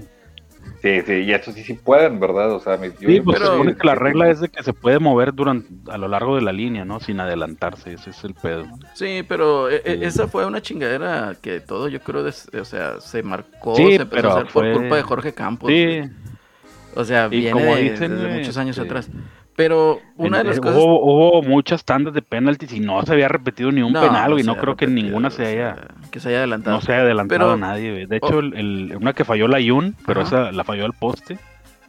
Sí, 0.80 1.00
sí, 1.04 1.12
y 1.12 1.32
eso 1.32 1.50
sí, 1.50 1.64
sí 1.64 1.74
pueden, 1.74 2.20
¿verdad? 2.20 2.52
O 2.52 2.60
sea, 2.60 2.76
mi- 2.76 2.86
yo- 3.00 3.08
Sí, 3.08 3.20
pues 3.20 3.36
pero- 3.38 3.46
se 3.50 3.52
supone 3.52 3.74
que 3.74 3.84
la 3.86 3.94
regla 3.96 4.30
es 4.30 4.38
de 4.40 4.48
que 4.48 4.62
se 4.62 4.72
puede 4.72 5.00
mover 5.00 5.34
durante 5.34 5.66
a 5.90 5.98
lo 5.98 6.06
largo 6.06 6.36
de 6.36 6.42
la 6.42 6.52
línea, 6.52 6.84
¿no? 6.84 7.00
Sin 7.00 7.18
adelantarse, 7.18 7.94
ese 7.94 8.10
es 8.10 8.22
el 8.22 8.34
pedo. 8.34 8.64
Sí, 8.94 9.24
pero 9.28 9.68
e- 9.68 9.82
e- 9.84 9.96
Sí. 9.98 10.04
esa 10.04 10.28
fue 10.28 10.46
una 10.46 10.62
chingadera 10.62 11.34
que 11.42 11.58
todo 11.58 11.88
yo 11.88 11.98
creo, 11.98 12.22
des- 12.22 12.48
o 12.54 12.64
sea, 12.64 13.00
se 13.00 13.24
marcó, 13.24 13.74
Sí, 13.74 13.86
se 13.96 14.02
empezó 14.02 14.08
pero 14.10 14.30
a 14.30 14.34
hacer 14.34 14.52
por 14.52 14.72
culpa 14.72 14.94
de 14.96 15.02
Jorge 15.02 15.32
Campos. 15.34 15.68
Sí. 15.68 16.00
O 16.94 17.04
sea, 17.04 17.26
Y 17.26 17.40
viene 17.40 17.50
como 17.50 17.74
de- 17.74 17.82
dicen, 17.82 18.12
desde 18.12 18.26
güey, 18.28 18.38
muchos 18.38 18.56
años 18.56 18.78
atrás. 18.78 19.10
Pero 19.58 20.00
una 20.16 20.38
de 20.38 20.44
las 20.44 20.58
eh, 20.58 20.60
cosas... 20.60 20.76
hubo, 20.76 21.02
hubo 21.02 21.42
muchas 21.42 21.84
tandas 21.84 22.14
de 22.14 22.22
penaltis 22.22 22.72
y 22.72 22.78
no 22.78 23.02
se 23.02 23.12
había 23.12 23.26
repetido 23.26 23.72
ni 23.72 23.82
un 23.82 23.92
penal, 23.92 24.30
güey. 24.30 24.44
No 24.44 24.56
creo 24.56 24.76
que 24.76 24.86
ninguna 24.86 25.30
se 25.30 25.46
haya, 25.46 25.88
que 26.12 26.20
se 26.20 26.28
haya 26.28 26.38
adelantado. 26.38 26.76
no 26.76 26.80
se 26.80 26.92
haya 26.92 27.02
adelantado 27.02 27.40
Pero- 27.40 27.52
a 27.54 27.56
nadie, 27.56 27.90
güey. 27.90 28.06
De 28.06 28.20
oh. 28.22 28.26
hecho, 28.28 28.38
el, 28.38 28.54
el- 28.54 28.96
una 28.96 29.14
que 29.14 29.24
falló 29.24 29.48
la 29.48 29.58
Yun, 29.58 29.96
pero 30.06 30.20
Ajá. 30.20 30.28
esa 30.28 30.52
la 30.52 30.62
falló 30.62 30.84
al 30.84 30.92
poste. 30.92 31.40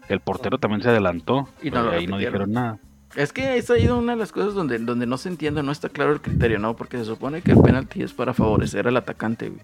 El 0.08 0.19
portero 0.19 0.58
también 0.58 0.82
se 0.82 0.89
adelantó. 0.89 1.47
Y 1.62 1.69
no 1.69 1.91
ahí 1.91 2.08
no 2.08 2.17
dijeron 2.17 2.51
nada. 2.53 2.79
Es 3.15 3.32
que 3.32 3.58
esa 3.58 3.75
ha 3.75 3.77
ido 3.77 3.99
una 3.99 4.13
de 4.13 4.17
las 4.17 4.32
cosas 4.32 4.55
donde, 4.55 4.79
donde 4.79 5.05
no 5.05 5.17
se 5.19 5.29
entiende, 5.29 5.62
no 5.62 5.71
está 5.71 5.89
claro 5.89 6.12
el 6.12 6.21
criterio, 6.21 6.58
¿no? 6.58 6.75
Porque 6.75 6.97
se 6.97 7.05
supone 7.05 7.43
que 7.43 7.51
el 7.51 7.62
penalti 7.62 8.01
es 8.01 8.13
para 8.13 8.34
favorecer 8.34 8.88
al 8.88 8.97
atacante, 8.97 9.49
güey, 9.49 9.62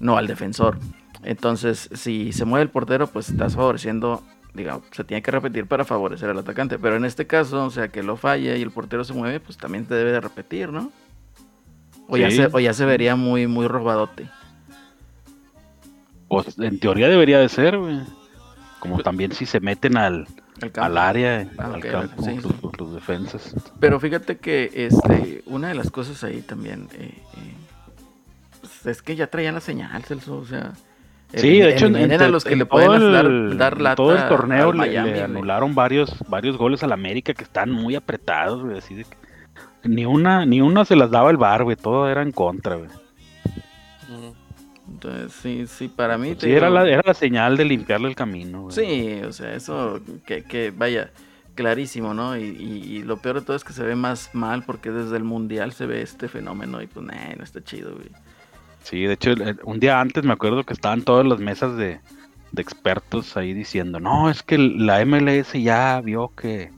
no 0.00 0.16
al 0.16 0.26
defensor. 0.26 0.78
Entonces, 1.24 1.90
si 1.92 2.32
se 2.32 2.46
mueve 2.46 2.62
el 2.62 2.70
portero, 2.70 3.06
pues 3.06 3.28
estás 3.28 3.54
favoreciendo, 3.54 4.22
digamos, 4.54 4.84
se 4.92 5.04
tiene 5.04 5.22
que 5.22 5.30
repetir 5.30 5.66
para 5.66 5.84
favorecer 5.84 6.30
al 6.30 6.38
atacante. 6.38 6.78
Pero 6.78 6.96
en 6.96 7.04
este 7.04 7.26
caso, 7.26 7.64
o 7.64 7.70
sea, 7.70 7.88
que 7.88 8.02
lo 8.02 8.16
falla 8.16 8.56
y 8.56 8.62
el 8.62 8.70
portero 8.70 9.04
se 9.04 9.12
mueve, 9.12 9.40
pues 9.40 9.56
también 9.58 9.86
te 9.86 9.94
debe 9.94 10.12
de 10.12 10.20
repetir, 10.20 10.70
¿no? 10.70 10.90
O, 12.08 12.16
ya, 12.16 12.30
se, 12.30 12.46
o 12.52 12.60
ya 12.60 12.74
se 12.74 12.84
vería 12.84 13.16
muy, 13.16 13.46
muy 13.46 13.66
robadote. 13.68 14.28
Pues 16.28 16.58
en 16.58 16.78
teoría 16.78 17.08
debería 17.08 17.38
de 17.38 17.48
ser, 17.48 17.78
güey. 17.78 18.00
Como 18.80 18.98
también 18.98 19.32
si 19.32 19.46
se 19.46 19.60
meten 19.60 19.96
al, 19.96 20.26
al 20.76 20.98
área, 20.98 21.48
Ah, 21.56 21.72
al 21.74 21.80
campo, 21.80 22.22
sí, 22.22 22.34
los, 22.36 22.52
sí. 22.52 22.68
los 22.78 22.94
defensas. 22.94 23.54
Pero 23.78 24.00
fíjate 24.00 24.38
que 24.38 24.70
este, 24.74 25.42
una 25.46 25.68
de 25.68 25.74
las 25.74 25.90
cosas 25.90 26.24
ahí 26.24 26.42
también 26.42 26.88
eh, 26.94 27.14
eh, 27.14 27.54
pues, 28.60 28.86
es 28.86 29.02
que 29.02 29.14
ya 29.14 29.28
traían 29.28 29.54
la 29.54 29.60
señal, 29.60 30.02
Celso, 30.04 30.36
o 30.36 30.44
sea. 30.44 30.72
Sí, 31.34 31.58
de 31.60 31.70
hecho, 31.70 31.86
en, 31.86 31.96
en 31.96 32.20
a 32.20 32.28
los 32.28 32.44
que 32.44 32.56
le 32.56 32.64
todo 32.66 32.68
pueden 32.86 33.02
el, 33.02 33.12
dar, 33.12 33.56
dar 33.56 33.72
en 33.78 33.82
lata 33.84 33.96
todo 33.96 34.14
el 34.16 34.28
torneo 34.28 34.72
le- 34.72 34.78
Miami, 34.78 35.08
le, 35.10 35.14
güey. 35.16 35.24
anularon 35.24 35.74
varios, 35.74 36.14
varios 36.28 36.56
goles 36.56 36.82
al 36.82 36.92
América 36.92 37.32
que 37.34 37.42
están 37.44 37.70
muy 37.70 37.94
apretados, 37.94 38.62
güey, 38.62 38.78
así 38.78 38.94
de 38.94 39.04
que 39.04 39.16
ni 39.88 40.04
una, 40.04 40.44
ni 40.46 40.60
una 40.60 40.84
se 40.84 40.94
las 40.94 41.10
daba 41.10 41.30
el 41.30 41.36
bar, 41.38 41.64
güey, 41.64 41.76
todo 41.76 42.08
era 42.08 42.22
en 42.22 42.32
contra, 42.32 42.76
güey. 42.76 42.90
Entonces, 44.88 45.32
sí, 45.32 45.66
sí, 45.66 45.88
para 45.88 46.18
mí. 46.18 46.34
Sí, 46.38 46.50
era 46.52 46.68
la, 46.70 46.86
era 46.88 47.02
la 47.04 47.14
señal 47.14 47.56
de 47.56 47.64
limpiarle 47.64 48.08
el 48.08 48.14
camino, 48.14 48.62
güey. 48.62 48.74
Sí, 48.74 49.20
o 49.26 49.32
sea, 49.32 49.54
eso 49.54 50.00
que, 50.26 50.44
que 50.44 50.70
vaya 50.70 51.10
clarísimo, 51.54 52.14
¿no? 52.14 52.36
Y, 52.36 52.42
y- 52.44 52.96
y 52.98 53.02
lo 53.02 53.16
peor 53.18 53.40
de 53.40 53.46
todo 53.46 53.56
es 53.56 53.64
que 53.64 53.72
se 53.72 53.82
ve 53.84 53.94
más 53.96 54.30
mal 54.34 54.64
porque 54.64 54.90
desde 54.90 55.16
el 55.16 55.24
mundial 55.24 55.72
se 55.72 55.86
ve 55.86 56.02
este 56.02 56.28
fenómeno 56.28 56.82
y 56.82 56.86
pues, 56.86 57.04
nah, 57.06 57.34
no 57.36 57.42
está 57.44 57.62
chido, 57.62 57.94
güey. 57.94 58.08
Sí, 58.82 59.04
de 59.04 59.14
hecho, 59.14 59.34
un 59.64 59.80
día 59.80 60.00
antes 60.00 60.24
me 60.24 60.32
acuerdo 60.32 60.64
que 60.64 60.72
estaban 60.72 61.02
todas 61.02 61.26
las 61.26 61.38
mesas 61.38 61.76
de, 61.76 62.00
de 62.52 62.62
expertos 62.62 63.36
ahí 63.36 63.52
diciendo, 63.54 64.00
no, 64.00 64.28
es 64.30 64.42
que 64.42 64.58
la 64.58 65.04
MLS 65.04 65.52
ya 65.54 66.00
vio 66.00 66.28
que 66.36 66.70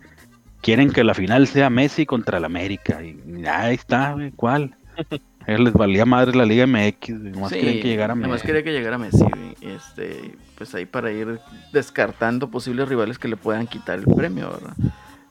quieren 0.60 0.90
que 0.90 1.04
la 1.04 1.14
final 1.14 1.46
sea 1.46 1.70
Messi 1.70 2.06
contra 2.06 2.38
el 2.38 2.44
América. 2.44 3.02
Y 3.02 3.44
ahí 3.46 3.74
está, 3.74 4.16
¿cuál? 4.36 4.74
Les 5.46 5.74
valía 5.74 6.06
madre 6.06 6.34
la 6.34 6.46
Liga 6.46 6.66
MX, 6.66 7.10
nomás 7.10 7.50
Sí, 7.52 7.58
querían 7.58 7.82
que 7.82 7.88
llegara 7.88 8.14
Nomás 8.14 8.30
Messi. 8.30 8.46
quería 8.46 8.62
que 8.62 8.72
llegara 8.72 8.96
Messi. 8.96 9.24
Este, 9.60 10.34
pues 10.56 10.74
ahí 10.74 10.86
para 10.86 11.12
ir 11.12 11.38
descartando 11.72 12.50
posibles 12.50 12.88
rivales 12.88 13.18
que 13.18 13.28
le 13.28 13.36
puedan 13.36 13.66
quitar 13.66 13.98
el 13.98 14.06
premio, 14.06 14.50
¿verdad? 14.50 14.74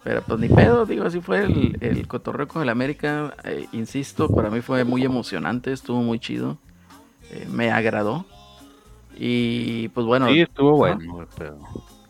Pero 0.03 0.21
pues 0.21 0.39
ni 0.39 0.49
pedo, 0.49 0.85
digo, 0.85 1.05
así 1.05 1.21
fue 1.21 1.43
el, 1.45 1.77
el 1.79 2.07
cotorreo 2.07 2.47
con 2.47 2.61
el 2.61 2.69
América. 2.69 3.33
eh, 3.45 3.67
insisto, 3.71 4.27
para 4.29 4.49
mí 4.49 4.59
fue 4.61 4.83
muy 4.83 5.03
emocionante, 5.03 5.71
estuvo 5.71 6.01
muy 6.01 6.19
chido. 6.19 6.57
eh, 7.31 7.47
me 7.51 7.71
agradó. 7.71 8.25
Y 9.15 9.87
pues 9.89 10.05
bueno, 10.05 10.27
Sí, 10.27 10.41
estuvo 10.41 10.75
bueno, 10.75 11.27
pero... 11.37 11.59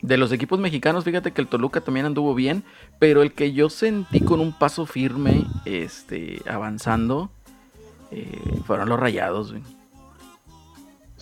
de 0.02 0.16
los 0.16 0.32
equipos 0.32 0.58
mexicanos, 0.58 1.04
fíjate 1.04 1.32
que 1.32 1.40
el 1.42 1.48
Toluca 1.48 1.80
también 1.82 2.06
anduvo 2.06 2.34
bien, 2.34 2.64
pero 2.98 3.22
el 3.22 3.32
que 3.32 3.52
yo 3.52 3.68
sentí 3.70 4.20
con 4.20 4.40
un 4.40 4.52
paso 4.52 4.86
firme, 4.86 5.44
este, 5.66 6.40
avanzando, 6.50 7.30
eh, 8.10 8.40
fueron 8.66 8.88
los 8.88 8.98
rayados, 8.98 9.52
güey. 9.52 9.62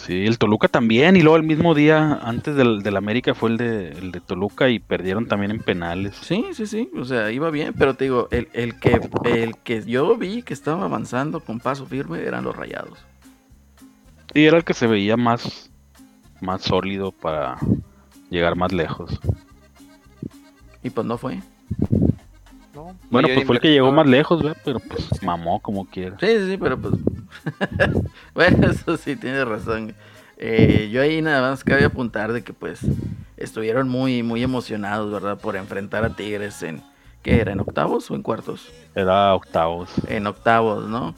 Sí, 0.04 0.26
el 0.26 0.36
Toluca 0.36 0.66
también, 0.66 1.14
y 1.16 1.20
luego 1.20 1.36
el 1.36 1.44
mismo 1.44 1.76
día 1.76 2.14
antes 2.24 2.56
del, 2.56 2.82
del 2.82 2.96
América 2.96 3.34
fue 3.34 3.50
el 3.50 3.56
de, 3.56 3.90
el 3.90 4.10
de 4.10 4.20
Toluca 4.20 4.68
y 4.68 4.80
perdieron 4.80 5.26
también 5.26 5.52
en 5.52 5.60
penales. 5.60 6.16
Sí, 6.16 6.44
sí, 6.54 6.66
sí, 6.66 6.90
o 6.98 7.04
sea, 7.04 7.30
iba 7.30 7.50
bien, 7.50 7.72
pero 7.78 7.94
te 7.94 8.04
digo, 8.04 8.26
el, 8.32 8.48
el 8.52 8.80
que, 8.80 9.00
el 9.24 9.56
que 9.58 9.84
yo 9.84 10.16
vi 10.16 10.42
que 10.42 10.54
estaba 10.54 10.86
avanzando 10.86 11.38
con 11.38 11.60
paso 11.60 11.86
firme 11.86 12.20
eran 12.20 12.42
los 12.42 12.56
rayados. 12.56 12.98
Sí, 14.34 14.44
era 14.44 14.56
el 14.56 14.64
que 14.64 14.74
se 14.74 14.88
veía 14.88 15.16
más, 15.16 15.70
más 16.40 16.62
sólido 16.62 17.12
para 17.12 17.58
llegar 18.28 18.56
más 18.56 18.72
lejos. 18.72 19.20
Y 20.82 20.90
pues 20.90 21.06
no 21.06 21.16
fue. 21.16 21.38
No, 22.74 22.96
Bueno, 23.11 23.28
pues 23.32 23.46
fue 23.46 23.56
el 23.56 23.61
que 23.61 23.70
llegó 23.72 23.92
más 23.92 24.06
lejos, 24.06 24.42
¿verdad? 24.42 24.61
Pero 24.64 24.80
pues 24.80 25.22
mamó 25.22 25.61
como 25.61 25.85
quiera. 25.87 26.16
Sí, 26.20 26.26
sí, 26.46 26.56
pero 26.58 26.78
pues. 26.78 26.94
bueno, 28.35 28.70
eso 28.70 28.96
sí, 28.96 29.16
tienes 29.16 29.46
razón. 29.46 29.94
Eh, 30.38 30.88
yo 30.90 31.02
ahí 31.02 31.20
nada 31.22 31.50
más 31.50 31.62
cabe 31.64 31.85
apuntar 31.85 32.32
de 32.32 32.42
que 32.42 32.52
pues 32.52 32.80
estuvieron 33.37 33.88
muy, 33.88 34.22
muy 34.22 34.42
emocionados, 34.42 35.12
¿verdad? 35.12 35.38
Por 35.38 35.56
enfrentar 35.56 36.04
a 36.04 36.16
Tigres 36.16 36.62
en. 36.62 36.82
¿Qué 37.22 37.40
era? 37.40 37.52
¿En 37.52 37.61
octavos 37.61 38.11
o 38.11 38.16
en 38.16 38.22
cuartos? 38.22 38.72
Era 38.96 39.35
octavos. 39.35 39.90
en 40.08 40.26
octavos, 40.26 40.88
¿no? 40.88 41.14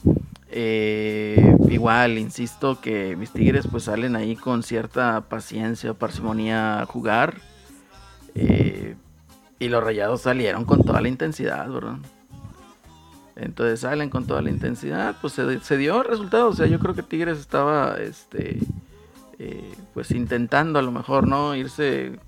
Eh, 0.51 1.55
igual, 1.69 2.19
insisto 2.19 2.79
que 2.79 3.15
mis 3.15 3.31
Tigres 3.31 3.67
pues 3.69 3.85
salen 3.85 4.15
ahí 4.15 4.35
con 4.35 4.61
cierta 4.61 5.21
paciencia, 5.21 5.93
parsimonía 5.93 6.81
a 6.81 6.85
jugar. 6.85 7.35
Eh, 8.35 8.95
y 9.59 9.69
los 9.69 9.83
rayados 9.83 10.21
salieron 10.21 10.65
con 10.65 10.83
toda 10.83 11.01
la 11.01 11.07
intensidad, 11.07 11.69
¿verdad? 11.69 11.97
Entonces 13.35 13.81
salen 13.81 14.09
con 14.09 14.25
toda 14.25 14.41
la 14.41 14.49
intensidad, 14.49 15.17
pues 15.21 15.33
se, 15.33 15.59
se 15.59 15.77
dio 15.77 16.01
el 16.01 16.07
resultado. 16.07 16.49
O 16.49 16.53
sea, 16.53 16.67
yo 16.67 16.79
creo 16.79 16.93
que 16.95 17.03
Tigres 17.03 17.37
estaba, 17.37 17.97
este, 17.97 18.59
eh, 19.39 19.73
pues 19.93 20.11
intentando 20.11 20.79
a 20.79 20.81
lo 20.81 20.91
mejor, 20.91 21.27
¿no? 21.27 21.55
Irse... 21.55 22.19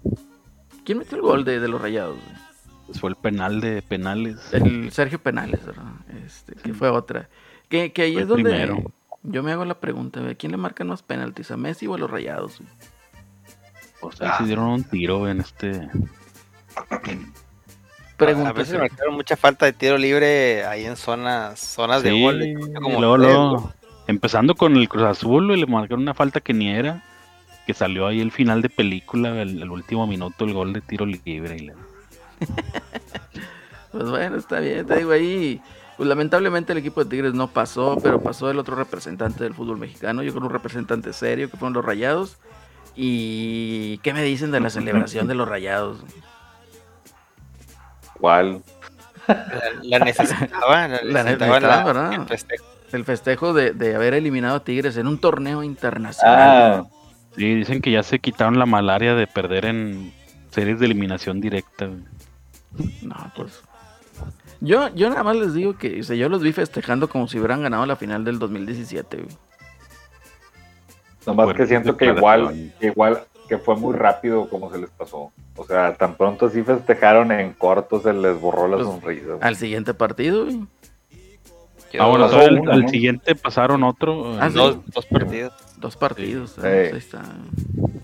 ¿Quién 0.84 1.00
metió 1.00 1.18
el 1.18 1.22
gol 1.24 1.44
de, 1.46 1.60
de 1.60 1.68
los 1.68 1.82
rayados? 1.82 2.18
fue 2.94 3.10
el 3.10 3.16
penal 3.16 3.60
de 3.60 3.82
penales. 3.82 4.54
El 4.54 4.92
Sergio 4.92 5.20
Penales, 5.20 5.66
¿verdad? 5.66 5.84
Este, 6.26 6.56
que 6.56 6.74
fue 6.74 6.90
otra. 6.90 7.30
Que, 7.70 7.92
que 7.92 8.04
ahí 8.04 8.14
Fue 8.14 8.22
es 8.22 8.28
donde 8.30 8.50
primero. 8.50 8.94
yo 9.24 9.44
me 9.44 9.52
hago 9.52 9.66
la 9.66 9.80
pregunta, 9.80 10.26
¿a 10.26 10.36
quién 10.36 10.52
le 10.54 10.58
marcan 10.58 10.88
más 10.88 11.04
penaltis? 11.04 11.52
¿A 11.52 11.58
Messi 11.58 11.86
o 11.88 11.96
a 11.96 11.98
los 11.98 12.10
rayados? 12.10 12.62
O 14.02 14.12
sea, 14.12 14.38
se 14.38 14.46
dieron 14.46 14.68
un 14.68 14.84
tiro 14.84 15.28
en 15.28 15.42
este. 15.42 15.90
Pregunta. 18.18 18.50
A 18.50 18.54
veces 18.54 18.74
me 18.74 18.80
marcaron 18.80 19.14
mucha 19.16 19.36
falta 19.38 19.66
de 19.68 19.74
tiro 19.74 19.98
libre 19.98 20.66
ahí 20.66 20.86
en 20.86 20.96
zonas, 20.96 21.60
zonas 21.60 22.02
de 22.02 22.20
gol. 22.20 22.42
y 22.44 22.54
como 22.74 23.00
luego, 23.00 23.18
luego, 23.18 23.74
empezando 24.08 24.56
con 24.56 24.76
el 24.76 24.90
Cruz 24.90 25.04
Azul, 25.04 25.46
güey, 25.48 25.60
le 25.60 25.68
marcaron 25.68 26.02
una 26.02 26.14
falta 26.16 26.40
que 26.42 26.54
ni 26.54 26.70
era. 26.70 27.04
Que 27.68 27.74
salió 27.74 28.08
ahí 28.08 28.22
el 28.22 28.32
final 28.32 28.62
de 28.62 28.70
película, 28.70 29.42
el, 29.42 29.62
el 29.62 29.70
último 29.70 30.08
minuto, 30.08 30.46
el 30.46 30.54
gol 30.54 30.72
de 30.74 30.82
tiro 30.82 31.06
libre. 31.06 31.58
y 31.58 31.60
le- 31.68 31.74
Pues 33.92 34.10
bueno, 34.10 34.38
está 34.38 34.60
bien, 34.60 34.86
te 34.86 34.98
digo 34.98 35.12
ahí. 35.12 35.62
Pues 35.96 36.08
lamentablemente 36.08 36.72
el 36.74 36.78
equipo 36.80 37.04
de 37.04 37.10
Tigres 37.10 37.34
no 37.34 37.48
pasó, 37.48 37.98
pero 38.02 38.22
pasó 38.22 38.50
el 38.52 38.60
otro 38.60 38.76
representante 38.76 39.44
del 39.44 39.54
fútbol 39.54 39.78
mexicano. 39.80 40.22
Yo 40.24 40.34
con 40.34 40.44
un 40.44 40.50
representante 40.52 41.12
serio 41.14 41.50
que 41.50 41.58
fueron 41.58 41.74
los 41.74 41.84
rayados. 41.84 42.38
¿Y 42.96 43.98
qué 44.00 44.14
me 44.14 44.24
dicen 44.24 44.52
de 44.52 44.60
la 44.60 44.70
celebración 44.70 45.28
de 45.28 45.36
los 45.36 45.48
rayados? 45.48 46.00
¿Cuál? 48.20 48.62
La, 49.28 49.72
la 49.84 50.00
necesitaba, 50.06 50.88
la, 50.88 51.02
La 51.04 51.24
necesitaba 51.24 51.60
la- 51.94 52.16
el 52.16 52.26
festejo. 52.26 52.66
El 52.94 53.04
festejo 53.04 53.54
de, 53.54 53.74
de 53.74 53.96
haber 53.96 54.14
eliminado 54.14 54.56
a 54.58 54.64
Tigres 54.64 54.96
en 54.96 55.08
un 55.08 55.20
torneo 55.20 55.64
internacional. 55.64 56.86
Ah, 56.86 56.86
Sí, 57.36 57.54
dicen 57.54 57.82
que 57.82 57.92
ya 57.92 58.02
se 58.02 58.18
quitaron 58.18 58.58
la 58.58 58.66
malaria 58.66 59.14
de 59.14 59.28
perder 59.28 59.66
en 59.66 60.12
series 60.50 60.80
de 60.80 60.86
eliminación 60.88 61.40
directa. 61.40 61.88
No, 63.04 63.32
pues. 63.36 63.62
Yo, 64.60 64.88
yo 64.96 65.10
nada 65.10 65.22
más 65.24 65.36
les 65.36 65.54
digo 65.54 65.78
que 65.78 66.00
o 66.00 66.04
sea, 66.04 66.16
yo 66.16 66.30
los 66.30 66.42
vi 66.42 66.52
festejando 66.52 67.08
como 67.10 67.28
si 67.28 67.38
hubieran 67.38 67.62
ganado 67.62 67.86
la 67.86 67.96
final 67.96 68.24
del 68.24 68.40
2017. 68.40 69.18
güey. 69.18 69.28
nomás 71.28 71.44
Fuertes 71.46 71.64
que 71.66 71.68
siento 71.68 71.96
que 71.98 72.06
igual, 72.06 72.74
que 72.80 72.88
igual, 72.88 73.24
que 73.48 73.58
fue 73.58 73.76
muy 73.76 73.96
rápido 73.96 74.50
como 74.50 74.72
se 74.72 74.78
les 74.80 74.90
pasó. 74.90 75.32
O 75.56 75.66
sea, 75.66 75.94
tan 75.96 76.16
pronto 76.16 76.48
así 76.48 76.62
festejaron 76.64 77.32
en 77.32 77.54
corto, 77.54 78.02
se 78.02 78.14
les 78.14 78.40
borró 78.40 78.68
la 78.68 78.78
Pues, 78.78 78.88
sonrisa. 78.88 79.32
Al 79.42 79.56
siguiente 79.56 79.94
partido, 79.94 80.46
güey. 80.46 80.62
Ah, 82.00 82.12
todavía 82.14 82.48
al, 82.50 82.60
uno, 82.60 82.72
al 82.74 82.82
¿no? 82.84 82.90
siguiente 82.90 83.34
pasaron 83.36 83.84
otro. 83.84 84.34
eh, 84.34 84.38
Ah, 84.42 84.50
sí. 84.50 84.56
dos, 84.56 84.78
dos 84.94 85.06
partidos. 85.06 85.54
Dos 85.78 85.96
partidos. 85.96 86.50
Sí. 86.52 86.58
ah, 86.58 86.62
pues 86.62 86.92
ahí 86.94 86.98
está. 87.00 87.22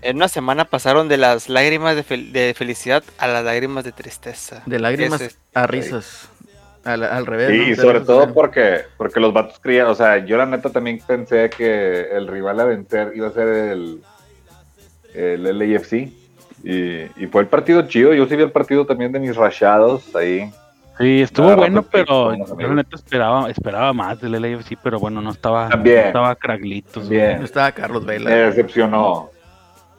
En 0.02 0.16
una 0.16 0.28
semana 0.28 0.64
pasaron 0.64 1.08
de 1.08 1.16
las 1.18 1.48
lágrimas 1.48 1.94
de, 1.94 2.04
fel- 2.04 2.32
de 2.32 2.54
felicidad 2.56 3.04
a 3.18 3.26
las 3.28 3.44
lágrimas 3.44 3.84
de 3.84 3.92
tristeza. 3.92 4.62
De 4.66 4.78
lágrimas 4.80 5.20
Ese- 5.20 5.36
a 5.52 5.66
risas. 5.66 6.28
Al, 6.84 7.02
al 7.02 7.24
revés. 7.26 7.50
Sí, 7.50 7.70
¿no? 7.70 7.76
sobre 7.82 8.00
todo 8.00 8.22
a- 8.24 8.28
porque, 8.28 8.80
porque 8.96 9.20
los 9.20 9.32
vatos 9.32 9.58
creían, 9.60 9.86
o 9.86 9.94
sea, 9.94 10.24
yo 10.24 10.36
la 10.36 10.46
neta 10.46 10.70
también 10.70 10.98
pensé 11.06 11.48
que 11.50 12.08
el 12.10 12.26
rival 12.26 12.60
a 12.60 12.64
vencer 12.64 13.12
iba 13.14 13.28
a 13.28 13.32
ser 13.32 13.48
el, 13.48 14.02
el 15.14 15.58
LAFC. 15.58 16.08
Y, 16.62 17.02
y 17.22 17.26
fue 17.30 17.42
el 17.42 17.46
partido 17.48 17.82
chido. 17.88 18.14
Yo 18.14 18.26
sí 18.26 18.36
vi 18.36 18.42
el 18.42 18.50
partido 18.52 18.86
también 18.86 19.12
de 19.12 19.20
mis 19.20 19.36
rachados 19.36 20.14
ahí. 20.16 20.50
Sí, 20.98 21.22
estuvo 21.22 21.54
bueno, 21.56 21.82
pero 21.82 22.34
yo 22.36 22.68
la 22.68 22.74
neta 22.76 22.94
esperaba, 22.96 23.50
esperaba 23.50 23.92
más 23.92 24.20
del 24.20 24.40
LAFC, 24.40 24.78
pero 24.82 25.00
bueno, 25.00 25.20
no 25.20 25.30
estaba, 25.32 25.68
También. 25.68 26.02
no 26.02 26.06
estaba 26.06 26.34
craglitos. 26.36 27.06
güey. 27.08 27.18
Bien. 27.18 27.42
Estaba 27.42 27.72
Carlos 27.72 28.04
Me 28.04 28.12
Vela. 28.14 28.30
decepcionó. 28.30 29.30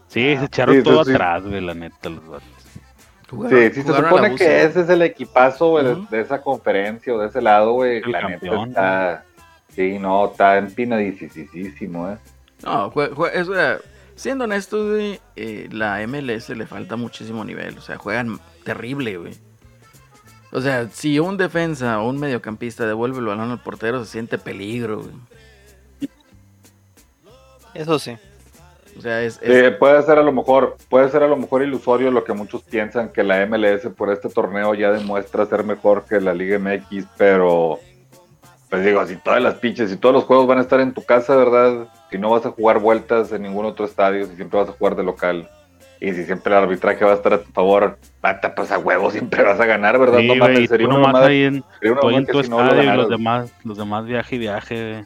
Sí, 0.08 0.38
se 0.38 0.46
echaron 0.46 0.76
Sí, 0.78 0.84
todo 0.84 1.04
sí. 1.04 1.12
atrás, 1.12 1.44
güey, 1.44 1.60
la 1.60 1.74
neta, 1.74 2.10
los 2.10 2.26
vatos. 2.26 2.48
Sí, 3.50 3.70
sí, 3.74 3.82
se 3.82 3.94
supone 3.94 4.36
que 4.36 4.64
ese 4.64 4.82
es 4.82 4.90
el 4.90 5.02
equipazo, 5.02 5.72
güey, 5.72 5.86
de- 6.10 6.22
esa 6.22 6.42
conferencia 6.42 7.14
o 7.14 7.18
de 7.20 7.28
ese 7.28 7.42
lado, 7.42 7.74
güey. 7.74 7.98
El 7.98 8.12
La 8.12 8.22
campeón. 8.22 8.70
neta 8.70 9.12
está. 9.16 9.26
Sí, 9.76 10.00
no, 10.00 10.28
está 10.32 10.58
empinadísimo, 10.58 12.10
eh. 12.12 12.18
No, 12.64 12.90
jue- 12.92 13.10
jue- 13.10 13.32
es, 13.34 13.48
eh, 13.54 13.78
siendo 14.16 14.46
honestos, 14.46 14.90
güey, 14.92 15.20
eh, 15.36 15.68
la 15.72 16.02
MLS 16.08 16.50
le 16.50 16.66
falta 16.68 16.96
muchísimo 16.96 17.44
nivel. 17.44 17.78
O 17.78 17.82
sea, 17.82 17.98
juegan 17.98 18.40
terrible, 18.64 19.18
güey. 19.18 19.34
O 20.52 20.62
sea, 20.62 20.88
si 20.90 21.20
un 21.20 21.36
defensa 21.38 22.00
o 22.00 22.10
un 22.10 22.20
mediocampista 22.20 22.86
devuelve 22.88 23.20
el 23.20 23.26
balón 23.26 23.52
al 23.52 23.62
portero, 23.62 24.04
se 24.06 24.12
siente 24.12 24.38
peligro, 24.38 25.02
güey. 25.02 25.14
Eso 27.74 28.00
sí. 28.00 28.18
O 28.98 29.02
sea, 29.02 29.22
es, 29.22 29.40
es- 29.42 29.66
Sí, 29.72 29.76
puede 29.78 30.02
ser 30.04 30.18
a 30.18 30.24
lo 30.24 30.32
mejor, 30.32 30.78
puede 30.90 31.10
ser 31.10 31.24
a 31.24 31.28
lo 31.28 31.36
mejor 31.36 31.62
ilusorio 31.62 32.12
lo 32.12 32.24
que 32.24 32.32
muchos 32.34 32.62
piensan 32.64 33.10
que 33.10 33.24
la 33.24 33.46
MLS 33.46 33.88
por 33.90 34.10
este 34.12 34.30
torneo 34.30 34.74
ya 34.74 34.92
demuestra 34.92 35.46
ser 35.46 35.66
mejor 35.66 36.06
que 36.06 36.22
la 36.22 36.34
Liga 36.34 36.58
MX, 36.58 37.06
pero 37.18 37.80
pues 38.70 38.86
digo, 38.86 39.06
si 39.06 39.18
todas 39.18 39.42
las 39.42 39.56
pinches, 39.56 39.90
si 39.90 39.98
todos 39.98 40.16
los 40.16 40.24
juegos 40.24 40.48
van 40.48 40.60
a 40.60 40.62
estar 40.62 40.80
en 40.80 40.94
tu 40.94 41.04
casa, 41.04 41.36
¿verdad? 41.36 41.90
Si 42.16 42.22
no 42.22 42.30
vas 42.30 42.46
a 42.46 42.52
jugar 42.52 42.80
vueltas 42.80 43.30
en 43.34 43.42
ningún 43.42 43.66
otro 43.66 43.84
estadio, 43.84 44.26
si 44.26 44.38
siempre 44.38 44.58
vas 44.58 44.70
a 44.70 44.72
jugar 44.72 44.96
de 44.96 45.04
local, 45.04 45.50
y 46.00 46.14
si 46.14 46.24
siempre 46.24 46.54
el 46.56 46.60
arbitraje 46.64 47.04
va 47.04 47.12
a 47.12 47.16
estar 47.16 47.34
a 47.34 47.42
tu 47.42 47.52
favor, 47.52 47.98
pata, 48.22 48.56
pues 48.56 48.72
a 48.72 48.78
huevo 48.78 49.12
siempre 49.12 49.44
vas 49.44 49.60
a 49.60 49.66
ganar, 49.66 50.00
¿verdad? 50.00 50.20
Sí, 50.20 50.28
no 50.30 50.36
mames, 50.36 50.70
sería 50.70 50.88
una 50.88 51.00
mamada- 51.00 51.28
ahí 51.28 51.44
en, 51.44 51.64
mamada 51.84 52.18
en 52.18 52.26
tu 52.26 52.42
si 52.42 52.50
no 52.50 52.60
lo 52.60 52.64
estadio 52.72 52.94
y 52.94 52.96
los 52.96 53.10
demás, 53.10 53.52
los 53.66 53.78
demás 53.78 54.06
viaje 54.06 54.36
y 54.38 54.40
viaje, 54.40 54.92
güey. 54.94 55.06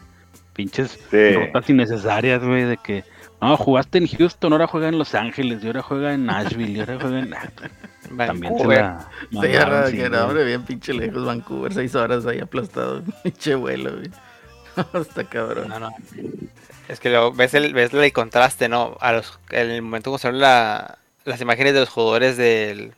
Pinches 0.53 0.99
Sí. 1.09 1.31
notas 1.47 1.67
innecesarias, 1.67 2.43
güey, 2.43 2.65
de 2.65 2.77
que 2.77 3.03
no, 3.41 3.57
jugaste 3.57 3.97
en 3.97 4.07
Houston, 4.07 4.51
ahora 4.53 4.67
juega 4.67 4.89
en 4.89 4.99
Los 4.99 5.15
Ángeles, 5.15 5.63
y 5.63 5.67
ahora 5.67 5.81
juega 5.81 6.13
en 6.13 6.27
Nashville, 6.27 6.73
y 6.73 6.79
ahora 6.81 6.97
juega 7.01 7.19
en... 7.21 7.33
Ah, 7.33 7.49
También 8.27 8.53
se 8.57 8.67
Vancouver. 8.67 8.81
la 8.81 8.99
Sí, 9.31 9.35
mamaron, 9.35 9.61
ahora 9.73 9.87
sí, 9.87 9.93
que 9.97 10.09
güey. 10.09 10.11
no, 10.19 10.27
hombre, 10.27 10.43
bien 10.45 10.61
pinche 10.63 10.93
lejos, 10.93 11.25
Vancouver, 11.25 11.73
seis 11.73 11.95
horas 11.95 12.27
ahí 12.27 12.39
aplastado, 12.39 13.01
pinche 13.23 13.55
vuelo, 13.55 13.93
güey. 13.93 14.11
Está 15.01 15.23
cabrón. 15.23 15.69
No, 15.69 15.79
no. 15.79 15.89
Es 16.89 16.99
que 16.99 17.09
lo, 17.09 17.31
ves, 17.31 17.53
el, 17.53 17.73
ves 17.73 17.93
el 17.93 18.11
contraste, 18.13 18.67
¿no? 18.67 18.97
A 18.99 19.13
los, 19.13 19.39
en 19.51 19.69
el 19.69 19.81
momento 19.81 20.11
que 20.11 20.17
se 20.19 20.27
ven 20.31 20.39
la, 20.41 20.97
las 21.23 21.39
imágenes 21.39 21.73
de 21.73 21.79
los 21.81 21.89
jugadores 21.89 22.35
del, 22.35 22.93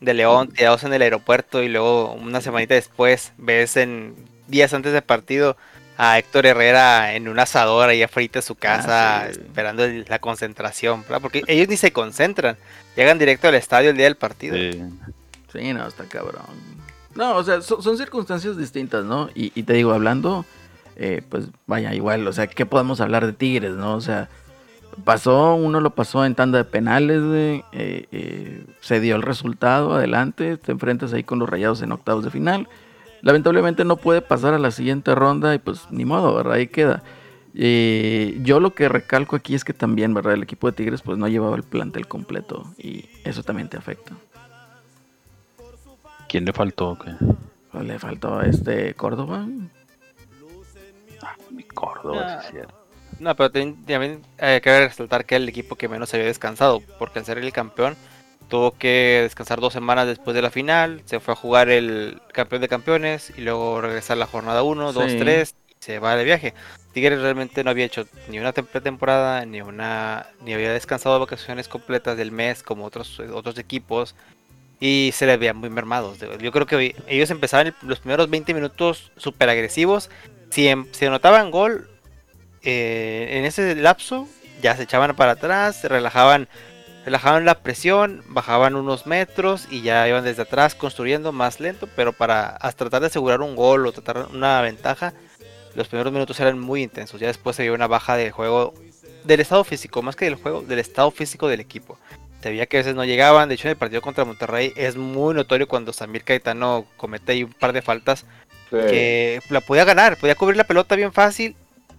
de 0.00 0.14
León 0.14 0.48
tirados 0.48 0.82
en 0.84 0.92
el 0.94 1.02
aeropuerto 1.02 1.62
y 1.62 1.68
luego 1.68 2.12
una 2.14 2.40
semanita 2.40 2.74
después 2.74 3.32
ves 3.36 3.76
en 3.76 4.16
días 4.48 4.72
antes 4.72 4.92
del 4.92 5.02
partido 5.02 5.56
a 5.98 6.18
Héctor 6.18 6.46
Herrera 6.46 7.14
en 7.14 7.28
un 7.28 7.38
asador 7.38 7.88
ahí 7.90 8.02
afuera 8.02 8.30
de 8.34 8.42
su 8.42 8.54
casa 8.54 9.24
Ah, 9.24 9.28
sí. 9.32 9.40
esperando 9.40 9.84
el- 9.84 10.06
la 10.08 10.18
concentración, 10.20 11.02
¿verdad? 11.02 11.20
Porque 11.20 11.42
ellos 11.48 11.68
ni 11.68 11.76
se 11.76 11.92
concentran, 11.92 12.56
llegan 12.96 13.18
directo 13.18 13.48
al 13.48 13.56
estadio 13.56 13.90
el 13.90 13.96
día 13.96 14.06
del 14.06 14.16
partido. 14.16 14.56
Sí. 14.56 14.82
Sí, 15.52 15.72
no, 15.74 15.86
está 15.86 16.04
cabrón. 16.04 16.42
No, 17.14 17.36
o 17.36 17.42
sea, 17.44 17.60
son, 17.62 17.82
son 17.82 17.98
circunstancias 17.98 18.56
distintas, 18.56 19.04
¿no? 19.04 19.28
Y, 19.34 19.50
y 19.54 19.64
te 19.64 19.72
digo, 19.72 19.92
hablando, 19.92 20.44
eh, 20.98 21.22
pues 21.28 21.48
vaya, 21.66 21.94
igual, 21.94 22.26
o 22.26 22.32
sea, 22.32 22.46
¿qué 22.46 22.66
podemos 22.66 23.00
hablar 23.00 23.24
de 23.24 23.32
Tigres, 23.32 23.74
no? 23.74 23.94
O 23.94 24.00
sea, 24.00 24.28
pasó, 25.04 25.54
uno 25.54 25.80
lo 25.80 25.90
pasó 25.90 26.24
en 26.24 26.34
tanda 26.34 26.58
de 26.58 26.64
penales, 26.64 27.22
eh, 27.22 27.62
eh, 27.72 28.64
se 28.80 29.00
dio 29.00 29.16
el 29.16 29.22
resultado, 29.22 29.94
adelante, 29.94 30.56
te 30.56 30.72
enfrentas 30.72 31.12
ahí 31.12 31.22
con 31.22 31.38
los 31.38 31.48
rayados 31.48 31.82
en 31.82 31.92
octavos 31.92 32.24
de 32.24 32.30
final. 32.30 32.68
Lamentablemente 33.22 33.84
no 33.84 33.96
puede 33.96 34.22
pasar 34.22 34.54
a 34.54 34.58
la 34.58 34.70
siguiente 34.70 35.14
ronda 35.14 35.54
y 35.54 35.58
pues 35.58 35.86
ni 35.90 36.04
modo, 36.04 36.34
¿verdad? 36.34 36.54
Ahí 36.54 36.68
queda. 36.68 37.02
Eh, 37.54 38.38
yo 38.42 38.60
lo 38.60 38.74
que 38.74 38.88
recalco 38.88 39.34
aquí 39.34 39.54
es 39.54 39.64
que 39.64 39.72
también, 39.72 40.14
¿verdad? 40.14 40.34
El 40.34 40.42
equipo 40.42 40.68
de 40.68 40.76
Tigres 40.76 41.02
pues 41.02 41.18
no 41.18 41.26
llevaba 41.26 41.56
el 41.56 41.64
plantel 41.64 42.06
completo 42.06 42.72
y 42.78 43.06
eso 43.24 43.42
también 43.42 43.68
te 43.68 43.76
afecta. 43.76 44.14
¿Quién 46.28 46.44
le 46.44 46.52
faltó? 46.52 46.98
qué? 46.98 47.12
Pues 47.72 47.84
le 47.84 47.98
faltó 47.98 48.38
a 48.38 48.44
este 48.44 48.94
Córdoba. 48.94 49.46
Mi 51.50 51.64
Córdoba, 51.64 52.24
Ah. 52.26 52.40
sí 52.42 52.46
es 52.48 52.52
cierto. 52.52 52.74
No, 53.20 53.34
pero 53.34 53.50
también, 53.50 53.84
también 53.84 54.22
hay 54.38 54.60
que 54.60 54.86
resaltar 54.86 55.24
que 55.24 55.36
el 55.36 55.48
equipo 55.48 55.74
que 55.76 55.88
menos 55.88 56.12
había 56.14 56.26
descansado, 56.26 56.80
porque 56.98 57.18
al 57.18 57.24
ser 57.24 57.38
el 57.38 57.52
campeón 57.52 57.96
tuvo 58.48 58.72
que 58.78 59.20
descansar 59.24 59.60
dos 59.60 59.72
semanas 59.72 60.06
después 60.06 60.34
de 60.34 60.42
la 60.42 60.50
final, 60.50 61.02
se 61.04 61.18
fue 61.20 61.32
a 61.32 61.36
jugar 61.36 61.68
el 61.68 62.20
campeón 62.32 62.62
de 62.62 62.68
campeones 62.68 63.32
y 63.36 63.40
luego 63.40 63.80
regresar 63.80 64.16
la 64.18 64.26
jornada 64.26 64.62
1, 64.62 64.92
2, 64.92 65.12
Sí. 65.12 65.18
3 65.18 65.54
y 65.68 65.74
se 65.80 65.98
va 65.98 66.16
de 66.16 66.24
viaje. 66.24 66.54
Tigres 66.92 67.20
realmente 67.20 67.62
no 67.64 67.70
había 67.70 67.84
hecho 67.84 68.06
ni 68.28 68.38
una 68.38 68.54
tem- 68.54 68.66
pretemporada, 68.66 69.44
ni 69.44 69.60
una 69.60 70.26
ni 70.42 70.54
había 70.54 70.72
descansado 70.72 71.18
vacaciones 71.20 71.68
completas 71.68 72.16
del 72.16 72.30
mes 72.32 72.62
como 72.62 72.84
otros 72.84 73.20
otros 73.20 73.58
equipos 73.58 74.14
y 74.80 75.10
se 75.12 75.26
le 75.26 75.36
veían 75.36 75.56
muy 75.56 75.70
mermados. 75.70 76.18
Yo 76.40 76.52
creo 76.52 76.66
que 76.66 76.94
ellos 77.08 77.30
empezaban 77.30 77.74
los 77.82 77.98
primeros 78.00 78.30
20 78.30 78.54
minutos 78.54 79.10
súper 79.16 79.50
agresivos. 79.50 80.08
Si, 80.50 80.66
em- 80.68 80.86
si 80.92 81.06
anotaban 81.06 81.50
gol, 81.50 81.88
eh, 82.62 83.28
en 83.32 83.44
ese 83.44 83.74
lapso 83.76 84.28
ya 84.62 84.76
se 84.76 84.82
echaban 84.84 85.14
para 85.14 85.32
atrás, 85.32 85.76
se 85.76 85.88
relajaban, 85.88 86.48
relajaban 87.04 87.44
la 87.44 87.60
presión, 87.60 88.22
bajaban 88.28 88.74
unos 88.74 89.06
metros 89.06 89.68
y 89.70 89.82
ya 89.82 90.08
iban 90.08 90.24
desde 90.24 90.42
atrás 90.42 90.74
construyendo 90.74 91.32
más 91.32 91.60
lento, 91.60 91.88
pero 91.94 92.12
para 92.12 92.48
hasta 92.48 92.84
tratar 92.84 93.02
de 93.02 93.06
asegurar 93.08 93.40
un 93.40 93.56
gol 93.56 93.86
o 93.86 93.92
tratar 93.92 94.28
una 94.32 94.60
ventaja, 94.62 95.14
los 95.74 95.88
primeros 95.88 96.12
minutos 96.12 96.40
eran 96.40 96.58
muy 96.58 96.82
intensos. 96.82 97.20
Ya 97.20 97.28
después 97.28 97.54
se 97.54 97.62
vio 97.62 97.74
una 97.74 97.86
baja 97.86 98.16
del 98.16 98.32
juego, 98.32 98.74
del 99.24 99.40
estado 99.40 99.62
físico, 99.64 100.02
más 100.02 100.16
que 100.16 100.24
del 100.24 100.34
juego, 100.34 100.62
del 100.62 100.78
estado 100.80 101.10
físico 101.10 101.46
del 101.46 101.60
equipo. 101.60 101.98
Se 102.42 102.50
veía 102.50 102.66
que 102.66 102.78
a 102.78 102.80
veces 102.80 102.94
no 102.94 103.04
llegaban, 103.04 103.48
de 103.48 103.56
hecho 103.56 103.68
en 103.68 103.72
el 103.72 103.76
partido 103.76 104.00
contra 104.00 104.24
Monterrey 104.24 104.72
es 104.76 104.96
muy 104.96 105.34
notorio 105.34 105.66
cuando 105.68 105.92
Samir 105.92 106.22
Caetano 106.24 106.86
comete 106.96 107.32
ahí 107.32 107.42
un 107.42 107.52
par 107.52 107.72
de 107.72 107.82
faltas 107.82 108.24
Sí. 108.70 108.76
que 108.76 109.40
la 109.50 109.60
podía 109.60 109.84
ganar, 109.84 110.16
podía 110.18 110.34
cubrir 110.34 110.56
la 110.56 110.64
pelota 110.64 110.94
bien 110.96 111.12
fácil, 111.12 111.56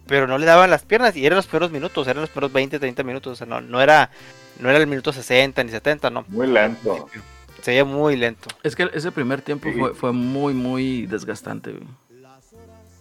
pero 0.08 0.27
no 0.27 0.38
le 0.38 0.45
daban 0.45 0.69
las 0.69 0.84
piernas 0.84 1.15
y 1.15 1.25
eran 1.25 1.38
los 1.38 1.47
primeros 1.47 1.71
minutos, 1.71 2.08
eran 2.08 2.21
los 2.21 2.29
primeros 2.29 2.51
20, 2.53 2.79
30 2.79 3.03
minutos, 3.03 3.34
o 3.34 3.36
sea, 3.36 3.47
no, 3.47 3.62
no 3.62 3.82
era 3.82 4.10
no 4.60 4.69
era 4.69 4.77
el 4.79 4.88
minuto 4.88 5.13
60 5.13 5.63
ni 5.63 5.71
70, 5.71 6.10
no. 6.10 6.25
Muy 6.27 6.47
lento. 6.47 7.08
Se 7.62 7.71
veía 7.71 7.86
muy 7.86 8.15
lento. 8.17 8.47
Es 8.63 8.75
que 8.75 8.89
ese 8.93 9.12
primer 9.12 9.41
tiempo 9.41 9.69
Sí. 9.71 9.77
fue, 9.79 9.93
fue 9.93 10.12
muy, 10.12 10.53
muy 10.53 11.05
desgastante. 11.05 11.71
güey. 11.71 11.88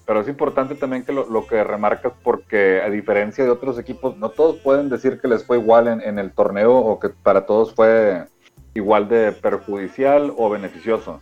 Pero 0.07 0.21
es 0.23 0.29
importante 0.29 0.75
también 0.75 1.05
que 1.05 1.13
lo, 1.13 1.29
lo 1.29 1.47
que 1.47 1.63
remarcas, 1.65 2.13
porque 2.23 2.81
a 2.83 2.89
diferencia 2.89 3.45
de 3.45 3.51
otros 3.51 3.79
equipos, 3.79 4.17
no 4.17 4.31
todos 4.31 4.57
pueden 4.57 4.89
decir 4.89 5.21
que 5.21 5.29
les 5.29 5.45
fue 5.45 5.59
igual 5.59 5.87
en, 5.89 6.01
en 6.01 6.19
el 6.19 6.33
torneo 6.33 6.77
o 6.77 6.99
que 6.99 7.11
para 7.11 7.45
todos 7.45 7.75
fue 7.75 8.25
igual 8.75 9.09
de 9.09 9.33
perjudicial 9.33 10.33
o 10.37 10.49
beneficioso. 10.49 11.21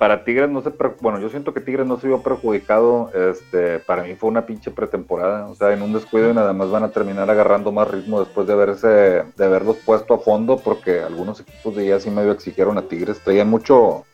Para 0.00 0.24
Tigres 0.24 0.48
no 0.48 0.62
se, 0.62 0.72
bueno, 1.02 1.20
yo 1.20 1.28
siento 1.28 1.52
que 1.52 1.60
Tigres 1.60 1.86
no 1.86 2.00
se 2.00 2.06
vio 2.06 2.22
perjudicado, 2.22 3.10
este, 3.12 3.80
para 3.80 4.02
mí 4.04 4.14
fue 4.14 4.30
una 4.30 4.46
pinche 4.46 4.70
pretemporada, 4.70 5.46
o 5.46 5.54
sea, 5.54 5.74
en 5.74 5.82
un 5.82 5.92
descuido 5.92 6.30
y 6.30 6.32
nada 6.32 6.54
más 6.54 6.70
van 6.70 6.84
a 6.84 6.90
terminar 6.90 7.28
agarrando 7.28 7.70
más 7.70 7.90
ritmo 7.90 8.18
después 8.18 8.46
de 8.46 8.54
haberse, 8.54 8.88
de 8.88 9.44
haberlos 9.44 9.76
puesto 9.84 10.14
a 10.14 10.18
fondo, 10.18 10.56
porque 10.56 11.00
algunos 11.00 11.40
equipos 11.40 11.76
de 11.76 11.86
ya 11.86 12.00
sí 12.00 12.08
medio 12.08 12.32
exigieron 12.32 12.78
a 12.78 12.88
Tigres, 12.88 13.20
traían 13.20 13.50
mucho, 13.50 14.06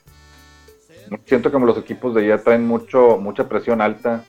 siento 1.24 1.52
que 1.52 1.58
los 1.60 1.78
equipos 1.78 2.16
de 2.16 2.22
allá 2.22 2.42
traen 2.42 2.66
mucho, 2.66 3.18
mucha 3.18 3.48
presión 3.48 3.80
alta. 3.80 4.24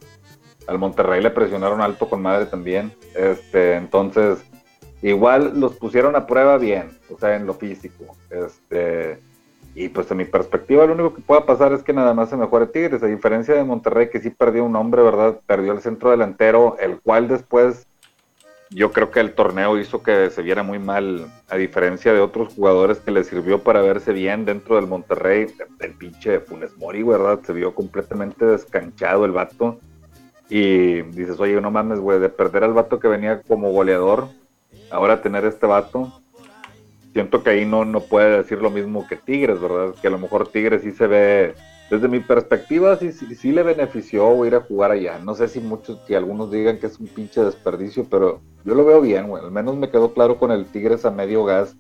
Al 0.67 0.77
Monterrey 0.77 1.23
le 1.23 1.31
presionaron 1.31 1.81
alto 1.81 2.07
con 2.07 2.21
madre 2.21 2.45
también. 2.45 2.93
Este, 3.15 3.73
entonces, 3.73 4.45
igual 5.01 5.59
los 5.59 5.73
pusieron 5.73 6.15
a 6.15 6.27
prueba 6.27 6.59
bien, 6.59 6.99
o 7.09 7.17
sea, 7.17 7.35
en 7.35 7.47
lo 7.47 7.55
físico. 7.55 8.15
Este, 8.29 9.25
y 9.77 9.89
pues 9.89 10.09
en 10.09 10.17
mi 10.17 10.25
perspectiva, 10.25 10.87
lo 10.87 10.93
único 10.93 11.13
que 11.13 11.21
pueda 11.21 11.45
pasar 11.45 11.71
es 11.71 11.83
que 11.83 11.93
nada 11.93 12.15
más 12.15 12.31
se 12.31 12.35
mejore 12.35 12.65
Tigres, 12.65 13.03
a 13.03 13.05
diferencia 13.05 13.53
de 13.53 13.63
Monterrey, 13.63 14.09
que 14.09 14.19
sí 14.19 14.31
perdió 14.31 14.65
un 14.65 14.75
hombre, 14.75 15.03
¿verdad? 15.03 15.39
Perdió 15.45 15.71
el 15.71 15.81
centro 15.81 16.09
delantero, 16.09 16.77
el 16.79 16.99
cual 16.99 17.27
después 17.27 17.85
yo 18.71 18.91
creo 18.91 19.11
que 19.11 19.19
el 19.19 19.35
torneo 19.35 19.77
hizo 19.77 20.01
que 20.01 20.31
se 20.31 20.41
viera 20.41 20.63
muy 20.63 20.79
mal, 20.79 21.27
a 21.47 21.57
diferencia 21.57 22.11
de 22.11 22.21
otros 22.21 22.55
jugadores 22.55 22.97
que 22.97 23.11
le 23.11 23.23
sirvió 23.23 23.61
para 23.61 23.83
verse 23.83 24.13
bien 24.13 24.45
dentro 24.45 24.77
del 24.77 24.87
Monterrey. 24.87 25.45
El 25.79 25.93
pinche 25.93 26.39
Funes 26.39 26.75
Mori, 26.77 27.03
¿verdad? 27.03 27.41
Se 27.45 27.53
vio 27.53 27.75
completamente 27.75 28.47
descanchado 28.47 29.25
el 29.25 29.31
vato. 29.31 29.79
Y 30.49 31.03
dices, 31.03 31.39
oye, 31.39 31.61
no 31.61 31.69
mames, 31.69 31.99
güey, 31.99 32.19
de 32.19 32.29
perder 32.29 32.63
al 32.63 32.73
vato 32.73 32.99
que 32.99 33.07
venía 33.07 33.43
como 33.43 33.71
goleador, 33.71 34.29
ahora 34.89 35.21
tener 35.21 35.45
este 35.45 35.67
vato. 35.67 36.19
Siento 37.17 37.41
que 37.41 37.49
ahí 37.49 37.65
no, 37.65 37.83
no 37.83 38.01
puede 38.01 38.37
decir 38.37 38.61
lo 38.61 38.69
mismo 38.69 39.07
que 39.07 39.15
Tigres, 39.15 39.59
¿verdad? 39.59 39.95
Que 39.99 40.07
a 40.07 40.11
lo 40.11 40.19
mejor 40.19 40.49
Tigres 40.49 40.83
sí 40.83 40.91
se 40.91 41.07
ve, 41.07 41.55
desde 41.89 42.07
mi 42.07 42.19
perspectiva, 42.19 42.95
sí, 42.95 43.11
sí, 43.11 43.33
sí 43.33 43.51
le 43.51 43.63
benefició 43.63 44.45
ir 44.45 44.53
a 44.53 44.61
jugar 44.61 44.91
allá. 44.91 45.17
No 45.17 45.33
sé 45.33 45.47
si 45.47 45.59
muchos, 45.59 45.99
si 46.05 46.13
algunos 46.13 46.51
digan 46.51 46.77
que 46.77 46.85
es 46.85 46.99
un 46.99 47.07
pinche 47.07 47.41
desperdicio, 47.41 48.05
pero 48.07 48.41
yo 48.63 48.75
lo 48.75 48.85
veo 48.85 49.01
bien, 49.01 49.29
güey. 49.29 49.43
Al 49.43 49.49
menos 49.49 49.75
me 49.75 49.89
quedó 49.89 50.13
claro 50.13 50.37
con 50.37 50.51
el 50.51 50.67
Tigres 50.67 51.05
a 51.05 51.09
medio 51.09 51.43
gas 51.43 51.75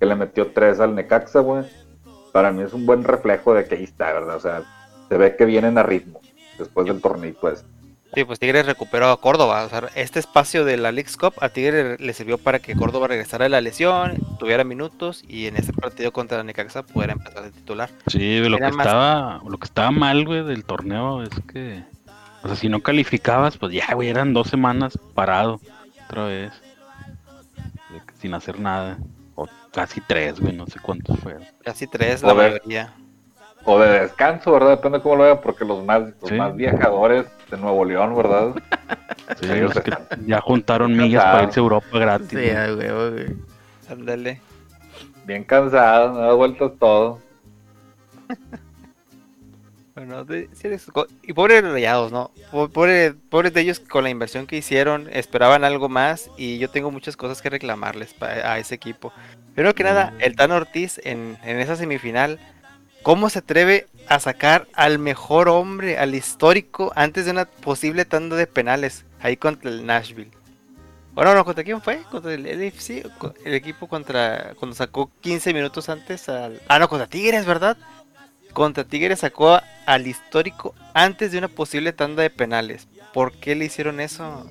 que 0.00 0.06
le 0.06 0.16
metió 0.16 0.48
tres 0.48 0.80
al 0.80 0.96
Necaxa, 0.96 1.38
güey. 1.38 1.62
Para 2.32 2.50
mí 2.50 2.64
es 2.64 2.72
un 2.72 2.86
buen 2.86 3.04
reflejo 3.04 3.54
de 3.54 3.66
que 3.66 3.76
ahí 3.76 3.84
está, 3.84 4.12
¿verdad? 4.14 4.34
O 4.34 4.40
sea, 4.40 4.64
se 5.08 5.16
ve 5.16 5.36
que 5.36 5.44
vienen 5.44 5.78
a 5.78 5.84
ritmo 5.84 6.20
después 6.58 6.88
del 6.88 7.00
torneo, 7.00 7.36
pues. 7.40 7.64
Sí, 8.14 8.24
pues 8.24 8.38
Tigres 8.38 8.64
recuperó 8.64 9.10
a 9.10 9.20
Córdoba. 9.20 9.64
O 9.64 9.68
sea, 9.68 9.88
este 9.94 10.18
espacio 10.20 10.64
de 10.64 10.76
la 10.78 10.90
League's 10.92 11.16
Cup 11.16 11.34
a 11.40 11.48
Tigres 11.50 12.00
le 12.00 12.12
sirvió 12.14 12.38
para 12.38 12.60
que 12.60 12.74
Córdoba 12.74 13.08
regresara 13.08 13.44
de 13.44 13.48
la 13.50 13.60
lesión, 13.60 14.16
tuviera 14.38 14.64
minutos 14.64 15.22
y 15.28 15.46
en 15.46 15.56
ese 15.56 15.72
partido 15.74 16.12
contra 16.12 16.38
la 16.38 16.44
Necaxa 16.44 16.82
pudiera 16.82 17.12
empezar 17.12 17.42
de 17.42 17.50
titular. 17.50 17.90
Sí, 18.06 18.38
lo 18.48 18.56
que 18.56 18.62
más- 18.70 18.86
estaba, 18.86 19.42
lo 19.46 19.58
que 19.58 19.64
estaba 19.66 19.90
mal, 19.90 20.24
güey, 20.24 20.44
del 20.44 20.64
torneo 20.64 21.22
es 21.22 21.30
que, 21.52 21.82
o 22.42 22.46
sea, 22.48 22.56
si 22.56 22.68
no 22.70 22.80
calificabas, 22.82 23.58
pues 23.58 23.72
ya, 23.74 23.92
güey, 23.94 24.08
eran 24.08 24.32
dos 24.32 24.48
semanas 24.48 24.98
parado 25.14 25.60
otra 26.06 26.24
vez, 26.24 26.52
sin 28.20 28.32
hacer 28.34 28.58
nada, 28.60 28.98
o 29.34 29.46
casi 29.72 30.00
tres, 30.00 30.40
güey, 30.40 30.54
no 30.54 30.66
sé 30.66 30.78
cuántos 30.80 31.18
fueron. 31.20 31.44
Casi 31.64 31.86
tres, 31.86 32.22
la 32.22 32.28
mayoría. 32.34 32.94
O 33.66 33.78
de 33.80 34.00
descanso, 34.00 34.52
¿verdad? 34.52 34.70
Depende 34.70 34.98
de 34.98 35.02
cómo 35.02 35.16
lo 35.16 35.24
vean, 35.24 35.40
porque 35.42 35.64
los 35.64 35.84
más, 35.84 36.02
los 36.20 36.28
Sí. 36.30 36.34
más 36.36 36.54
viajadores 36.56 37.26
de 37.50 37.56
Nuevo 37.58 37.84
León, 37.84 38.14
¿verdad? 38.16 38.54
Sí, 39.40 39.46
Ellos 39.50 39.74
los 39.74 39.84
que 39.84 39.90
están- 39.90 40.24
ya 40.26 40.40
juntaron 40.40 40.96
millas 40.96 41.24
para 41.24 41.42
irse 41.44 41.58
a 41.58 41.62
Europa 41.62 41.86
gratis. 41.98 42.28
Sí, 42.28 42.36
güey. 42.36 43.10
güey. 43.10 43.26
Ándale. 43.90 44.40
Bien 45.24 45.42
cansados, 45.42 46.12
no 46.14 46.20
da 46.20 46.32
vueltas 46.34 46.70
todo. 46.78 47.18
Bueno, 49.94 50.24
de- 50.26 50.50
sí 50.52 50.66
eres 50.66 50.86
y 51.22 51.32
pobres 51.32 51.64
rayados, 51.64 52.12
¿no? 52.12 52.30
Po- 52.50 52.68
Pobre, 52.68 53.14
pobres 53.14 53.54
de 53.54 53.62
ellos 53.62 53.80
con 53.80 54.04
la 54.04 54.10
inversión 54.10 54.46
que 54.46 54.56
hicieron, 54.58 55.08
esperaban 55.10 55.64
algo 55.64 55.88
más 55.88 56.30
y 56.36 56.58
yo 56.58 56.68
tengo 56.68 56.90
muchas 56.90 57.16
cosas 57.16 57.40
que 57.40 57.48
reclamarles 57.48 58.12
pa- 58.12 58.26
a 58.26 58.58
ese 58.58 58.74
equipo. 58.74 59.10
Primero 59.54 59.74
que 59.74 59.84
nada, 59.84 60.12
el 60.18 60.36
Tan 60.36 60.50
Ortiz 60.50 61.00
en, 61.02 61.38
en 61.44 61.58
esa 61.60 61.76
semifinal, 61.76 62.38
¿cómo 63.06 63.30
se 63.30 63.38
atreve 63.38 63.86
a 64.08 64.18
sacar 64.18 64.66
al 64.74 64.98
mejor 64.98 65.48
hombre, 65.48 65.96
al 65.96 66.14
histórico, 66.16 66.92
antes 66.96 67.24
de 67.24 67.30
una 67.30 67.44
posible 67.44 68.04
tanda 68.04 68.34
de 68.34 68.48
penales 68.48 69.04
ahí 69.20 69.36
contra 69.36 69.70
el 69.70 69.86
Nashville? 69.86 70.32
Bueno, 71.14 71.32
no, 71.34 71.44
¿contra 71.44 71.62
quién 71.62 71.80
fue? 71.80 72.02
¿Contra 72.10 72.34
el 72.34 72.44
LFC? 72.46 73.06
¿O 73.06 73.18
co- 73.18 73.34
El 73.44 73.54
equipo 73.54 73.86
contra. 73.88 74.54
Cuando 74.58 74.74
sacó 74.74 75.10
15 75.20 75.54
minutos 75.54 75.88
antes 75.88 76.28
al. 76.28 76.60
Ah, 76.68 76.78
no, 76.80 76.88
contra 76.88 77.06
Tigres, 77.06 77.46
¿verdad? 77.46 77.76
Contra 78.52 78.82
Tigres 78.84 79.20
sacó 79.20 79.58
al 79.86 80.06
histórico 80.06 80.74
antes 80.92 81.30
de 81.30 81.38
una 81.38 81.48
posible 81.48 81.92
tanda 81.92 82.22
de 82.22 82.30
penales. 82.30 82.88
¿Por 83.14 83.32
qué 83.32 83.54
le 83.54 83.66
hicieron 83.66 84.00
eso? 84.00 84.46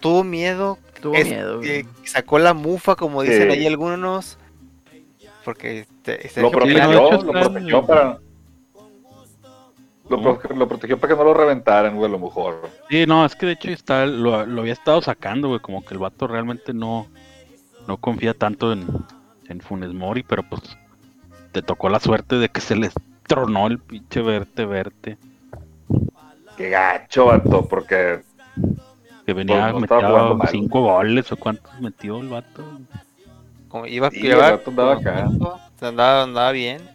Tuvo 0.00 0.22
miedo. 0.22 0.78
Tuvo 1.00 1.14
es- 1.14 1.26
miedo, 1.26 1.62
eh, 1.62 1.86
sacó 2.04 2.38
la 2.38 2.54
mufa, 2.54 2.94
como 2.96 3.22
dicen 3.22 3.50
Sí. 3.50 3.58
ahí 3.58 3.66
algunos. 3.66 4.38
Porque 5.46 5.78
este, 5.80 6.16
Lo 6.16 6.50
Sergio 6.50 6.50
pero 6.50 6.50
protegió, 6.50 7.22
lo 7.22 7.32
protegió 7.32 7.86
para. 7.86 8.18
Lo, 10.08 10.20
pro- 10.22 10.56
lo 10.56 10.68
protegió 10.68 10.98
para 10.98 11.12
que 11.14 11.18
no 11.18 11.24
lo 11.24 11.34
reventaran, 11.34 11.94
güey, 11.96 12.08
a 12.08 12.12
lo 12.12 12.18
mejor. 12.18 12.68
Sí, 12.90 13.06
no, 13.06 13.24
es 13.24 13.34
que 13.36 13.46
de 13.46 13.52
hecho 13.52 13.70
está, 13.70 14.06
lo, 14.06 14.44
lo 14.44 14.60
había 14.60 14.72
estado 14.72 15.00
sacando, 15.02 15.48
güey, 15.48 15.60
como 15.60 15.84
que 15.84 15.94
el 15.94 15.98
vato 16.00 16.26
realmente 16.26 16.74
no, 16.74 17.06
no 17.86 17.96
confía 17.96 18.34
tanto 18.34 18.72
en, 18.72 18.86
en 19.48 19.60
Funes 19.60 19.92
Mori, 19.94 20.24
pero 20.24 20.42
pues 20.42 20.62
te 21.52 21.62
tocó 21.62 21.88
la 21.88 22.00
suerte 22.00 22.36
de 22.36 22.48
que 22.48 22.60
se 22.60 22.74
les 22.76 22.92
tronó 23.26 23.68
el 23.68 23.78
pinche 23.78 24.20
verte, 24.22 24.64
verte, 24.66 25.16
Qué 26.56 26.70
gacho, 26.70 27.26
vato, 27.26 27.66
porque 27.68 28.22
que 29.26 29.32
venía 29.32 29.72
Pues, 29.72 29.90
no 29.90 30.34
mal. 30.36 30.48
cinco 30.48 30.80
goles 30.82 31.30
o 31.30 31.36
cuántos 31.36 31.80
metió 31.80 32.18
el 32.20 32.28
vato. 32.28 32.64
Como 33.82 33.86
iba, 33.86 34.10
Sí, 34.10 34.26
el 34.26 34.36
vato 34.36 34.70
andaba 34.70 34.96
como 34.96 35.08
acá. 35.10 35.24
punto, 35.24 35.60
andaba, 35.80 36.22
andaba 36.22 36.52
bien. 36.52 36.88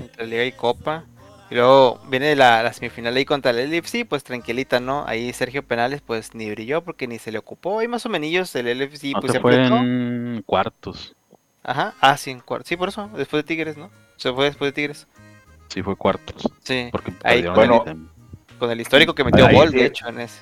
Entre 0.00 0.26
Liga 0.26 0.44
y 0.44 0.52
Copa. 0.52 1.04
Y 1.50 1.54
luego 1.54 2.00
viene 2.08 2.36
la, 2.36 2.62
la 2.62 2.72
semifinal 2.72 3.16
ahí 3.16 3.24
contra 3.24 3.50
el 3.50 3.70
LFC, 3.70 4.06
pues 4.08 4.22
tranquilita, 4.22 4.78
¿no? 4.78 5.04
Ahí 5.06 5.32
Sergio 5.32 5.64
Penales, 5.64 6.00
pues 6.00 6.34
ni 6.34 6.48
brilló 6.50 6.82
porque 6.82 7.08
ni 7.08 7.18
se 7.18 7.32
le 7.32 7.38
ocupó. 7.38 7.80
Ahí 7.80 7.88
más 7.88 8.06
o 8.06 8.08
menos 8.08 8.54
el 8.54 8.66
LFC, 8.78 9.12
no 9.12 9.20
pues 9.20 9.32
se 9.32 9.40
fue 9.40 9.56
en 9.56 10.42
cuartos, 10.46 11.16
Ajá, 11.62 11.94
ah, 12.00 12.16
sí, 12.16 12.30
en 12.30 12.40
cuarto. 12.40 12.68
Sí, 12.68 12.76
por 12.76 12.88
eso, 12.88 13.10
después 13.16 13.42
de 13.42 13.48
Tigres, 13.48 13.76
¿no? 13.76 13.90
Se 14.16 14.32
fue 14.32 14.44
después 14.44 14.68
de 14.68 14.72
Tigres. 14.72 15.08
sí 15.68 15.82
fue 15.82 15.96
cuartos, 15.96 16.48
Sí, 16.62 16.88
porque 16.92 17.12
Ahí, 17.24 17.44
bueno, 17.46 17.82
el 17.86 18.08
con 18.58 18.70
el 18.70 18.80
histórico 18.80 19.14
que 19.14 19.24
metió 19.24 19.46
ahí 19.46 19.54
gol, 19.56 19.70
sí. 19.70 19.76
de 19.78 19.86
hecho, 19.86 20.08
en 20.08 20.20
ese. 20.20 20.40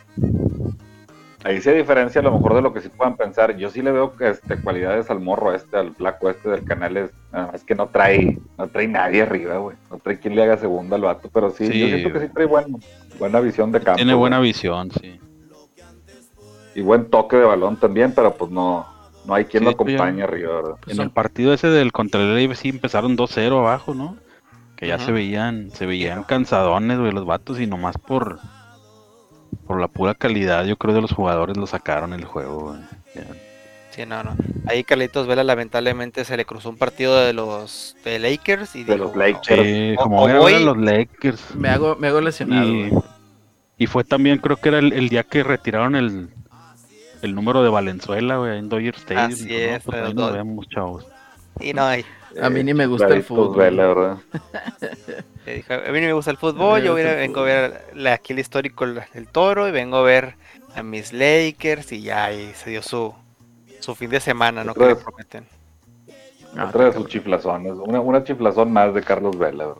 Ahí 1.45 1.61
se 1.61 1.73
diferencia 1.75 2.21
a 2.21 2.25
lo 2.25 2.33
mejor 2.33 2.55
de 2.55 2.63
lo 2.63 2.73
que 2.73 2.81
sí 2.81 2.89
puedan 2.89 3.17
pensar. 3.17 3.57
Yo 3.57 3.71
sí 3.71 3.81
le 3.83 3.93
veo 3.93 4.17
que 4.17 4.31
este, 4.31 4.57
cualidades 4.61 5.11
al 5.11 5.21
morro 5.21 5.55
este, 5.55 5.77
al 5.77 5.95
flaco 5.95 6.29
este 6.31 6.49
del 6.51 6.65
canal 6.65 6.97
es, 6.97 7.11
que 7.65 7.75
no 7.75 7.87
trae, 7.89 8.39
no 8.57 8.67
trae 8.69 8.89
nadie 8.89 9.23
arriba, 9.23 9.59
güey. 9.59 9.77
No 9.91 9.99
trae 9.99 10.19
quien 10.19 10.35
le 10.35 10.43
haga 10.43 10.57
segunda 10.59 10.97
al 10.97 11.03
vato, 11.03 11.29
pero 11.33 11.51
sí, 11.51 11.67
Sí, 11.67 11.79
yo 11.81 11.87
siento 11.89 12.13
que 12.13 12.27
sí 12.27 12.33
trae 12.33 12.47
buen- 12.47 12.77
buena 13.19 13.41
visión 13.41 13.71
de 13.73 13.81
campo. 13.81 13.97
Tiene 13.97 14.13
güey. 14.15 14.21
buena 14.21 14.41
visión, 14.41 14.91
sí. 14.91 15.21
y 16.75 16.81
buen 16.83 17.11
toque 17.11 17.37
de 17.37 17.45
balón 17.45 17.77
también, 17.77 18.13
pero 18.15 18.35
pues 18.35 18.51
no, 18.53 18.87
no 19.27 19.35
hay 19.35 19.45
quien 19.47 19.63
Sí, 19.63 19.65
lo 19.65 19.71
acompañe 19.73 20.23
arriba, 20.23 20.55
¿verdad? 20.57 20.75
Pues 20.81 20.97
en 20.97 21.03
el 21.03 21.11
partido 21.11 21.53
ese 21.53 21.67
del 21.69 21.91
contra 21.93 22.21
el 22.21 22.37
LFC 22.49 22.67
empezaron 22.69 23.17
2-0 23.17 23.59
abajo, 23.59 23.95
¿no? 23.95 24.17
Que 24.77 24.87
ya 24.87 24.95
Ajá. 24.95 25.07
se 25.07 25.13
veían, 25.13 25.71
se 25.73 25.87
veían 25.87 26.23
cansadones, 26.23 26.99
güey, 27.01 27.11
los 27.11 27.27
vatos 27.27 27.59
y 27.59 27.67
nomás 27.67 27.99
por 27.99 28.39
por 29.67 29.81
la 29.81 29.89
pura 29.89 30.15
calidad, 30.15 30.65
yo 30.65 30.77
creo 30.77 30.95
de 30.95 31.01
los 31.01 31.13
jugadores 31.13 31.57
lo 31.57 31.67
sacaron 31.67 32.13
el 32.13 32.25
juego. 32.25 32.77
Sí, 33.91 34.07
no, 34.07 34.23
no. 34.23 34.37
Ahí 34.67 34.85
Carlitos 34.85 35.27
Vela 35.27 35.43
lamentablemente 35.43 36.25
se 36.25 36.37
le 36.37 36.45
cruzó 36.45 36.69
un 36.71 36.77
partido 36.77 37.19
de 37.19 37.33
los 37.33 37.97
de 38.05 38.19
Lakers 38.19 38.77
y 38.77 38.85
De 38.85 38.95
dijo, 38.95 39.07
los 39.07 39.17
Lakers. 39.17 39.63
Sí, 39.67 39.95
o- 39.99 40.03
como 40.03 40.23
o 40.23 40.29
voy- 40.39 40.63
los 40.63 40.77
Lakers. 40.77 41.55
Me 41.57 41.69
hago, 41.69 41.97
me 41.97 42.09
hago 42.09 42.21
lesionado, 42.21 42.69
Y, 43.79 43.87
fue 43.87 44.05
también, 44.05 44.39
creo 44.39 44.57
que 44.57 44.69
era 44.69 44.79
el, 44.79 44.93
el 44.93 45.09
día 45.09 45.23
que 45.25 45.43
retiraron 45.43 45.95
el, 45.97 46.29
el 47.23 47.35
número 47.35 47.63
de 47.63 47.69
Valenzuela, 47.71 48.37
güey, 48.37 48.59
en 48.59 48.69
Dodger 48.69 48.95
Stadium. 48.97 49.33
Así 49.33 49.49
no, 49.49 49.55
es, 49.57 49.83
pues 49.85 50.03
ahí 50.03 50.15
nos 50.15 50.33
vemos, 50.33 50.69
chavos. 50.69 51.07
Y 51.61 51.73
no, 51.73 51.93
y, 51.97 52.05
A 52.43 52.51
mí 52.51 52.63
ni 52.65 52.75
me 52.75 52.87
gusta 52.87 53.09
el 53.09 53.23
fútbol. 53.23 53.73
Dijo, 55.47 55.73
a 55.75 55.79
mí 55.91 56.01
no 56.01 56.07
me 56.07 56.13
gusta 56.13 56.31
el 56.31 56.37
fútbol, 56.37 56.83
yo 56.83 56.93
voy 56.93 57.03
a- 57.03 57.15
vengo 57.15 57.41
a 57.41 57.45
ver 57.45 57.85
la- 57.95 58.13
aquí 58.15 58.33
el 58.35 58.39
histórico 58.39 58.85
el, 58.85 59.01
el 59.15 59.29
toro 59.29 59.67
y 59.67 59.71
vengo 59.71 59.97
a 59.97 60.03
ver 60.03 60.35
a 60.75 60.83
mis 60.83 61.13
Lakers 61.13 61.93
y 61.93 62.03
ya 62.03 62.33
y 62.33 62.53
se 62.55 62.71
dio 62.71 62.83
su, 62.83 63.15
su 63.81 63.95
fin 63.95 64.11
de 64.11 64.21
semana, 64.21 64.63
¿no? 64.65 64.75
Que 64.75 64.81
le 64.81 64.85
Otra 64.87 64.95
vez. 64.95 65.05
prometen. 65.05 65.47
Ah, 66.57 66.67
Otra 66.69 66.85
de 66.87 66.91
qué 66.93 66.97
sus 66.99 67.07
chiflazones. 67.09 67.73
Una, 67.75 68.01
una 68.01 68.25
chiflazón 68.25 68.73
más 68.73 68.93
de 68.95 69.03
Carlos 69.03 69.39
Vela. 69.39 69.75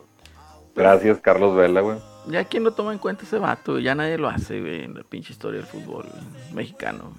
Gracias, 0.75 1.19
Carlos 1.19 1.55
Vela, 1.55 1.81
güey. 1.81 1.97
Ya 2.27 2.43
quién 2.45 2.63
no 2.63 2.71
toma 2.71 2.91
en 2.93 2.99
cuenta 2.99 3.23
ese 3.23 3.37
vato, 3.39 3.79
ya 3.79 3.95
nadie 3.95 4.17
lo 4.17 4.27
hace, 4.29 4.59
güey, 4.59 4.83
en 4.85 4.93
la 4.95 5.03
pinche 5.03 5.33
historia 5.33 5.59
del 5.61 5.67
fútbol 5.67 6.05
güey, 6.11 6.53
mexicano. 6.53 7.13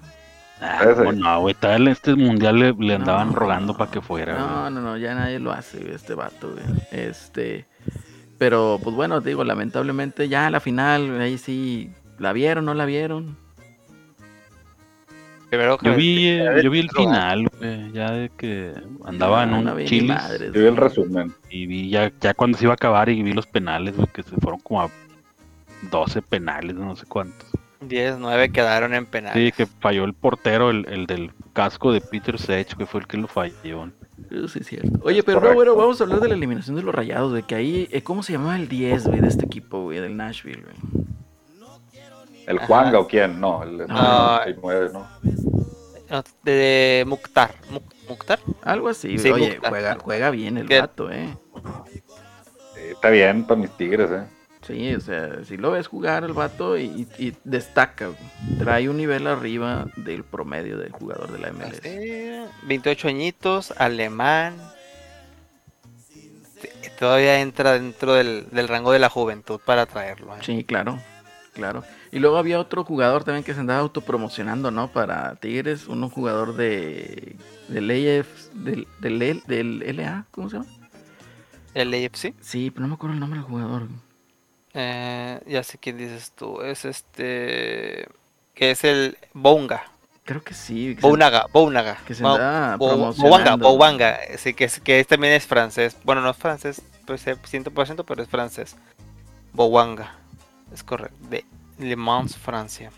Ah, 0.63 0.85
no, 1.15 1.41
güey, 1.41 1.55
en 1.63 1.87
este 1.87 2.15
mundial 2.15 2.59
le, 2.59 2.73
le 2.73 2.93
andaban 2.95 3.29
No, 3.29 3.35
rogando 3.35 3.73
no, 3.73 3.77
para 3.77 3.89
que 3.89 3.99
fuera, 4.01 4.35
güey. 4.35 4.45
No, 4.45 4.69
no, 4.69 4.81
no, 4.81 4.97
ya 4.97 5.15
nadie 5.15 5.39
lo 5.39 5.51
hace, 5.51 5.79
güey, 5.79 5.95
este 5.95 6.13
vato, 6.13 6.51
güey. 6.51 6.63
Este, 6.91 7.65
pero 8.37 8.79
pues 8.83 8.95
bueno, 8.95 9.21
te 9.21 9.29
digo, 9.29 9.43
lamentablemente 9.43 10.29
ya 10.29 10.49
la 10.51 10.59
final, 10.59 11.07
güey, 11.09 11.21
ahí 11.21 11.37
sí, 11.39 11.89
¿la 12.19 12.31
vieron, 12.33 12.65
no 12.65 12.73
la 12.75 12.85
vieron? 12.85 13.35
Primero, 15.49 15.77
Yo 15.81 15.95
vi, 15.95 16.29
eh, 16.29 16.61
yo 16.63 16.71
vi 16.71 16.79
el 16.79 16.89
final, 16.91 17.49
güey, 17.59 17.91
ya 17.91 18.11
de 18.11 18.29
que 18.29 18.73
andaba 19.03 19.43
en 19.43 19.51
No, 19.51 19.59
un 19.73 19.77
ni 19.77 19.85
chilis 19.85 20.07
madres, 20.07 20.53
Yo 20.53 20.61
vi 20.61 20.67
el 20.67 20.77
resumen. 20.77 21.33
y 21.49 21.65
vi 21.65 21.89
ya, 21.89 22.09
ya 22.21 22.33
cuando 22.33 22.57
se 22.57 22.63
iba 22.65 22.73
a 22.73 22.75
acabar 22.75 23.09
y 23.09 23.21
vi 23.21 23.33
los 23.33 23.47
penales, 23.47 23.97
güey, 23.97 24.07
que 24.13 24.23
se 24.23 24.37
fueron 24.37 24.61
como 24.61 24.83
a 24.83 24.89
12 25.89 26.21
penales, 26.21 26.75
no 26.75 26.95
sé 26.95 27.05
cuántos. 27.05 27.50
10, 27.81 28.17
9 28.19 28.51
quedaron 28.51 28.93
en 28.93 29.05
penal. 29.05 29.33
Sí, 29.33 29.51
que 29.51 29.65
falló 29.65 30.03
el 30.05 30.13
portero, 30.13 30.69
el, 30.69 30.85
el 30.87 31.07
del 31.07 31.31
casco 31.53 31.91
de 31.91 31.99
Peter 32.01 32.37
Sech, 32.39 32.75
que 32.77 32.85
fue 32.85 33.01
el 33.01 33.07
que 33.07 33.17
lo 33.17 33.27
falló. 33.27 33.83
Uh, 33.83 34.47
Sí, 34.47 34.59
es 34.59 34.67
cierto. 34.67 34.99
Oye, 35.03 35.23
pero 35.23 35.41
no, 35.41 35.53
bueno, 35.55 35.75
vamos 35.75 35.99
a 35.99 36.03
hablar 36.03 36.19
de 36.21 36.27
la 36.29 36.35
eliminación 36.35 36.75
de 36.75 36.83
los 36.83 36.93
rayados, 36.93 37.33
de 37.33 37.41
que 37.43 37.55
ahí, 37.55 37.89
eh, 37.91 38.03
¿cómo 38.03 38.21
se 38.21 38.33
llamaba 38.33 38.55
el 38.55 38.67
10, 38.69 39.07
güey, 39.07 39.19
de 39.19 39.27
este 39.27 39.45
equipo, 39.45 39.81
güey, 39.83 39.99
del 39.99 40.15
Nashville, 40.15 40.61
güey? 40.61 40.75
¿El. 42.47 42.59
Juanga 42.59 42.99
o 42.99 43.07
quién? 43.07 43.39
No, 43.41 43.63
el 43.63 43.77
No. 43.77 43.87
99, 43.87 44.89
¿no? 44.93 45.07
No, 46.09 46.23
De, 46.43 46.51
de 46.51 47.05
Mukhtar. 47.07 47.51
Muk- 47.71 47.93
¿Mukhtar? 48.07 48.39
Algo 48.63 48.89
así, 48.89 49.17
Sí. 49.17 49.31
Oye, 49.31 49.53
Mukhtar. 49.53 49.69
juega, 49.71 49.97
juega 49.99 50.29
bien 50.29 50.57
el 50.57 50.67
¿Qué? 50.67 50.81
vato, 50.81 51.09
eh. 51.11 51.35
Sí, 52.75 52.81
está 52.91 53.09
bien 53.09 53.43
para 53.45 53.59
mis 53.59 53.71
tigres, 53.71 54.09
¿eh? 54.11 54.23
Sí, 54.65 54.93
o 54.93 54.99
sea, 55.01 55.43
si 55.43 55.57
lo 55.57 55.71
ves 55.71 55.87
jugar 55.87 56.23
el 56.23 56.33
vato 56.33 56.77
y, 56.77 57.07
y- 57.17 57.35
destaca, 57.43 58.09
trae 58.59 58.87
un 58.89 58.97
nivel 58.97 59.25
arriba 59.27 59.87
del 59.95 60.23
promedio 60.23 60.77
del 60.77 60.91
jugador 60.91 61.31
de 61.31 61.39
la 61.39 61.51
MLS. 61.51 61.79
Sí, 61.81 62.51
28 62.67 63.07
añitos, 63.07 63.71
alemán. 63.77 64.55
Todavía 66.99 67.41
entra 67.41 67.73
dentro 67.73 68.13
del, 68.13 68.47
del 68.51 68.67
rango 68.67 68.91
de 68.91 68.99
la 68.99 69.09
juventud 69.09 69.59
para 69.65 69.87
traerlo. 69.87 70.35
¿eh? 70.35 70.39
Sí, 70.43 70.63
claro, 70.63 70.99
claro. 71.53 71.83
Y 72.11 72.19
luego 72.19 72.37
había 72.37 72.59
otro 72.59 72.83
jugador 72.83 73.23
también 73.23 73.43
que 73.43 73.55
se 73.55 73.59
andaba 73.59 73.79
autopromocionando, 73.79 74.69
¿no? 74.69 74.89
Para 74.91 75.33
Tigres, 75.35 75.87
un 75.87 76.07
jugador 76.09 76.55
de 76.55 77.35
del 77.69 77.89
AF, 77.89 78.27
del, 78.53 78.87
del, 78.99 79.21
L- 79.21 79.41
del 79.47 79.81
LA, 79.97 80.25
¿cómo 80.29 80.49
se 80.51 80.57
llama? 80.57 80.69
El 81.73 81.93
AFC. 81.93 82.35
Sí, 82.41 82.69
pero 82.69 82.81
no 82.81 82.89
me 82.89 82.93
acuerdo 82.95 83.13
el 83.15 83.19
nombre 83.19 83.39
del 83.39 83.47
jugador. 83.47 83.87
Eh, 84.73 85.39
ya 85.47 85.63
sé 85.63 85.77
quién 85.77 85.97
dices 85.97 86.31
tú. 86.35 86.61
Es 86.61 86.85
este. 86.85 88.07
Que 88.53 88.71
es 88.71 88.83
el 88.83 89.17
Bounga. 89.33 89.83
Creo 90.23 90.43
que 90.43 90.53
sí. 90.53 90.95
que 90.95 91.01
se- 91.01 91.07
Bounaga. 91.07 91.47
Bounaga. 91.51 91.97
que 92.05 92.13
se 92.13 92.23
Bo- 92.23 92.35
anda 92.35 92.77
Bo- 92.77 92.87
Bouanga. 92.95 93.13
promocionando. 93.15 93.67
Bouanga. 93.69 94.19
Sí, 94.37 94.53
que, 94.53 94.65
es, 94.65 94.79
que 94.79 95.03
también 95.03 95.33
es 95.33 95.45
francés. 95.45 95.97
Bueno, 96.03 96.21
no 96.21 96.29
es 96.29 96.37
francés, 96.37 96.81
pues 97.05 97.25
eh, 97.27 97.35
100%, 97.35 98.03
pero 98.05 98.21
es 98.23 98.29
francés. 98.29 98.75
Bouanga. 99.53 100.15
Es 100.73 100.83
correcto. 100.83 101.17
De 101.29 101.43
Le 101.79 101.95
Mans, 101.95 102.37
Francia. 102.37 102.91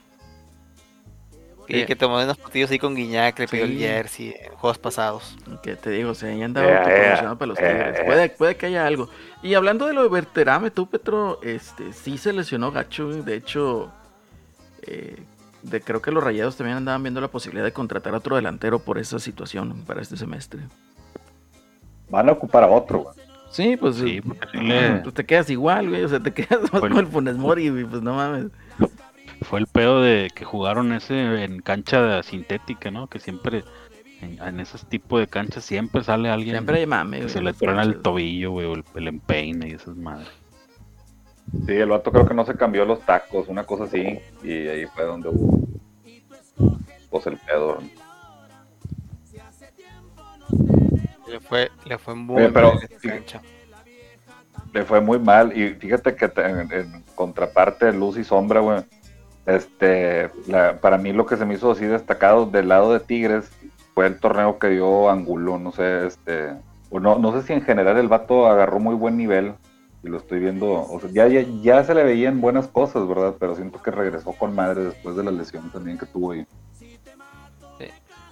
Y 1.67 1.79
Eh. 1.81 1.85
que 1.85 1.95
tomó 1.95 2.21
unos 2.21 2.37
partidos 2.37 2.71
ahí 2.71 2.79
con 2.79 2.93
Guiñac, 2.95 3.39
le 3.39 3.47
pidió 3.47 3.63
el 3.65 3.77
jersey 3.77 4.35
en 4.37 4.51
juegos 4.53 4.77
pasados. 4.77 5.35
Que 5.63 5.75
te 5.75 5.89
digo, 5.91 6.11
o 6.11 6.13
sea, 6.13 6.33
ya 6.35 6.45
andaba 6.45 6.67
Eh, 6.67 6.77
autopromocionado 6.77 7.33
eh, 7.33 7.37
para 7.37 7.47
los 7.47 7.59
eh, 7.59 7.61
Tigres. 7.61 7.99
eh. 7.99 8.03
Puede, 8.05 8.29
puede 8.29 8.55
que 8.57 8.65
haya 8.65 8.85
algo. 8.85 9.09
Y 9.41 9.53
hablando 9.53 9.85
de 9.87 9.93
lo 9.93 10.03
de 10.03 10.09
Berterame, 10.09 10.71
tú, 10.71 10.89
Petro, 10.89 11.39
este, 11.41 11.93
sí 11.93 12.17
se 12.17 12.33
lesionó 12.33 12.71
gacho. 12.71 13.07
De 13.09 13.35
hecho, 13.35 13.91
eh, 14.81 15.15
de, 15.61 15.79
creo 15.81 16.01
que 16.01 16.11
los 16.11 16.21
rayados 16.23 16.57
también 16.57 16.77
andaban 16.77 17.01
viendo 17.01 17.21
la 17.21 17.29
posibilidad 17.29 17.63
de 17.63 17.71
contratar 17.71 18.13
a 18.13 18.17
otro 18.17 18.35
delantero 18.35 18.79
por 18.79 18.97
esa 18.97 19.17
situación 19.19 19.83
para 19.85 20.01
este 20.01 20.17
semestre. 20.17 20.61
Van 22.09 22.27
a 22.29 22.33
ocupar 22.33 22.63
a 22.63 22.67
otro, 22.67 22.99
güey. 22.99 23.15
Sí, 23.49 23.77
pues, 23.77 23.97
Sí, 23.97 24.19
eh, 24.53 24.99
pues 25.03 25.13
te 25.15 25.25
quedas 25.25 25.49
igual, 25.49 25.89
güey. 25.89 26.03
O 26.03 26.09
sea, 26.09 26.19
te 26.19 26.33
quedas 26.33 26.59
más 26.73 26.81
como 26.81 26.99
el 26.99 27.07
Funes 27.07 27.37
Mori, 27.37 27.69
güey, 27.69 27.85
pues 27.85 28.01
no 28.01 28.15
mames. 28.15 28.47
Fue 29.43 29.59
el 29.59 29.67
pedo 29.67 30.01
de 30.01 30.29
que 30.33 30.45
jugaron 30.45 30.93
ese 30.93 31.43
en 31.43 31.59
cancha 31.61 32.21
sintética, 32.23 32.91
¿no? 32.91 33.07
Que 33.07 33.19
siempre, 33.19 33.63
en, 34.21 34.41
en 34.41 34.59
esos 34.59 34.85
tipos 34.87 35.19
de 35.19 35.27
canchas, 35.27 35.63
siempre 35.63 36.03
sale 36.03 36.29
alguien 36.29 36.55
Siempre 36.55 36.79
hay 36.79 36.85
mame, 36.85 37.17
que 37.17 37.23
güey. 37.23 37.33
se 37.33 37.41
le 37.41 37.53
truena 37.53 37.83
el 37.83 38.01
tobillo, 38.01 38.51
güey, 38.51 38.65
o 38.67 38.73
el, 38.73 38.83
el 38.95 39.07
empeine 39.07 39.69
y 39.69 39.73
esas 39.73 39.95
madres. 39.95 40.27
Sí, 41.67 41.73
el 41.73 41.89
vato 41.89 42.11
creo 42.11 42.25
que 42.25 42.33
no 42.33 42.45
se 42.45 42.55
cambió 42.55 42.85
los 42.85 43.01
tacos, 43.01 43.47
una 43.47 43.63
cosa 43.65 43.83
así, 43.83 44.19
y 44.43 44.51
ahí 44.67 44.85
fue 44.87 45.03
donde 45.05 45.29
hubo 45.29 45.59
pues 47.09 47.27
el 47.27 47.37
pedo. 47.37 47.77
Le 51.29 51.39
fue, 51.39 51.71
le 51.85 51.97
fue 51.97 52.15
muy 52.15 52.37
Oye, 52.43 52.49
pero- 52.51 52.73
mal 52.75 52.83
en 52.83 52.95
esa 52.97 53.09
cancha. 53.09 53.41
Le 54.73 54.83
fue 54.85 55.01
muy 55.01 55.19
mal, 55.19 55.55
y 55.55 55.69
fíjate 55.75 56.15
que 56.15 56.27
te- 56.29 56.45
en, 56.49 56.71
en 56.71 57.03
contraparte, 57.13 57.91
luz 57.93 58.17
y 58.17 58.23
sombra, 58.23 58.59
güey, 58.59 58.81
este, 59.45 60.29
la- 60.47 60.77
para 60.79 60.97
mí 60.97 61.11
lo 61.13 61.25
que 61.25 61.37
se 61.37 61.45
me 61.45 61.55
hizo 61.55 61.71
así 61.71 61.85
destacado 61.85 62.45
del 62.45 62.69
lado 62.69 62.93
de 62.93 62.99
Tigres 62.99 63.49
fue 63.93 64.07
el 64.07 64.19
torneo 64.19 64.57
que 64.59 64.69
dio 64.69 65.09
Angulo, 65.09 65.59
no 65.59 65.71
sé, 65.71 66.07
este, 66.07 66.53
o 66.89 66.99
no, 66.99 67.17
no 67.19 67.31
sé 67.33 67.45
si 67.45 67.53
en 67.53 67.61
general 67.61 67.97
el 67.97 68.07
vato 68.07 68.47
agarró 68.47 68.79
muy 68.79 68.95
buen 68.95 69.17
nivel, 69.17 69.53
y 70.03 70.09
lo 70.09 70.17
estoy 70.17 70.39
viendo, 70.39 70.69
o 70.71 70.99
sea, 70.99 71.09
ya, 71.11 71.27
ya, 71.27 71.45
ya 71.61 71.83
se 71.83 71.93
le 71.95 72.03
veían 72.03 72.41
buenas 72.41 72.67
cosas, 72.67 73.07
¿verdad? 73.07 73.35
Pero 73.39 73.55
siento 73.55 73.81
que 73.81 73.89
regresó 73.91 74.33
con 74.33 74.53
madre 74.53 74.83
después 74.85 75.15
de 75.15 75.23
la 75.23 75.31
lesión 75.31 75.69
también 75.71 75.97
que 75.97 76.05
tuvo 76.05 76.31
ahí. 76.31 76.45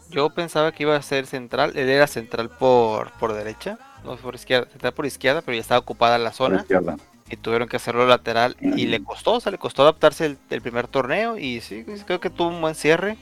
Yo 0.10 0.30
pensaba 0.30 0.74
que 0.74 0.84
iba 0.84 0.94
a 0.98 1.02
ser 1.02 1.26
central. 1.26 1.72
Él 1.78 1.88
era 1.88 2.06
central 2.06 2.50
por, 2.50 3.12
por 3.14 3.32
derecha. 3.34 3.80
No 4.04 4.18
por 4.18 4.36
izquierda. 4.36 4.70
Central 4.70 4.92
por 4.94 5.06
izquierda, 5.06 5.42
pero 5.42 5.56
ya 5.56 5.62
estaba 5.62 5.80
ocupada 5.80 6.18
la 6.18 6.32
Por 6.32 6.36
zona. 6.36 6.58
izquierda. 6.58 6.98
Y 7.32 7.38
tuvieron 7.38 7.68
que 7.68 7.78
hacerlo 7.78 8.06
lateral. 8.06 8.58
Y 8.60 8.88
le 8.88 9.04
costó, 9.04 9.34
o 9.34 9.40
sea, 9.40 9.52
le 9.52 9.58
costó 9.58 9.84
adaptarse 9.84 10.38
el, 10.50 10.62
primer 10.62 10.88
torneo. 10.88 11.38
Y 11.38 11.62
sí, 11.62 11.84
pues, 11.86 12.04
creo 12.04 12.20
que 12.20 12.30
tuvo 12.30 12.50
un 12.50 12.62
buen 12.62 12.76
cierre. 12.76 13.18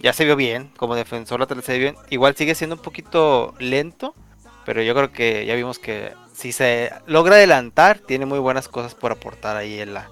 Ya 0.00 0.12
se 0.12 0.24
vio 0.24 0.36
bien. 0.36 0.70
Como 0.76 0.94
defensor 0.94 1.40
lateral 1.40 1.62
se 1.62 1.78
vio 1.78 1.92
bien. 1.92 2.04
Igual 2.10 2.34
sigue 2.36 2.54
siendo 2.54 2.76
un 2.76 2.82
poquito 2.82 3.54
lento. 3.58 4.14
Pero 4.64 4.82
yo 4.82 4.94
creo 4.94 5.12
que 5.12 5.44
ya 5.44 5.54
vimos 5.54 5.78
que 5.78 6.14
si 6.32 6.52
se 6.52 6.90
logra 7.06 7.36
adelantar, 7.36 7.98
tiene 7.98 8.26
muy 8.26 8.38
buenas 8.38 8.68
cosas 8.68 8.94
por 8.94 9.12
aportar 9.12 9.56
ahí 9.56 9.80
en 9.80 9.94
la, 9.94 10.08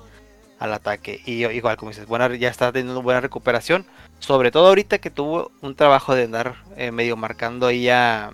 al 0.59 0.73
ataque. 0.73 1.21
Y 1.27 1.45
igual, 1.47 1.77
como 1.77 1.91
dices, 1.91 2.07
buena, 2.07 2.35
ya 2.37 2.49
está 2.49 2.71
teniendo 2.71 3.03
buena 3.03 3.21
recuperación. 3.21 3.87
Sobre 4.19 4.51
todo 4.51 4.69
ahorita 4.69 4.99
que 4.99 5.11
tuvo 5.11 5.51
un 5.61 5.75
trabajo 5.75 6.15
de 6.15 6.25
andar 6.25 6.57
eh, 6.77 6.93
medio 6.93 7.17
marcando 7.17 7.67
ahí 7.67 7.89
a, 7.89 8.33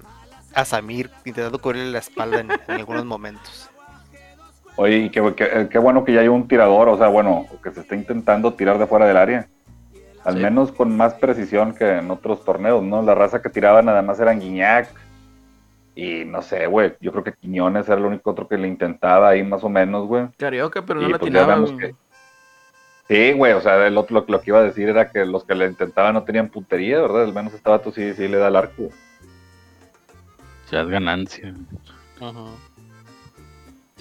a 0.54 0.64
Samir, 0.64 1.10
intentando 1.24 1.60
cubrirle 1.60 1.92
la 1.92 2.00
espalda 2.00 2.40
en 2.40 2.50
algunos 2.68 3.04
momentos. 3.04 3.70
Oye, 4.80 4.96
y 4.98 5.10
qué, 5.10 5.34
qué- 5.36 5.68
qué 5.68 5.78
bueno 5.78 6.04
que 6.04 6.12
ya 6.12 6.20
hay 6.20 6.28
un 6.28 6.46
tirador, 6.46 6.88
o 6.88 6.96
sea, 6.96 7.08
bueno, 7.08 7.46
que 7.64 7.72
se 7.72 7.80
está 7.80 7.96
intentando 7.96 8.54
tirar 8.54 8.78
de 8.78 8.86
fuera 8.86 9.06
del 9.06 9.16
área. 9.16 9.48
Al 10.24 10.34
Sí. 10.34 10.40
menos 10.40 10.70
con 10.70 10.96
más 10.96 11.14
precisión 11.14 11.74
que 11.74 11.98
en 11.98 12.08
otros 12.12 12.44
torneos, 12.44 12.82
¿no? 12.84 13.02
La 13.02 13.14
raza 13.16 13.42
que 13.42 13.48
tiraba 13.50 13.82
nada 13.82 14.02
más 14.02 14.20
eran 14.20 14.38
Guiñac. 14.38 14.88
Y 15.96 16.24
no 16.24 16.42
sé, 16.42 16.66
güey, 16.66 16.94
yo 17.00 17.10
creo 17.10 17.24
que 17.24 17.32
Quiñones 17.32 17.88
era 17.88 17.96
el 17.98 18.04
único 18.04 18.30
otro 18.30 18.46
que 18.46 18.56
le 18.56 18.68
intentaba 18.68 19.30
ahí 19.30 19.42
más 19.42 19.64
o 19.64 19.68
menos, 19.68 20.06
güey. 20.06 20.28
Carioca, 20.36 20.82
pero 20.86 21.00
no 21.00 21.08
Y 21.08 21.10
la 21.12 21.18
pues 21.18 21.72
que- 21.72 21.94
Sí, 23.08 23.32
güey, 23.32 23.52
o 23.54 23.60
sea, 23.60 23.84
el 23.84 23.96
otro 23.98 24.20
lo, 24.20 24.26
lo 24.28 24.40
que 24.40 24.50
iba 24.50 24.60
a 24.60 24.62
decir 24.62 24.88
era 24.88 25.10
que 25.10 25.24
los 25.24 25.42
que 25.44 25.56
le 25.56 25.66
intentaban 25.66 26.14
no 26.14 26.22
tenían 26.22 26.50
puntería, 26.50 27.00
¿verdad? 27.00 27.24
Al 27.24 27.32
menos 27.34 27.52
este 27.52 27.68
vato 27.68 27.90
sí, 27.90 28.12
sí 28.14 28.28
le 28.28 28.36
da 28.36 28.46
el 28.48 28.54
arco. 28.56 28.90
Ya 30.70 30.82
es 30.82 30.88
ganancia. 30.88 31.48
Es, 32.20 32.24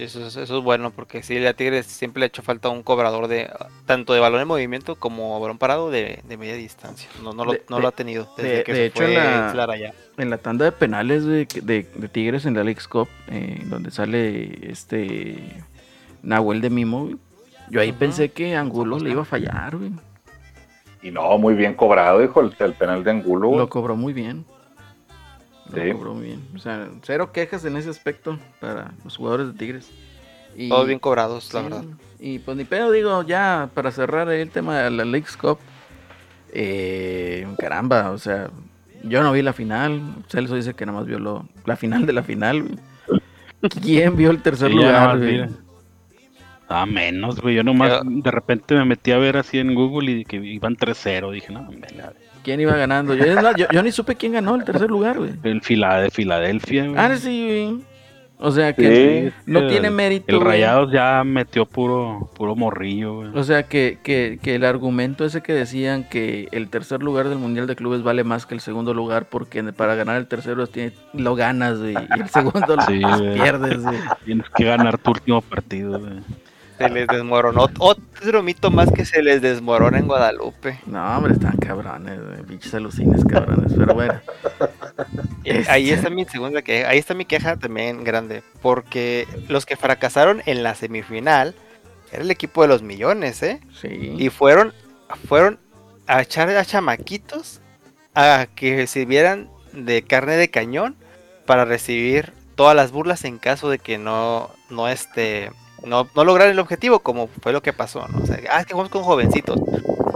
eso 0.06 0.28
es 0.58 0.64
bueno 0.64 0.92
porque 0.92 1.24
sí, 1.24 1.44
a 1.46 1.54
Tigres 1.54 1.86
siempre 1.88 2.20
le 2.22 2.26
ha 2.26 2.28
hecho 2.28 2.42
falta 2.44 2.70
un 2.70 2.84
cobrador 2.84 3.28
de 3.28 3.50
tanto 3.86 4.14
de 4.14 4.20
balón 4.20 4.42
en 4.42 4.48
movimiento 4.48 4.96
como 4.96 5.40
balón 5.40 5.58
parado 5.58 5.90
de, 5.90 6.20
de 6.28 6.38
media 6.38 6.56
distancia. 6.56 7.10
No, 7.24 7.34
no, 7.34 7.46
lo, 7.46 7.54
De- 7.54 7.64
no 7.70 7.78
de- 7.78 7.82
lo 7.82 7.88
ha 7.88 7.92
tenido 7.92 8.28
desde 8.38 8.58
de- 8.58 8.64
que 8.64 8.74
de 8.74 8.78
se 8.80 8.86
hecho, 8.88 8.98
fue 9.04 9.14
la- 9.14 9.50
Clara 9.52 9.78
ya. 9.78 9.94
En 10.18 10.30
la 10.30 10.38
tanda 10.38 10.66
de 10.66 10.72
penales 10.72 11.26
de, 11.26 11.46
de- 11.64 11.88
de 11.96 12.08
Tigres 12.10 12.46
en 12.46 12.54
la 12.56 12.64
Leagues 12.64 12.88
Cup, 12.88 13.08
eh, 13.30 13.62
donde 13.66 13.92
sale 13.92 14.72
este 14.72 15.38
Nahuel 16.24 16.62
de 16.62 16.70
Mimo, 16.70 17.10
yo 17.70 17.82
ahí 17.82 17.92
pensé 17.92 18.30
que 18.32 18.56
Angulo 18.56 19.00
le 19.00 19.10
iba 19.12 19.22
a 19.24 19.26
fallar, 19.26 19.76
güey. 19.78 19.92
Y 21.04 21.12
no, 21.12 21.38
muy 21.38 21.54
bien 21.54 21.74
cobrado, 21.76 22.24
hijo, 22.24 22.42
el, 22.42 22.56
el 22.60 22.74
penal 22.74 23.04
de 23.04 23.12
Angulo. 23.12 23.48
güey. 23.50 23.60
Lo 23.60 23.70
cobró 23.70 23.96
muy 23.96 24.14
bien. 24.14 24.46
Lo 25.74 25.84
Sí. 25.84 25.92
cobró 25.92 26.14
muy 26.14 26.26
bien. 26.28 26.42
O 26.56 26.60
sea, 26.60 26.88
cero 27.04 27.32
quejas 27.32 27.64
en 27.66 27.76
ese 27.78 27.90
aspecto 27.90 28.38
para 28.60 28.94
los 29.04 29.18
jugadores 29.18 29.48
de 29.48 29.54
Tigres. 29.54 29.90
Y, 30.56 30.70
Todos 30.70 30.88
bien 30.88 31.00
cobrados, 31.00 31.54
la 31.54 31.60
sí, 31.62 31.64
verdad. 31.70 31.84
Y 32.20 32.40
pues 32.40 32.58
ni 32.58 32.64
pedo, 32.64 32.92
digo, 32.92 33.22
ya 33.24 33.70
para 33.74 33.92
cerrar 33.92 34.30
el 34.32 34.50
tema 34.50 34.80
de 34.80 34.90
la 34.92 35.06
Leagues 35.06 35.38
Cup. 35.38 35.60
eh, 36.54 37.46
caramba, 37.60 38.12
o 38.12 38.18
sea, 38.18 38.50
yo 39.04 39.22
no 39.22 39.32
vi 39.34 39.42
la 39.42 39.54
final. 39.54 40.02
Celso 40.30 40.56
dice 40.56 40.74
que 40.74 40.86
nada 40.86 41.00
más 41.00 41.08
vio 41.08 41.20
lo- 41.20 41.48
la 41.66 41.76
final 41.76 42.06
de 42.06 42.14
la 42.14 42.24
final. 42.24 42.64
güey. 42.64 43.22
¿Quién 43.82 44.16
vio 44.16 44.32
el 44.32 44.42
tercer 44.42 44.70
Sí, 44.70 44.76
lugar? 44.76 45.18
güey? 45.18 45.46
Ah, 46.70 46.86
menos, 46.86 47.40
güey. 47.42 47.56
Yo 47.56 47.64
nomás 47.64 47.90
Yo- 47.90 48.02
de 48.06 48.32
repente 48.32 48.76
me 48.76 48.86
metí 48.86 49.12
a 49.12 49.18
ver 49.18 49.38
así 49.38 49.58
en 49.60 49.74
Google 49.76 50.12
y 50.12 50.26
que 50.26 50.38
iban 50.38 50.76
3-0. 50.76 51.32
Dije, 51.32 51.52
no, 51.54 51.64
me 51.72 51.88
la- 51.96 52.14
¿Quién 52.48 52.62
iba 52.62 52.78
ganando? 52.78 53.14
Yo, 53.14 53.84
ni 53.84 53.92
supe 53.92 54.16
quién 54.16 54.32
ganó 54.32 54.56
el 54.56 54.64
tercer 54.64 54.90
lugar, 54.90 55.18
güey. 55.18 55.32
el 55.44 55.62
Fila 55.62 56.00
de 56.00 56.10
Filadelfia, 56.10 56.86
güey. 56.86 56.96
Ah, 56.98 57.18
sí, 57.18 57.46
güey. 57.46 57.84
O 58.40 58.52
sea 58.52 58.72
que 58.72 59.32
Sí, 59.34 59.36
no 59.52 59.60
el- 59.60 59.68
tiene 59.68 59.90
mérito. 59.90 60.28
El 60.30 60.38
güey. 60.38 60.48
Rayados 60.48 60.90
ya 60.94 61.26
metió 61.26 61.66
puro, 61.66 62.32
puro 62.38 62.56
morrillo, 62.56 63.16
güey. 63.16 63.32
O 63.36 63.44
sea 63.44 63.64
que, 63.64 63.98
que, 64.02 64.40
que 64.42 64.56
el 64.56 64.64
argumento 64.64 65.26
ese 65.26 65.42
que 65.42 65.52
decían 65.52 66.06
que 66.08 66.48
el 66.54 66.70
tercer 66.70 67.04
lugar 67.04 67.28
del 67.28 67.38
Mundial 67.38 67.68
de 67.68 67.76
Clubes 67.76 68.02
vale 68.02 68.24
más 68.24 68.46
que 68.46 68.54
el 68.56 68.62
segundo 68.62 68.94
lugar 68.94 69.26
porque 69.28 69.62
para 69.74 69.96
ganar 69.96 70.16
el 70.16 70.28
tercero 70.28 70.68
tiene- 70.68 70.94
lo 71.16 71.36
ganas 71.36 71.80
güey, 71.80 71.96
y 71.96 72.22
el 72.22 72.30
segundo 72.30 72.76
lo 72.78 72.82
Sí, 72.84 73.02
pierdes. 73.34 73.82
güey. 73.84 73.98
Tienes 74.24 74.46
que 74.56 74.64
ganar 74.64 74.98
tu 75.00 75.12
último 75.12 75.42
partido, 75.42 76.00
güey. 76.00 76.14
Se 76.78 76.90
les 76.90 77.08
desmoronó. 77.08 77.68
Otro 77.80 78.44
mito 78.44 78.72
más 78.72 78.92
que 78.92 79.06
se 79.06 79.22
les 79.24 79.42
desmorona 79.42 79.98
en 79.98 80.08
Guadalupe. 80.08 80.80
No, 80.86 81.18
hombre, 81.18 81.34
están 81.34 81.58
cabrones, 81.58 82.20
pinches 82.48 82.74
alucines 82.74 83.24
cabrones. 83.26 83.74
Pero 83.76 83.94
bueno, 83.94 84.20
Eh, 85.44 85.66
Ahí 85.70 85.92
está 85.92 86.10
mi 86.10 86.26
segunda 86.26 86.62
queja. 86.62 86.90
Ahí 86.90 86.98
está 86.98 87.14
mi 87.14 87.26
queja 87.26 87.56
también 87.56 88.04
grande. 88.04 88.44
Porque 88.62 89.28
los 89.48 89.66
que 89.66 89.78
fracasaron 89.78 90.42
en 90.46 90.62
la 90.62 90.76
semifinal 90.76 91.56
era 92.12 92.22
el 92.22 92.32
equipo 92.32 92.62
de 92.62 92.68
los 92.68 92.82
millones, 92.82 93.42
¿eh? 93.44 93.62
sí. 93.80 94.16
Y 94.18 94.30
fueron, 94.30 94.74
fueron 95.28 95.60
a 96.06 96.22
echar 96.22 96.50
a 96.50 96.66
chamaquitos 96.66 97.62
a 98.14 98.48
que 98.56 98.88
sirvieran 98.88 99.50
de 99.74 100.02
carne 100.02 100.36
de 100.36 100.50
cañón 100.50 100.96
para 101.46 101.66
recibir 101.66 102.34
todas 102.56 102.76
las 102.76 102.92
burlas 102.92 103.24
en 103.24 103.38
caso 103.38 103.70
de 103.70 103.80
que 103.80 103.98
no, 103.98 104.50
no 104.70 104.88
este, 104.90 105.52
no, 105.88 106.08
no 106.16 106.24
lograran 106.24 106.52
el 106.52 106.60
objetivo, 106.60 107.00
como 107.00 107.28
fue 107.42 107.52
lo 107.54 107.62
que 107.62 107.74
pasó, 107.74 108.08
¿no? 108.08 108.20
O 108.20 108.26
sea, 108.26 108.40
ah, 108.52 108.60
es 108.60 108.66
que 108.66 108.74
jugamos 108.74 108.92
con 108.92 109.04
jovencitos. 109.04 109.60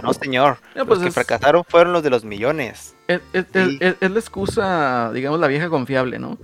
No, 0.02 0.12
señor. 0.14 0.58
No, 0.74 0.84
pues 0.86 0.98
los 0.98 1.02
que 1.02 1.08
es- 1.08 1.14
fracasaron 1.14 1.64
fueron 1.66 1.92
los 1.92 2.02
de 2.02 2.10
los 2.10 2.24
millones. 2.24 2.94
Es, 3.08 3.20
es- 3.32 3.46
es- 3.54 3.68
Sí. 3.68 3.78
es- 3.80 3.96
es 4.00 4.10
la 4.10 4.18
excusa, 4.18 5.10
digamos, 5.12 5.38
la 5.40 5.46
vieja 5.48 5.68
confiable, 5.68 6.18
¿no? 6.18 6.38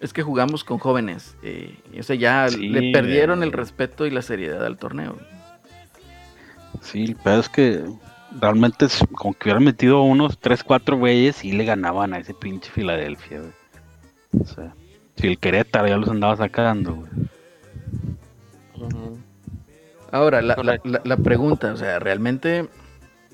Es 0.00 0.12
que 0.12 0.22
jugamos 0.22 0.62
con 0.64 0.78
jóvenes. 0.78 1.36
eh, 1.42 1.76
y, 1.92 2.00
o 2.00 2.02
sea, 2.02 2.16
ya 2.16 2.48
Sí, 2.48 2.68
le 2.68 2.92
perdieron 2.92 3.42
el 3.42 3.52
respeto 3.52 4.06
y 4.06 4.10
la 4.10 4.22
seriedad 4.22 4.64
al 4.64 4.78
torneo. 4.78 5.16
Sí, 6.82 7.04
el 7.04 7.16
pedo 7.16 7.40
es 7.40 7.48
que 7.48 7.82
realmente 8.40 8.84
es 8.86 9.00
como 9.14 9.34
que 9.34 9.44
hubieran 9.48 9.64
metido 9.64 10.02
unos 10.02 10.38
3, 10.38 10.62
4 10.62 10.96
güeyes 10.96 11.44
y 11.44 11.52
le 11.52 11.64
ganaban 11.64 12.12
a 12.14 12.18
ese 12.18 12.34
pinche 12.34 12.70
Filadelfia, 12.70 13.40
güey. 13.40 14.42
O 14.42 14.46
sea, 14.46 14.74
si 15.16 15.26
el 15.28 15.38
Querétaro 15.38 15.88
ya 15.88 15.96
los 15.96 16.08
andaba 16.08 16.36
sacando, 16.36 16.94
güey. 16.94 17.08
Ahora, 20.10 20.40
la, 20.40 20.56
la- 20.56 20.80
la- 20.84 21.00
la 21.04 21.16
pregunta, 21.18 21.72
o 21.72 21.76
sea, 21.76 21.98
realmente, 21.98 22.68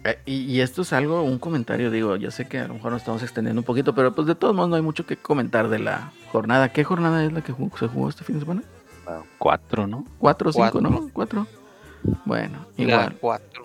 eh, 0.05 0.19
y, 0.27 0.43
y 0.45 0.61
esto 0.61 0.83
es 0.83 0.93
algo, 0.93 1.23
un 1.23 1.39
comentario, 1.39 1.91
digo, 1.91 2.17
yo 2.17 2.31
sé 2.31 2.49
que 2.49 2.59
a 2.59 2.67
lo 2.69 2.75
mejor 2.75 2.93
nos 2.93 3.03
estamos 3.03 3.23
extendiendo 3.23 3.61
un 3.61 3.65
poquito, 3.65 3.95
pero 3.95 4.13
pues 4.15 4.27
de 4.27 4.35
todos 4.35 4.55
modos 4.55 4.71
no 4.71 4.77
hay 4.77 4.83
mucho 4.83 5.07
que 5.07 5.17
comentar 5.17 5.69
de 5.69 5.79
la 5.79 6.13
jornada. 6.33 6.71
¿Qué 6.73 6.83
jornada 6.83 7.25
es 7.25 7.33
la 7.33 7.43
que 7.43 7.53
jugó- 7.53 7.77
se 7.79 7.87
jugó 7.87 8.09
este 8.09 8.25
fin 8.25 8.37
de 8.37 8.41
semana? 8.41 8.63
Ah, 9.07 9.21
Cuatro, 9.39 9.87
¿no? 9.87 10.05
¿Cuatro 10.19 10.51
o 10.51 10.53
cinco, 10.53 10.71
Cuatro. 10.73 10.91
no? 10.91 11.11
¿Cuatro? 11.13 11.47
Bueno, 12.25 12.67
igual. 12.77 13.17
4. 13.21 13.65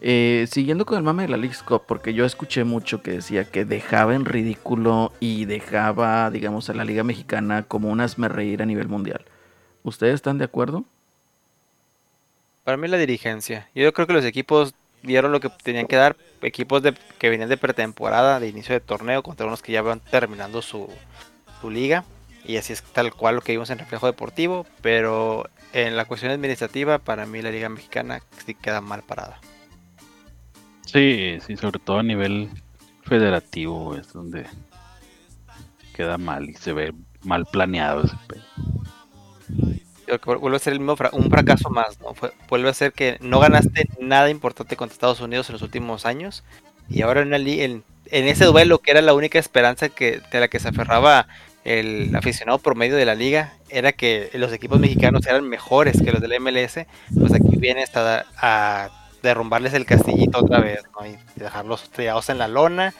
Eh, 0.00 0.46
siguiendo 0.50 0.84
con 0.86 0.98
el 0.98 1.02
mame 1.04 1.22
de 1.24 1.28
la 1.30 1.36
League's 1.36 1.62
Cup, 1.62 1.82
porque 1.86 2.14
yo 2.14 2.24
escuché 2.24 2.64
mucho 2.64 3.02
que 3.02 3.12
decía 3.12 3.44
que 3.44 3.64
dejaba 3.64 4.14
en 4.14 4.24
ridículo 4.24 5.12
y 5.20 5.44
dejaba, 5.46 6.30
digamos, 6.30 6.68
a 6.70 6.74
la 6.74 6.84
Liga 6.84 7.02
Mexicana 7.02 7.62
como 7.64 7.88
un 7.90 7.98
reír 8.28 8.62
a 8.62 8.66
nivel 8.66 8.88
mundial. 8.88 9.24
¿Ustedes 9.82 10.14
están 10.14 10.38
de 10.38 10.44
acuerdo? 10.44 10.84
Para 12.66 12.76
mí 12.78 12.88
la 12.88 12.96
dirigencia. 12.96 13.68
Yo 13.76 13.92
creo 13.92 14.08
que 14.08 14.12
los 14.12 14.24
equipos 14.24 14.74
dieron 15.04 15.30
lo 15.30 15.38
que 15.38 15.48
tenían 15.50 15.86
que 15.86 15.94
dar. 15.94 16.16
Equipos 16.42 16.82
de, 16.82 16.94
que 17.16 17.30
venían 17.30 17.48
de 17.48 17.56
pretemporada, 17.56 18.40
de 18.40 18.48
inicio 18.48 18.74
de 18.74 18.80
torneo, 18.80 19.22
contra 19.22 19.46
unos 19.46 19.62
que 19.62 19.70
ya 19.70 19.82
van 19.82 20.00
terminando 20.00 20.60
su, 20.62 20.88
su 21.60 21.70
liga. 21.70 22.04
Y 22.44 22.56
así 22.56 22.72
es 22.72 22.82
tal 22.82 23.14
cual 23.14 23.36
lo 23.36 23.40
que 23.40 23.52
vimos 23.52 23.70
en 23.70 23.78
Reflejo 23.78 24.06
Deportivo. 24.06 24.66
Pero 24.82 25.48
en 25.72 25.96
la 25.96 26.06
cuestión 26.06 26.32
administrativa, 26.32 26.98
para 26.98 27.24
mí 27.24 27.40
la 27.40 27.52
Liga 27.52 27.68
Mexicana 27.68 28.20
sí 28.44 28.56
queda 28.56 28.80
mal 28.80 29.04
parada. 29.04 29.38
Sí, 30.86 31.38
sí, 31.46 31.56
sobre 31.56 31.78
todo 31.78 32.00
a 32.00 32.02
nivel 32.02 32.50
federativo, 33.04 33.94
es 33.94 34.12
donde 34.12 34.44
queda 35.94 36.18
mal 36.18 36.50
y 36.50 36.54
se 36.54 36.72
ve 36.72 36.92
mal 37.22 37.46
planeado 37.46 38.02
ese 38.02 38.16
pedo. 38.26 38.42
Vuelve 40.24 40.56
a 40.56 40.60
ser 40.60 40.72
el 40.74 40.80
mismo 40.80 40.96
fra- 40.96 41.10
un 41.12 41.30
fracaso 41.30 41.70
más, 41.70 42.00
¿no? 42.00 42.14
Fue- 42.14 42.32
vuelve 42.48 42.68
a 42.70 42.74
ser 42.74 42.92
que 42.92 43.16
no 43.20 43.40
ganaste 43.40 43.88
nada 44.00 44.30
importante 44.30 44.76
contra 44.76 44.94
Estados 44.94 45.20
Unidos 45.20 45.48
en 45.48 45.54
los 45.54 45.62
últimos 45.62 46.06
años. 46.06 46.44
Y 46.88 47.02
ahora 47.02 47.22
en, 47.22 47.30
li- 47.44 47.62
en, 47.62 47.84
en 48.10 48.28
ese 48.28 48.44
duelo, 48.44 48.78
que 48.78 48.92
era 48.92 49.02
la 49.02 49.14
única 49.14 49.38
esperanza 49.38 49.88
que, 49.88 50.20
de 50.30 50.40
la 50.40 50.48
que 50.48 50.60
se 50.60 50.68
aferraba 50.68 51.26
el 51.64 52.14
aficionado 52.14 52.58
promedio 52.58 52.94
de 52.94 53.04
la 53.04 53.16
liga, 53.16 53.54
era 53.68 53.90
que 53.92 54.30
los 54.34 54.52
equipos 54.52 54.78
mexicanos 54.78 55.26
eran 55.26 55.48
mejores 55.48 56.00
que 56.00 56.12
los 56.12 56.20
del 56.20 56.40
MLS. 56.40 56.86
Pues 57.18 57.32
aquí 57.34 57.56
viene 57.56 57.82
hasta 57.82 58.26
a 58.36 58.90
derrumbarles 59.24 59.74
el 59.74 59.84
castillito 59.86 60.38
otra 60.38 60.60
vez, 60.60 60.82
¿no? 60.98 61.04
Y 61.06 61.16
dejarlos 61.34 61.90
tirados 61.90 62.28
en 62.28 62.38
la 62.38 62.46
lona. 62.46 62.94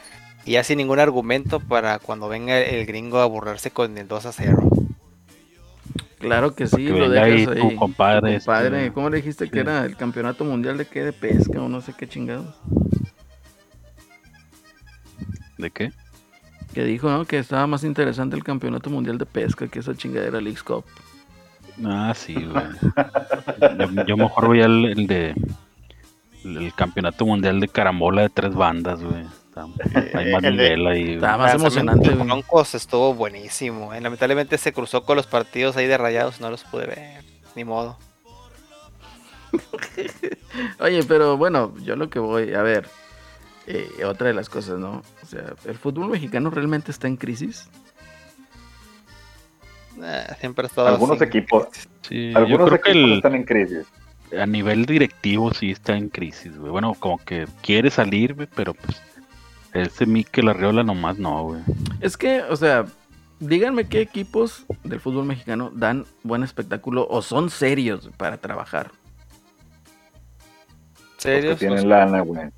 Y 0.44 0.52
ya 0.52 0.64
sin 0.64 0.78
ningún 0.78 0.98
argumento 0.98 1.60
para 1.60 1.98
cuando 2.00 2.28
venga 2.28 2.58
el 2.58 2.86
gringo 2.86 3.20
a 3.20 3.26
burlarse 3.26 3.70
con 3.70 3.96
el 3.98 4.08
2 4.08 4.26
a 4.26 4.32
0. 4.32 4.68
Claro 6.18 6.54
que 6.54 6.66
sí, 6.66 6.86
Que 6.86 6.92
lo 6.92 7.10
dejas 7.10 7.48
ahí 7.48 7.60
tu 7.60 7.76
compadre, 7.76 8.36
este, 8.36 8.46
Compadre, 8.46 8.92
¿cómo 8.92 9.10
le 9.10 9.18
dijiste 9.18 9.50
que 9.50 9.60
era 9.60 9.84
el 9.84 9.96
campeonato 9.96 10.44
mundial 10.44 10.78
de 10.78 10.86
qué? 10.86 11.04
De 11.04 11.12
pesca 11.12 11.60
o 11.60 11.68
no 11.68 11.80
sé 11.80 11.92
qué 11.92 12.08
chingados. 12.08 12.54
¿De 15.58 15.70
qué? 15.70 15.92
Que 16.72 16.84
dijo, 16.84 17.10
¿no? 17.10 17.24
Que 17.24 17.38
estaba 17.38 17.66
más 17.66 17.84
interesante 17.84 18.36
el 18.36 18.44
campeonato 18.44 18.90
mundial 18.90 19.18
de 19.18 19.26
pesca 19.26 19.68
que 19.68 19.80
esa 19.80 19.94
chingadera 19.94 20.40
League's 20.40 20.62
Cup. 20.62 20.84
Ah, 21.84 22.12
sí, 22.14 22.34
güey. 22.34 24.06
yo, 24.06 24.16
mejor 24.16 24.48
veía 24.48 24.64
el, 24.64 24.86
el 24.86 25.06
de 25.06 25.34
el, 26.44 26.56
el 26.56 26.74
campeonato 26.74 27.26
mundial 27.26 27.60
de 27.60 27.68
carambola 27.68 28.22
de 28.22 28.30
tres 28.30 28.54
bandas, 28.54 29.02
güey. 29.02 29.24
Está- 29.56 30.18
Hay 30.18 30.32
más 30.32 30.44
el 30.44 30.56
de- 30.56 30.62
nivel 30.76 30.86
ahí. 30.86 31.16
más 31.16 31.54
emocionante, 31.54 32.10
de 32.10 32.14
güey. 32.14 32.26
Broncos 32.26 32.74
estuvo 32.74 33.14
buenísimo. 33.14 33.94
eh. 33.94 34.00
Lamentablemente 34.00 34.58
se 34.58 34.72
cruzó 34.72 35.04
con 35.04 35.16
los 35.16 35.26
partidos 35.26 35.76
ahí 35.76 35.86
de 35.86 35.96
rayados, 35.96 36.40
no 36.40 36.50
los 36.50 36.62
pude 36.64 36.86
ver. 36.86 37.24
Ni 37.54 37.64
modo. 37.64 37.98
Oye, 40.80 41.02
pero 41.04 41.36
bueno, 41.36 41.72
yo 41.82 41.96
lo 41.96 42.10
que 42.10 42.18
voy, 42.18 42.52
a 42.54 42.62
ver, 42.62 42.86
eh, 43.66 43.88
otra 44.04 44.28
de 44.28 44.34
las 44.34 44.48
cosas, 44.50 44.78
¿no? 44.78 45.02
O 45.22 45.26
sea, 45.26 45.54
¿el 45.64 45.76
fútbol 45.78 46.08
mexicano 46.10 46.50
realmente 46.50 46.90
está 46.90 47.06
en 47.08 47.16
crisis? 47.16 47.68
Eh, 50.02 50.26
siempre 50.40 50.64
ha 50.64 50.68
estado 50.68 50.88
Algunos 50.88 51.20
equipos, 51.22 51.68
Sí, 52.02 52.30
yo 52.32 52.38
algunos 52.38 52.68
creo 52.68 52.80
que 52.82 52.90
equipos 52.90 53.08
el- 53.10 53.16
están 53.16 53.34
en 53.34 53.44
crisis. 53.44 53.86
a 54.38 54.46
nivel 54.46 54.84
directivo 54.84 55.52
sí 55.54 55.70
está 55.70 55.96
en 55.96 56.10
crisis, 56.10 56.56
güey. 56.58 56.70
Bueno, 56.70 56.94
como 56.98 57.16
que 57.24 57.46
quiere 57.62 57.90
salir, 57.90 58.34
güey, 58.34 58.48
pero 58.54 58.74
pues 58.74 59.00
ese 59.82 60.06
Mikel 60.06 60.48
Arriola 60.48 60.82
nomás 60.82 61.18
no, 61.18 61.42
güey. 61.44 61.60
Es 62.00 62.16
que, 62.16 62.42
o 62.42 62.56
sea, 62.56 62.84
díganme 63.40 63.88
qué 63.88 64.00
equipos 64.00 64.64
del 64.84 65.00
fútbol 65.00 65.24
mexicano 65.24 65.70
dan 65.74 66.04
buen 66.22 66.42
espectáculo 66.42 67.06
o 67.10 67.22
son 67.22 67.50
serios 67.50 68.08
para 68.16 68.38
trabajar. 68.38 68.90
Los 71.16 71.16
que 71.16 71.22
¿Serios? 71.40 71.58
tienen 71.58 71.76
Los, 71.78 71.86
lana, 71.86 72.20
güey. 72.20 72.48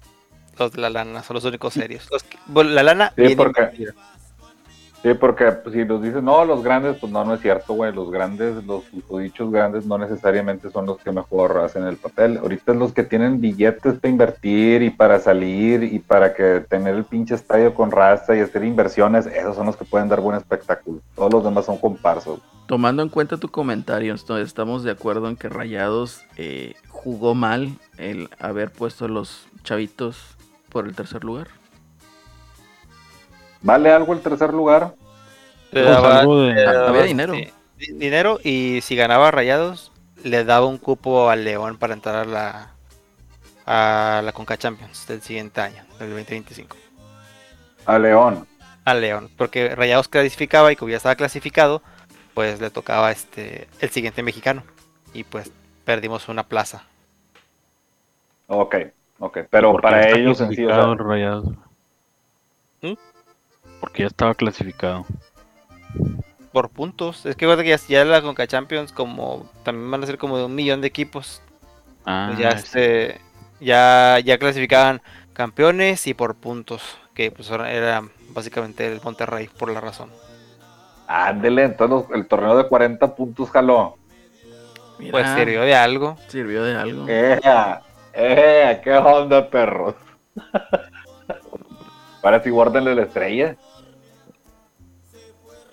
los 0.58 0.72
de 0.72 0.80
la 0.80 0.90
lana 0.90 1.22
son 1.22 1.34
los 1.34 1.44
únicos 1.44 1.74
serios. 1.74 2.08
Los 2.10 2.22
que- 2.22 2.38
bueno, 2.46 2.70
la 2.70 2.82
lana 2.82 3.12
Sí, 3.16 3.34
porque-. 3.36 3.88
Sí, 5.02 5.14
porque 5.14 5.52
pues, 5.52 5.74
si 5.74 5.84
nos 5.84 6.02
dicen, 6.02 6.24
no, 6.24 6.44
los 6.44 6.62
grandes, 6.62 6.96
pues 6.98 7.12
no, 7.12 7.24
no 7.24 7.34
es 7.34 7.40
cierto, 7.40 7.74
güey. 7.74 7.92
Los 7.92 8.10
grandes, 8.10 8.64
los 8.64 8.82
dichos 9.20 9.50
grandes 9.50 9.86
no 9.86 9.96
necesariamente 9.96 10.70
son 10.70 10.86
los 10.86 10.98
que 10.98 11.12
mejor 11.12 11.56
hacen 11.58 11.84
el 11.84 11.96
papel. 11.96 12.38
Ahorita 12.38 12.74
los 12.74 12.92
que 12.92 13.04
tienen 13.04 13.40
billetes 13.40 13.94
para 13.94 14.10
invertir 14.10 14.82
y 14.82 14.90
para 14.90 15.20
salir 15.20 15.84
y 15.84 16.00
para 16.00 16.34
que 16.34 16.64
tener 16.68 16.96
el 16.96 17.04
pinche 17.04 17.36
estadio 17.36 17.74
con 17.74 17.92
raza 17.92 18.36
y 18.36 18.40
hacer 18.40 18.64
inversiones, 18.64 19.26
esos 19.26 19.54
son 19.54 19.66
los 19.66 19.76
que 19.76 19.84
pueden 19.84 20.08
dar 20.08 20.20
buen 20.20 20.36
espectáculo. 20.36 21.00
Todos 21.14 21.32
los 21.32 21.44
demás 21.44 21.66
son 21.66 21.78
comparsos. 21.78 22.40
Tomando 22.66 23.02
en 23.02 23.08
cuenta 23.08 23.38
tu 23.38 23.48
comentario, 23.48 24.14
estamos 24.14 24.82
de 24.82 24.90
acuerdo 24.90 25.28
en 25.28 25.36
que 25.36 25.48
Rayados 25.48 26.22
eh, 26.36 26.74
jugó 26.88 27.34
mal 27.34 27.78
el 27.96 28.28
haber 28.40 28.72
puesto 28.72 29.04
a 29.04 29.08
los 29.08 29.46
chavitos 29.62 30.36
por 30.68 30.86
el 30.86 30.94
tercer 30.94 31.24
lugar. 31.24 31.48
¿Vale 33.62 33.90
algo 33.92 34.12
el 34.12 34.20
tercer 34.20 34.52
lugar? 34.52 34.94
Le 35.72 35.82
daba- 35.82 36.20
algo 36.20 36.40
de- 36.42 36.54
le 36.54 36.62
daba, 36.64 36.88
Había 36.88 37.02
dinero. 37.02 37.34
sí, 37.34 37.50
dinero 37.94 38.38
y 38.42 38.80
si 38.82 38.96
ganaba 38.96 39.30
rayados, 39.30 39.92
le 40.24 40.44
daba 40.44 40.66
un 40.66 40.78
cupo 40.78 41.28
al 41.30 41.44
León 41.44 41.76
para 41.78 41.94
entrar 41.94 42.16
a 42.16 42.24
la, 42.24 42.72
a 43.66 44.22
la 44.24 44.32
Conca 44.32 44.56
Champions 44.56 45.06
del 45.06 45.20
siguiente 45.22 45.60
año, 45.60 45.84
del 45.98 46.10
2025. 46.10 46.76
A 47.86 47.98
León. 47.98 48.46
Al 48.84 49.00
León, 49.02 49.30
porque 49.36 49.74
Rayados 49.74 50.08
clasificaba 50.08 50.72
y 50.72 50.76
como 50.76 50.90
ya 50.90 50.96
estaba 50.96 51.14
clasificado, 51.16 51.82
pues 52.34 52.60
le 52.60 52.70
tocaba 52.70 53.10
este 53.10 53.68
el 53.80 53.90
siguiente 53.90 54.22
mexicano. 54.22 54.62
Y 55.12 55.24
pues 55.24 55.50
perdimos 55.84 56.28
una 56.28 56.44
plaza. 56.44 56.84
Ok, 58.46 58.76
ok. 59.18 59.38
Pero 59.50 59.72
¿Por 59.72 59.80
qué 59.80 59.82
para 59.82 60.08
ellos 60.10 60.40
en 60.40 60.54
sí, 60.54 60.64
o 60.64 60.68
sea, 60.68 60.94
Rayados? 60.94 61.46
¿Mm? 62.82 62.92
Porque 63.80 64.02
ya 64.02 64.08
estaba 64.08 64.34
clasificado. 64.34 65.06
Por 66.52 66.70
puntos. 66.70 67.26
Es 67.26 67.36
que 67.36 67.46
ya, 67.64 67.76
ya 67.88 68.04
la 68.04 68.22
Conca 68.22 68.46
Champions 68.46 68.92
como 68.92 69.50
también 69.64 69.90
van 69.90 70.02
a 70.02 70.06
ser 70.06 70.18
como 70.18 70.38
de 70.38 70.44
un 70.44 70.54
millón 70.54 70.80
de 70.80 70.88
equipos. 70.88 71.42
Ah, 72.04 72.26
Pues 72.28 72.38
ya 72.38 72.48
este 72.50 73.20
ya 73.60 74.18
ya 74.24 74.38
clasificaban 74.38 75.02
campeones 75.32 76.06
y 76.06 76.14
por 76.14 76.36
puntos 76.36 76.82
que 77.14 77.30
pues 77.30 77.50
ahora 77.50 77.72
era 77.72 78.02
básicamente 78.30 78.90
el 78.90 79.00
Monterrey 79.02 79.48
por 79.58 79.70
la 79.70 79.80
razón 79.80 80.10
ándele, 81.08 81.64
entonces 81.64 82.08
el 82.14 82.26
torneo 82.28 82.56
de 82.56 82.68
40 82.68 83.16
puntos 83.16 83.50
jaló. 83.50 83.96
Mira, 84.98 85.12
pues 85.12 85.28
sirvió 85.30 85.62
de 85.62 85.74
algo 85.74 86.16
sirvió 86.28 86.62
de 86.62 86.76
algo. 86.76 87.08
¡Ea! 87.08 87.82
¡Ea! 88.12 88.80
¿Qué 88.80 88.92
onda, 88.96 89.48
perros? 89.48 89.94
Para 92.22 92.42
si 92.42 92.50
guárdenle 92.50 92.94
la 92.94 93.02
estrella. 93.02 93.56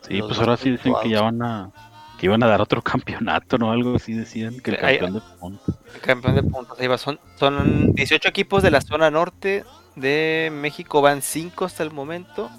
Sí, 0.07 0.21
pues 0.21 0.37
ahora 0.39 0.57
sí 0.57 0.71
dicen 0.71 0.93
que 1.01 1.09
ya 1.09 1.21
van 1.21 1.41
a 1.41 1.71
que 2.17 2.27
iban 2.27 2.43
a 2.43 2.47
dar 2.47 2.61
otro 2.61 2.81
campeonato, 2.83 3.57
¿no? 3.57 3.71
Algo 3.71 3.95
así 3.95 4.13
decían 4.13 4.59
que 4.59 4.71
el 4.71 4.77
campeón 4.77 5.13
de 5.13 5.21
puntos. 5.39 5.75
el 5.93 6.01
campeón 6.01 6.35
de 6.35 6.43
puntos 6.43 6.79
ahí 6.79 6.87
va. 6.87 6.97
son 6.97 7.19
son 7.35 7.93
18 7.93 8.29
equipos 8.29 8.63
de 8.63 8.71
la 8.71 8.81
zona 8.81 9.11
norte 9.11 9.63
de 9.95 10.49
México 10.53 11.01
van 11.01 11.21
5 11.21 11.65
hasta 11.65 11.83
el 11.83 11.91
momento 11.91 12.49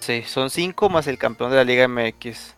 sí 0.00 0.22
son 0.26 0.48
5 0.48 0.88
más 0.88 1.06
el 1.06 1.18
campeón 1.18 1.50
de 1.50 1.56
la 1.56 1.64
Liga 1.64 1.86
MX 1.88 2.54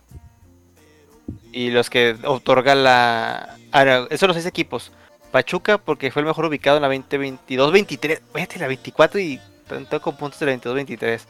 y 1.51 1.71
los 1.71 1.89
que 1.89 2.15
otorga 2.23 2.73
la 2.75 3.57
ah, 3.71 3.85
no, 3.85 4.05
esos 4.05 4.21
son 4.21 4.27
los 4.29 4.35
6 4.35 4.45
equipos 4.45 4.91
Pachuca 5.31 5.77
porque 5.77 6.09
fue 6.09 6.21
el 6.21 6.27
mejor 6.27 6.45
ubicado 6.45 6.77
en 6.77 6.83
la 6.83 6.89
2022-23 6.89 8.21
vete 8.33 8.59
la 8.59 8.67
24 8.67 9.19
y 9.19 9.41
tanto 9.67 10.01
con 10.01 10.15
puntos 10.15 10.39
de 10.39 10.45
la 10.45 10.53
22-23 10.53 11.21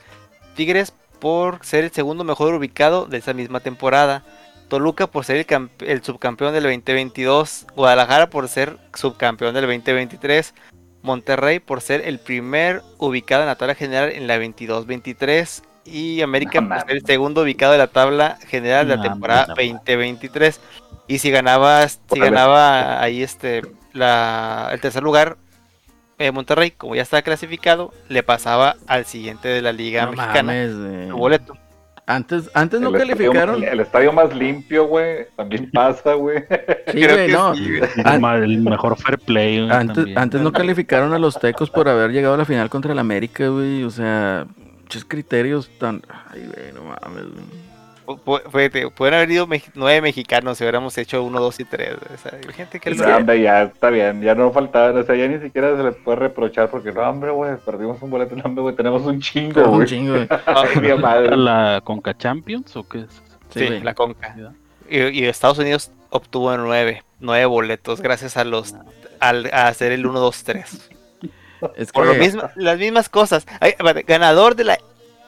Tigres 0.56 0.94
por 1.20 1.64
ser 1.66 1.84
el 1.86 1.92
segundo 1.92 2.24
mejor 2.24 2.54
ubicado 2.54 3.06
de 3.06 3.18
esa 3.18 3.34
misma 3.34 3.60
temporada 3.60 4.24
Toluca 4.68 5.08
por 5.08 5.26
ser 5.26 5.38
el, 5.38 5.46
camp- 5.48 5.82
el 5.82 6.04
subcampeón 6.04 6.54
del 6.54 6.62
2022, 6.64 7.66
Guadalajara 7.76 8.30
por 8.30 8.48
ser 8.48 8.78
subcampeón 8.94 9.56
del 9.56 9.64
2023, 9.66 10.54
Monterrey 11.02 11.60
por 11.60 11.82
ser 11.82 12.02
el 12.08 12.20
primer 12.20 12.84
ubicado 13.00 13.42
en 13.42 13.48
la 13.48 13.56
tabla 13.56 13.74
general 13.74 14.12
en 14.12 14.28
la 14.28 14.38
22-23 14.38 15.64
y 15.86 16.22
América 16.22 16.62
No 16.62 16.70
por 16.70 16.82
ser 16.82 16.92
el 16.98 17.06
segundo 17.06 17.42
ubicado 17.42 17.74
en 17.74 17.80
la 17.80 17.88
tabla 17.88 18.38
general 18.48 18.88
de 18.88 18.96
la 18.98 19.04
No 19.04 19.10
temporada 19.10 19.48
mames. 19.48 19.74
2023. 19.74 20.62
Y 21.08 21.18
si 21.18 21.32
ganaba, 21.32 21.88
si 21.88 21.98
ganaba 22.20 23.02
ahí 23.02 23.24
este 23.24 23.64
la, 23.94 24.70
el 24.72 24.80
tercer 24.80 25.02
lugar, 25.02 25.38
eh, 26.20 26.32
Monterrey, 26.32 26.72
como 26.72 26.96
ya 26.96 27.02
está 27.02 27.22
clasificado, 27.22 27.94
le 28.10 28.22
pasaba 28.24 28.76
al 28.88 29.06
siguiente 29.06 29.48
de 29.48 29.62
la 29.62 29.72
Liga 29.72 30.06
No 30.06 30.12
Mexicana 30.12 30.44
mames, 30.54 31.10
su 31.10 31.18
boleto. 31.18 31.54
Antes, 32.06 32.50
antes 32.56 32.82
no 32.82 32.90
el, 32.90 32.96
estadio, 32.96 33.16
calificaron. 33.32 33.64
el 33.64 33.80
estadio 33.82 34.12
más 34.12 34.34
limpio, 34.36 34.86
güey. 34.88 35.28
También 35.36 35.70
pasa, 35.74 36.14
güey. 36.16 36.40
Sí, 36.92 37.04
güey, 37.06 37.28
que 37.28 37.34
no. 37.34 37.56
sí, 37.56 37.66
El, 37.98 38.08
An- 38.08 38.20
ma- 38.22 38.36
el 38.38 38.60
mejor 38.62 38.98
fair 38.98 39.20
play. 39.20 39.60
güey, 39.60 39.72
Antes, 39.72 39.96
también. 39.96 40.18
antes 40.18 40.42
no 40.42 40.52
calificaron 40.52 41.14
a 41.14 41.20
los 41.20 41.40
tecos 41.40 41.70
por 41.70 41.88
haber 41.88 42.12
llegado 42.12 42.34
a 42.34 42.38
la 42.38 42.46
final 42.46 42.68
contra 42.70 42.94
el 42.94 43.00
América, 43.00 43.48
güey. 43.50 43.84
O 43.84 43.92
sea, 43.92 44.48
muchos 44.82 45.06
criterios 45.06 45.70
tan. 45.78 46.02
Ay, 46.32 46.50
güey, 46.52 46.74
no 46.74 46.82
mames, 46.86 47.26
güey. 47.32 47.69
Fíjate, 48.52 48.90
Pueden 48.92 49.14
haber 49.16 49.32
ido 49.32 49.46
mex- 49.48 49.72
nueve 49.76 50.02
mexicanos 50.02 50.58
si 50.58 50.64
hubiéramos 50.64 50.98
hecho 50.98 51.24
uno, 51.24 51.40
dos 51.40 51.60
y 51.60 51.66
tres. 51.66 51.96
O 51.96 52.18
sea, 52.18 52.32
gente 52.54 52.80
que 52.80 52.92
que- 52.92 52.96
No, 52.96 53.18
hombre, 53.18 53.42
ya 53.42 53.64
está 53.64 53.90
bien, 53.90 54.22
ya 54.22 54.36
no 54.36 54.52
faltaban, 54.52 54.98
o 54.98 55.04
sea, 55.04 55.16
ya 55.16 55.28
ni 55.28 55.40
siquiera 55.40 55.76
se 55.78 55.84
les 55.84 55.96
puede 55.96 56.18
reprochar 56.18 56.70
porque 56.70 56.92
no, 56.92 57.02
hombre, 57.02 57.32
güey, 57.32 57.58
perdimos 57.66 58.02
un 58.02 58.10
boleto, 58.10 58.36
no, 58.36 58.44
hombre, 58.46 58.62
güey, 58.64 58.76
tenemos 58.76 59.04
un 59.04 59.20
chingo, 59.22 59.54
Pero 59.54 59.70
un 59.70 59.76
güey. 59.78 59.88
chingo, 59.88 60.14
güey. 60.14 60.28
Ay, 60.46 60.80
mi 60.82 60.94
madre. 61.02 61.34
¿A 61.34 61.38
la 61.38 61.82
Conca 61.84 62.18
Champions 62.18 62.76
o 62.76 62.88
qué 62.88 63.00
es? 63.02 63.12
Sí, 63.50 63.60
Sí, 63.62 63.68
güey. 63.68 63.82
la 63.82 63.94
Conca. 63.94 64.36
Y, 64.90 64.98
y 65.00 65.26
Estados 65.26 65.60
Unidos 65.60 65.92
obtuvo 66.10 66.56
nueve, 66.58 67.04
nueve 67.20 67.46
boletos 67.46 68.02
gracias 68.02 68.38
a 68.38 68.44
los 68.44 68.74
al, 69.20 69.50
a 69.54 69.68
hacer 69.68 69.92
el 69.92 70.06
1, 70.06 70.20
2, 70.20 70.44
3. 70.44 70.90
Es 71.76 71.92
Por 71.92 72.06
lo 72.06 72.14
que- 72.14 72.20
mismo, 72.20 72.44
las 72.56 72.78
mismas 72.80 73.10
cosas. 73.10 73.46
Ay, 73.60 73.74
ganador 74.08 74.56
de 74.56 74.64
la 74.64 74.78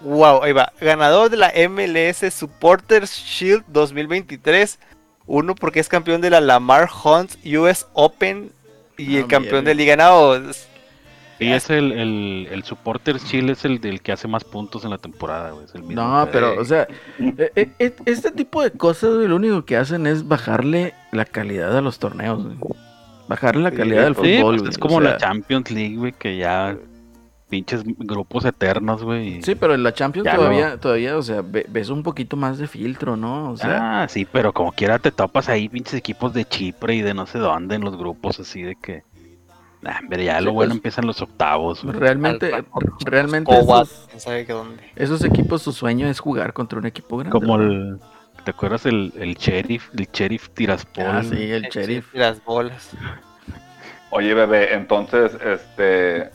wow, 0.04 0.44
ahí 0.44 0.54
va. 0.54 0.72
Ganador 0.82 1.30
de 1.30 1.38
la 1.38 1.52
MLS 1.70 2.34
Supporters 2.34 3.12
Shield 3.16 3.64
2023. 3.68 4.80
Uno 5.28 5.56
porque 5.56 5.80
es 5.80 5.88
campeón 5.88 6.22
de 6.22 6.30
la 6.30 6.42
Lamar 6.42 6.90
Hunt 7.04 7.32
US 7.58 7.88
Open 7.94 8.52
y 8.98 9.16
Ah, 9.16 9.20
el 9.20 9.28
campeón 9.28 9.64
mierda. 9.64 9.70
de 9.70 9.76
Liga 9.76 9.96
no, 9.96 10.36
es- 10.36 10.68
Sí, 11.40 11.52
es 11.52 11.72
el, 11.72 11.92
el, 11.94 12.48
el 12.52 12.64
Supporters 12.64 13.26
Chile, 13.26 13.54
es 13.54 13.66
el 13.66 13.82
del 13.82 14.02
que 14.02 14.12
hace 14.12 14.28
más 14.28 14.44
puntos 14.44 14.84
en 14.84 14.92
la 14.92 15.00
temporada, 15.00 15.50
güey. 15.52 15.66
Es 15.66 15.74
el 15.74 15.82
mismo. 15.82 16.00
No, 16.04 16.30
pero, 16.32 16.60
o 16.60 16.64
sea, 16.66 16.88
e- 17.18 17.52
e- 17.56 17.72
e- 17.80 17.96
este 18.06 18.30
tipo 18.30 18.62
de 18.62 18.70
cosas, 18.70 19.16
güey, 19.16 19.28
lo 19.28 19.38
único 19.38 19.66
que 19.66 19.76
hacen 19.76 20.06
es 20.06 20.28
bajarle 20.28 20.94
la 21.12 21.26
calidad 21.26 21.76
a 21.76 21.82
los 21.82 21.98
torneos, 21.98 22.44
güey. 22.44 22.58
Bajarle 23.28 23.64
la 23.64 23.72
Sí, 23.72 23.78
calidad 23.78 24.04
del 24.04 24.16
Sí, 24.16 24.20
fútbol, 24.38 24.56
pues 24.58 24.62
güey, 24.62 24.70
es 24.70 24.78
o 24.78 24.80
como 24.82 25.02
sea, 25.02 25.12
la 25.12 25.18
Champions 25.18 25.72
League, 25.72 25.96
güey, 25.96 26.12
que 26.12 26.38
ya 26.38 26.78
pinches 27.52 27.84
grupos 27.86 28.46
eternos, 28.46 29.04
güey. 29.04 29.44
Sí, 29.44 29.54
pero 29.54 29.76
en 29.76 29.84
la 29.84 29.94
Champions 29.94 30.26
Ya 30.26 30.38
todavía, 30.38 30.78
todavía, 30.80 31.18
o 31.18 31.22
sea, 31.22 31.42
ve- 31.44 31.68
ves 31.70 31.90
un 31.90 32.02
poquito 32.02 32.36
más 32.38 32.58
de 32.58 32.66
filtro, 32.68 33.16
¿no? 33.18 33.52
O 33.52 33.58
sea, 33.58 34.02
ah, 34.04 34.08
sí, 34.08 34.26
pero 34.26 34.54
como 34.54 34.72
quiera 34.72 34.98
te 34.98 35.12
topas 35.12 35.50
ahí 35.50 35.70
pinches 35.70 35.94
equipos 35.94 36.34
de 36.34 36.46
Chipre 36.46 36.96
y 36.96 37.02
de 37.02 37.14
no 37.14 37.28
sé 37.28 37.38
dónde 37.38 37.76
en 37.76 37.82
los 37.84 37.96
grupos 37.98 38.40
así 38.40 38.64
de 38.64 38.76
que... 38.76 39.04
Nah, 39.82 40.00
hombre, 40.00 40.24
ya 40.26 40.40
Sí, 40.40 40.46
lo 40.46 40.54
bueno 40.54 40.70
pues, 40.70 40.78
empiezan 40.78 41.06
los 41.08 41.22
octavos, 41.22 41.84
güey. 41.84 41.98
realmente, 42.00 42.54
Al- 42.54 42.66
realmente 43.06 43.52
Cobat, 43.52 43.84
esos, 43.88 44.08
quién 44.08 44.20
sabe 44.20 44.46
que 44.46 44.54
dónde. 44.54 44.84
esos 44.96 45.24
equipos, 45.24 45.62
su 45.62 45.72
sueño 45.74 46.08
es 46.08 46.20
jugar 46.20 46.54
contra 46.54 46.80
un 46.80 46.86
equipo 46.86 47.18
grande. 47.18 47.32
Como 47.38 47.56
el... 47.58 48.00
¿Te 48.46 48.52
acuerdas 48.52 48.86
el, 48.88 49.12
el 49.20 49.36
Sheriff? 49.36 49.90
El 49.96 50.08
Sheriff 50.12 50.50
Tiraspol. 50.50 51.06
Ah, 51.06 51.22
sí, 51.24 51.52
el 51.52 51.64
sheriff. 51.64 52.08
Y 52.16 52.18
las 52.18 52.44
bolas. 52.44 52.90
Oye, 54.10 54.34
bebé, 54.34 54.74
entonces, 54.74 55.32
este, 55.46 56.30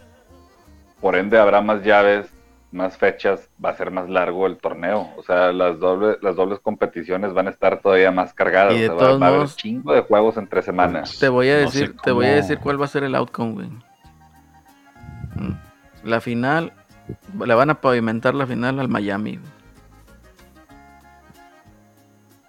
por 1.00 1.16
ende 1.16 1.38
habrá 1.38 1.60
más 1.60 1.82
llaves, 1.84 2.28
más 2.72 2.96
fechas, 2.98 3.48
va 3.64 3.70
a 3.70 3.76
ser 3.76 3.90
más 3.90 4.08
largo 4.10 4.46
el 4.46 4.58
torneo. 4.58 5.08
O 5.16 5.22
sea, 5.22 5.52
las 5.52 5.78
dobles, 5.78 6.18
las 6.22 6.36
dobles 6.36 6.58
competiciones 6.60 7.32
van 7.32 7.46
a 7.46 7.50
estar 7.50 7.80
todavía 7.80 8.10
más 8.10 8.34
cargadas. 8.34 8.74
Y 8.74 8.80
de 8.80 8.88
o 8.90 8.92
sea, 8.92 8.94
va- 8.94 8.98
todos 9.08 9.22
va, 9.22 9.24
a 9.26 9.28
haber 9.28 9.40
modos- 9.40 9.56
chingo 9.56 9.92
de 9.94 10.00
juegos 10.02 10.36
entre 10.36 10.62
semanas. 10.62 11.18
Te 11.18 11.28
voy 11.28 11.48
a 11.50 11.62
No 11.62 11.70
sé 11.70 11.78
decir, 11.80 11.96
te 12.02 12.10
voy 12.12 12.26
a 12.26 12.34
decir 12.34 12.58
cuál 12.58 12.80
va 12.80 12.84
a 12.86 12.88
ser 12.88 13.04
el 13.04 13.14
outcome, 13.14 13.52
güey. 13.54 13.68
Mm. 15.36 15.52
La 16.04 16.20
final, 16.20 16.72
le 17.44 17.54
van 17.54 17.70
a 17.70 17.80
pavimentar 17.80 18.34
la 18.34 18.46
final 18.46 18.78
al 18.80 18.88
Miami. 18.88 19.36
güey. 19.36 19.56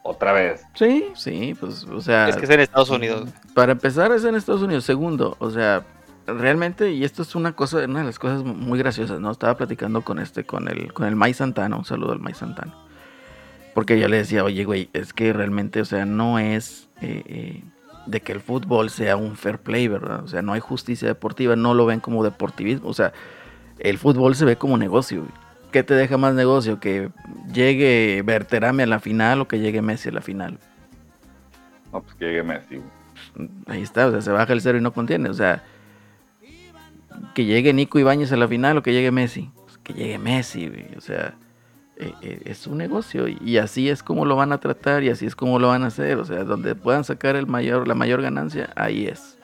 Otra 0.03 0.31
vez. 0.31 0.65
Sí, 0.73 1.09
sí, 1.15 1.53
pues, 1.59 1.83
o 1.83 1.99
sea, 1.99 2.29
Es 2.29 2.37
que 2.37 2.45
es 2.45 2.49
en 2.49 2.61
Estados 2.61 2.89
Unidos. 2.89 3.29
para 3.53 3.73
empezar 3.73 4.11
es 4.13 4.23
en 4.23 4.35
Estados 4.35 4.61
Unidos. 4.61 4.85
Segundo, 4.85 5.35
o 5.39 5.49
sea, 5.49 5.83
realmente, 6.27 6.91
y 6.91 7.03
esto 7.03 7.21
es 7.21 7.35
una 7.35 7.53
cosa, 7.53 7.85
una 7.85 7.99
de 7.99 8.05
las 8.05 8.19
cosas 8.19 8.43
muy 8.43 8.77
graciosas, 8.77 9.19
¿no? 9.19 9.31
Estaba 9.31 9.55
platicando 9.57 10.01
con 10.01 10.19
este, 10.19 10.45
con 10.45 10.67
el, 10.67 10.93
con 10.93 11.07
el 11.07 11.15
May 11.15 11.33
Santana, 11.33 11.75
un 11.77 11.85
saludo 11.85 12.11
al 12.11 12.19
May 12.19 12.33
Santana. 12.33 12.73
Porque 13.73 13.99
yo 13.99 14.07
le 14.07 14.17
decía, 14.17 14.43
oye, 14.43 14.63
güey, 14.65 14.89
es 14.93 15.13
que 15.13 15.31
realmente, 15.33 15.81
o 15.81 15.85
sea, 15.85 16.05
no 16.05 16.39
es 16.39 16.89
eh, 17.01 17.23
eh, 17.27 17.63
de 18.07 18.21
que 18.21 18.31
el 18.31 18.41
fútbol 18.41 18.89
sea 18.89 19.15
un 19.17 19.35
fair 19.35 19.59
play, 19.59 19.87
¿verdad? 19.87 20.23
O 20.23 20.27
sea, 20.27 20.41
no 20.41 20.53
hay 20.53 20.59
justicia 20.59 21.07
deportiva, 21.07 21.55
no 21.55 21.73
lo 21.73 21.85
ven 21.85 21.99
como 21.99 22.23
deportivismo. 22.23 22.89
O 22.89 22.93
sea, 22.93 23.13
el 23.79 23.97
fútbol 23.97 24.35
se 24.35 24.45
ve 24.45 24.55
como 24.57 24.77
negocio, 24.77 25.19
güey. 25.19 25.31
¿Qué 25.71 25.83
te 25.83 25.93
deja 25.93 26.17
más 26.17 26.33
negocio? 26.33 26.79
Que 26.79 27.09
llegue 27.53 28.23
Berterame 28.25 28.83
a 28.83 28.87
la 28.87 28.99
final 28.99 29.41
o 29.41 29.47
que 29.47 29.59
llegue 29.59 29.81
Messi 29.81 30.09
a 30.09 30.13
la 30.13 30.21
final. 30.21 30.57
No, 31.93 32.01
pues 32.01 32.15
que 32.15 32.25
llegue 32.25 32.43
Messi. 32.43 32.77
güey. 32.77 33.49
Ahí 33.67 33.81
está, 33.81 34.07
o 34.07 34.11
sea, 34.11 34.21
se 34.21 34.31
baja 34.31 34.53
el 34.53 34.61
cero 34.61 34.77
y 34.77 34.81
no 34.81 34.93
contiene. 34.93 35.29
O 35.29 35.33
sea, 35.33 35.63
que 37.33 37.45
llegue 37.45 37.73
Nico 37.73 37.99
Ibáñez 37.99 38.31
a 38.31 38.37
la 38.37 38.47
final 38.47 38.77
o 38.77 38.83
que 38.83 38.93
llegue 38.93 39.11
Messi. 39.11 39.51
Pues 39.65 39.77
que 39.79 39.93
llegue 39.93 40.17
Messi, 40.19 40.67
güey. 40.69 40.87
O 40.97 41.01
sea, 41.01 41.35
eh, 41.97 42.13
eh, 42.21 42.41
es 42.45 42.67
un 42.67 42.77
negocio 42.77 43.27
y, 43.27 43.37
y 43.43 43.57
así 43.57 43.89
es 43.89 44.03
como 44.03 44.25
lo 44.25 44.35
van 44.35 44.51
a 44.51 44.59
tratar 44.59 45.03
y 45.03 45.09
así 45.09 45.25
es 45.25 45.35
como 45.35 45.59
lo 45.59 45.69
van 45.69 45.83
a 45.83 45.87
hacer. 45.87 46.17
O 46.17 46.25
sea, 46.25 46.43
donde 46.43 46.75
puedan 46.75 47.03
sacar 47.03 47.35
el 47.35 47.47
mayor, 47.47 47.87
la 47.87 47.95
mayor 47.95 48.21
ganancia, 48.21 48.69
ahí 48.75 49.07
es. 49.07 49.37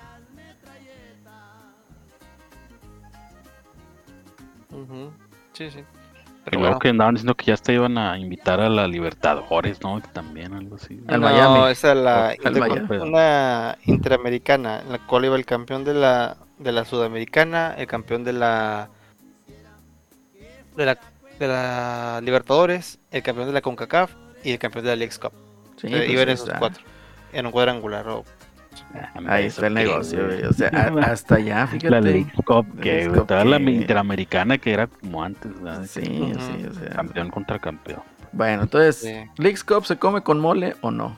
Ujú. 4.71 5.11
Sí, 5.53 5.69
sí. 5.69 5.79
Y 5.79 6.45
Pero 6.45 6.59
luego 6.59 6.71
bueno. 6.73 6.79
que 6.79 6.89
andaban 6.89 7.15
diciendo 7.15 7.35
que 7.35 7.45
ya 7.45 7.55
te 7.57 7.73
iban 7.73 7.97
a 7.97 8.17
invitar 8.19 8.59
a 8.59 8.67
la 8.69 8.87
Libertadores, 8.87 9.81
¿no? 9.81 10.01
También 10.01 10.53
algo 10.53 10.75
así. 10.75 11.01
Al 11.07 11.21
no, 11.21 11.27
Miami. 11.27 11.71
esa 11.71 11.91
es 11.93 11.97
la 11.97 12.29
Al 12.43 12.55
Miami. 12.59 12.97
una 12.97 13.77
interamericana, 13.85 14.81
en 14.81 14.91
la 14.91 14.99
cual 14.99 15.25
iba 15.25 15.35
el 15.37 15.45
campeón 15.45 15.85
de 15.85 15.93
la 15.93 16.37
de 16.63 16.71
la 16.71 16.85
sudamericana, 16.85 17.73
el 17.77 17.87
campeón 17.87 18.23
de 18.23 18.33
la 18.33 18.89
de 20.75 20.85
la 20.85 20.97
de 21.39 21.47
la 21.47 22.21
Libertadores, 22.23 22.99
el 23.11 23.21
campeón 23.23 23.47
de 23.47 23.53
la 23.53 23.61
CONCACAF 23.61 24.11
y 24.43 24.51
el 24.51 24.59
campeón 24.59 24.85
de 24.85 24.91
la 24.91 24.95
Leagues 24.95 25.19
Cup. 25.19 25.31
Sí, 25.77 25.87
Eh, 25.87 25.91
pues, 25.91 26.09
iban 26.09 26.29
esos 26.29 26.47
está. 26.47 26.59
cuatro 26.59 26.83
en 27.31 27.45
un 27.45 27.51
cuadrangular. 27.51 28.07
o- 28.07 28.23
Ah, 28.95 29.11
Ahí 29.27 29.45
está 29.45 29.67
el 29.67 29.73
negocio, 29.75 30.25
güey. 30.25 30.43
O 30.43 30.53
sea, 30.53 30.69
a- 30.99 31.11
hasta 31.11 31.35
allá, 31.35 31.67
fíjate. 31.67 31.89
La 31.89 32.01
League 32.01 32.31
Cup, 32.45 32.79
que 32.79 33.01
estaba 33.05 33.43
la 33.45 33.57
Interamericana 33.59 34.57
que 34.57 34.71
era 34.73 34.87
como 34.87 35.23
antes, 35.23 35.51
Sí, 35.89 36.01
sí, 36.03 36.65
o 36.69 36.73
sea. 36.73 36.89
Campeón 36.89 37.29
contra 37.29 37.59
campeón. 37.59 38.01
Bueno, 38.31 38.63
entonces, 38.63 38.97
Sí. 38.97 39.13
¿Leagues 39.41 39.63
Cup 39.63 39.85
se 39.85 39.97
come 39.97 40.21
con 40.21 40.39
mole 40.39 40.75
o 40.81 40.89
no? 40.91 41.17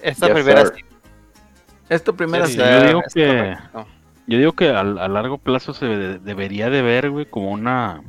Esta 0.00 0.26
Yes, 0.26 0.34
primera 0.34 0.66
sir. 0.66 0.84
Sí, 1.92 1.96
Esta 1.96 2.12
primera 2.12 2.46
sí, 2.46 2.56
yo 2.56 2.86
digo 2.86 3.02
que-. 3.14 3.56
Yo 4.28 4.38
digo 4.38 4.52
que 4.52 4.70
a, 4.70 4.82
largo 4.84 5.38
plazo 5.38 5.74
se 5.74 5.86
de- 5.86 6.18
debería 6.20 6.70
de 6.70 6.80
ver, 6.82 7.10
güey, 7.10 7.26
como 7.26 7.50
una 7.50 8.00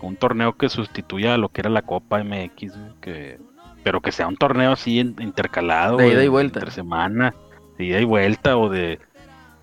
un 0.00 0.14
torneo 0.16 0.52
que 0.56 0.68
sustituya 0.68 1.34
a 1.34 1.38
lo 1.38 1.48
que 1.48 1.60
era 1.62 1.70
la 1.70 1.82
Copa 1.82 2.22
MX, 2.22 2.76
güey, 2.78 2.92
que 3.00 3.38
pero 3.82 4.00
que 4.00 4.12
sea 4.12 4.28
un 4.28 4.36
torneo 4.36 4.72
así 4.72 5.00
in- 5.00 5.16
intercalado, 5.18 5.96
De 5.96 6.08
ida 6.08 6.22
y 6.22 6.28
vuelta. 6.28 6.60
entre 6.60 6.70
semana, 6.72 7.34
de 7.76 7.84
ida 7.84 8.00
y 8.00 8.04
vuelta 8.04 8.56
o 8.56 8.68
de 8.68 9.00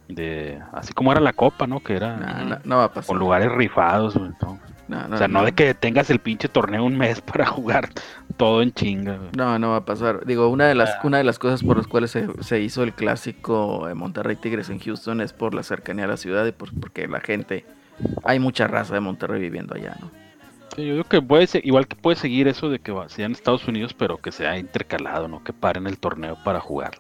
de 0.09 0.59
así 0.73 0.93
como 0.93 1.11
era 1.11 1.21
la 1.21 1.33
Copa, 1.33 1.65
¿no? 1.65 1.79
Que 1.79 1.95
era 1.95 2.17
No, 2.17 2.45
no, 2.45 2.59
no 2.63 2.77
va 2.77 2.83
a 2.85 2.89
pasar. 2.89 3.07
con 3.07 3.17
lugares 3.17 3.51
rifados, 3.51 4.15
güey, 4.15 4.29
o 4.41 5.17
sea, 5.17 5.27
no 5.27 5.43
de 5.43 5.53
que 5.53 5.73
tengas 5.73 6.09
el 6.11 6.19
pinche 6.19 6.47
torneo 6.47 6.83
un 6.83 6.95
mes 6.97 7.21
para 7.21 7.45
jugar 7.45 7.89
todo 8.37 8.61
en 8.61 8.73
chinga, 8.73 9.17
güey. 9.17 9.29
No, 9.37 9.57
no 9.59 9.69
va 9.71 9.77
a 9.77 9.85
pasar. 9.85 10.25
Digo, 10.25 10.49
una 10.49 10.67
de 10.67 10.75
las, 10.75 10.89
Ah. 10.91 10.99
una 11.03 11.17
de 11.17 11.23
las 11.23 11.39
cosas 11.39 11.63
por 11.63 11.77
las 11.77 11.87
cuales 11.87 12.11
se, 12.11 12.27
se 12.43 12.59
hizo 12.61 12.83
el 12.83 12.93
clásico 12.93 13.85
de 13.87 13.93
Monterrey 13.95 14.35
Tigres 14.35 14.69
en 14.69 14.79
Houston 14.79 15.21
es 15.21 15.31
por 15.33 15.53
la 15.53 15.63
cercanía 15.63 16.05
a 16.05 16.09
la 16.09 16.17
ciudad 16.17 16.45
y 16.45 16.51
por, 16.51 16.73
porque 16.79 17.07
la 17.07 17.21
gente, 17.21 17.65
hay 18.23 18.39
mucha 18.39 18.67
raza 18.67 18.93
de 18.93 18.99
Monterrey 18.99 19.39
viviendo 19.41 19.75
allá, 19.75 19.95
¿no? 20.01 20.11
Sí, 20.75 20.85
yo 20.85 20.93
digo 20.95 21.03
que 21.05 21.21
puede 21.21 21.47
ser, 21.47 21.65
igual 21.65 21.87
que 21.87 21.95
puede 21.95 22.17
seguir 22.17 22.47
eso 22.49 22.69
de 22.69 22.79
que 22.79 22.91
va- 22.91 23.07
sea 23.07 23.25
en 23.25 23.31
Estados 23.31 23.65
Unidos, 23.67 23.93
pero 23.93 24.17
que 24.17 24.31
sea 24.33 24.57
intercalado, 24.57 25.27
no 25.29 25.41
que 25.43 25.53
paren 25.53 25.87
el 25.87 25.97
torneo 25.97 26.37
para 26.43 26.59
jugar. 26.59 26.99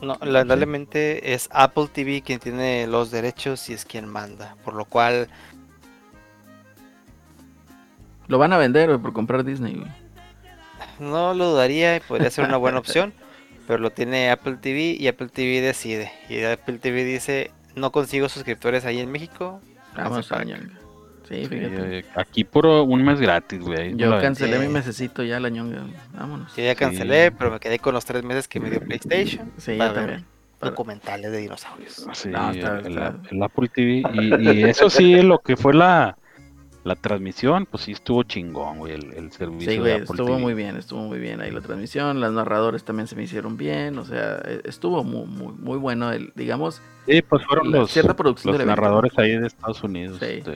No, 0.00 0.16
lamentablemente 0.20 1.32
es 1.32 1.48
Apple 1.52 1.88
TV 1.92 2.22
quien 2.22 2.38
tiene 2.38 2.86
los 2.86 3.10
derechos 3.10 3.68
y 3.70 3.72
es 3.72 3.84
quien 3.86 4.06
manda, 4.06 4.54
por 4.64 4.74
lo 4.74 4.84
cual 4.84 5.28
Lo 8.28 8.38
van 8.38 8.52
a 8.52 8.58
vender 8.58 8.88
güey, 8.88 8.98
por 9.00 9.12
comprar 9.12 9.44
Disney, 9.44 9.74
güey. 9.74 9.90
No 11.00 11.34
lo 11.34 11.50
dudaría 11.50 11.96
y 11.96 12.00
podría 12.00 12.30
ser 12.30 12.44
una 12.46 12.56
buena 12.56 12.78
opción, 12.78 13.12
pero 13.66 13.78
lo 13.80 13.90
tiene 13.90 14.30
Apple 14.30 14.56
TV 14.60 14.96
y 14.98 15.08
Apple 15.08 15.28
TV 15.28 15.60
decide. 15.60 16.10
Y 16.28 16.42
Apple 16.42 16.78
TV 16.78 17.04
dice, 17.04 17.50
no 17.74 17.90
consigo 17.92 18.28
suscriptores 18.28 18.84
ahí 18.84 19.00
en 19.00 19.10
México. 19.10 19.60
Vamos 19.96 20.28
para 20.28 20.40
a 20.42 20.44
acá". 20.44 20.50
ñonga. 20.56 20.74
Sí, 21.28 21.42
Sí, 21.42 21.46
fíjate. 21.48 21.98
eh, 21.98 22.04
aquí 22.14 22.44
por 22.44 22.66
un 22.66 23.04
mes 23.04 23.20
gratis, 23.20 23.58
güey. 23.60 23.96
Yo 23.96 24.16
cancelé 24.20 24.58
Sí. 24.58 24.62
mi 24.62 24.68
mesecito 24.72 25.24
ya 25.24 25.40
la 25.40 25.48
ñonga. 25.48 25.82
Vámonos. 26.14 26.54
Yo 26.54 26.62
ya 26.62 26.70
Sí. 26.70 26.76
cancelé, 26.76 27.32
pero 27.32 27.50
me 27.50 27.58
quedé 27.58 27.80
con 27.80 27.94
los 27.94 28.04
tres 28.04 28.22
meses 28.22 28.46
que 28.46 28.60
me 28.60 28.70
dio 28.70 28.78
PlayStation. 28.80 29.50
Sí, 29.56 29.76
para 29.76 29.88
yo 29.90 29.94
ver 29.94 29.94
también. 30.04 30.24
Para- 30.60 30.70
Documentales 30.70 31.32
de 31.32 31.38
dinosaurios. 31.38 32.06
Sí, 32.12 32.28
No, 32.28 32.50
está- 32.52 32.78
el, 32.78 32.86
está- 32.86 33.14
el 33.30 33.42
Apple 33.42 33.68
TV. 33.74 34.02
Y, 34.14 34.50
y 34.60 34.64
eso 34.64 34.88
sí, 34.88 35.16
lo 35.20 35.40
que 35.40 35.56
fue 35.56 35.74
la, 35.74 36.16
la 36.86 36.94
transmisión, 36.94 37.66
pues 37.66 37.82
sí 37.82 37.92
estuvo 37.92 38.22
chingón, 38.22 38.78
güey, 38.78 38.94
el, 38.94 39.12
el 39.14 39.32
servicio 39.32 39.72
Sí, 39.72 39.76
de 39.76 39.78
güey, 39.78 39.92
Apple 39.94 40.04
estuvo 40.04 40.26
TV. 40.28 40.38
muy 40.38 40.54
bien, 40.54 40.76
estuvo 40.76 41.00
muy 41.00 41.18
bien 41.18 41.40
ahí 41.40 41.50
la 41.50 41.60
transmisión, 41.60 42.20
las 42.20 42.32
narradores 42.32 42.84
también 42.84 43.08
se 43.08 43.16
me 43.16 43.24
hicieron 43.24 43.56
bien, 43.56 43.98
o 43.98 44.04
sea, 44.04 44.40
eh, 44.44 44.60
estuvo 44.64 45.02
muy, 45.02 45.26
muy, 45.26 45.52
muy 45.52 45.78
bueno, 45.78 46.12
el, 46.12 46.32
digamos, 46.36 46.80
Sí, 47.06 47.22
pues 47.22 47.44
fueron 47.44 47.72
los, 47.72 47.90
cierta 47.90 48.14
producción 48.14 48.52
los 48.52 48.58
del 48.58 48.68
evento, 48.68 48.80
narradores 48.82 49.18
ahí 49.18 49.36
de 49.36 49.46
Estados 49.48 49.82
Unidos. 49.82 50.18
Sí. 50.20 50.26
este. 50.26 50.50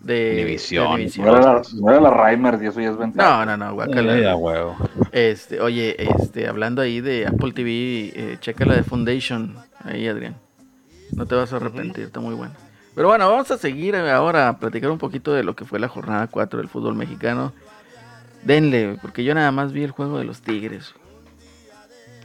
de 0.00 0.44
de 0.44 1.12
No 1.18 1.36
era, 1.36 1.40
la, 1.54 1.62
no 1.74 1.90
era 1.90 2.00
la 2.00 2.10
Reimers 2.10 2.62
y 2.62 2.66
eso 2.66 2.80
ya 2.80 2.90
es 2.90 2.98
ventaja. 2.98 3.44
No, 3.46 3.56
no, 3.56 3.66
no, 3.66 3.74
guacala. 3.74 4.18
Eh, 4.18 4.34
huevo. 4.34 4.76
Este, 5.12 5.60
oye, 5.60 5.96
este, 5.98 6.46
hablando 6.46 6.82
ahí 6.82 7.00
de 7.00 7.26
Apple 7.26 7.52
TV, 7.52 8.12
eh, 8.14 8.36
checa 8.40 8.64
la 8.66 8.74
de 8.76 8.82
Foundation, 8.82 9.56
ahí 9.84 10.08
Adrián. 10.08 10.36
No 11.12 11.26
te 11.26 11.34
vas 11.34 11.52
a 11.52 11.56
arrepentir, 11.56 12.04
está 12.04 12.20
muy 12.20 12.34
buena. 12.34 12.54
Pero 13.00 13.08
bueno, 13.08 13.30
vamos 13.30 13.50
a 13.50 13.56
seguir 13.56 13.96
ahora 13.96 14.50
a 14.50 14.58
platicar 14.58 14.90
un 14.90 14.98
poquito 14.98 15.32
de 15.32 15.42
lo 15.42 15.56
que 15.56 15.64
fue 15.64 15.80
la 15.80 15.88
jornada 15.88 16.26
4 16.26 16.58
del 16.58 16.68
fútbol 16.68 16.94
mexicano. 16.96 17.54
Denle, 18.42 18.98
porque 19.00 19.24
yo 19.24 19.34
nada 19.34 19.50
más 19.52 19.72
vi 19.72 19.84
el 19.84 19.90
juego 19.90 20.18
de 20.18 20.24
los 20.24 20.42
Tigres. 20.42 20.94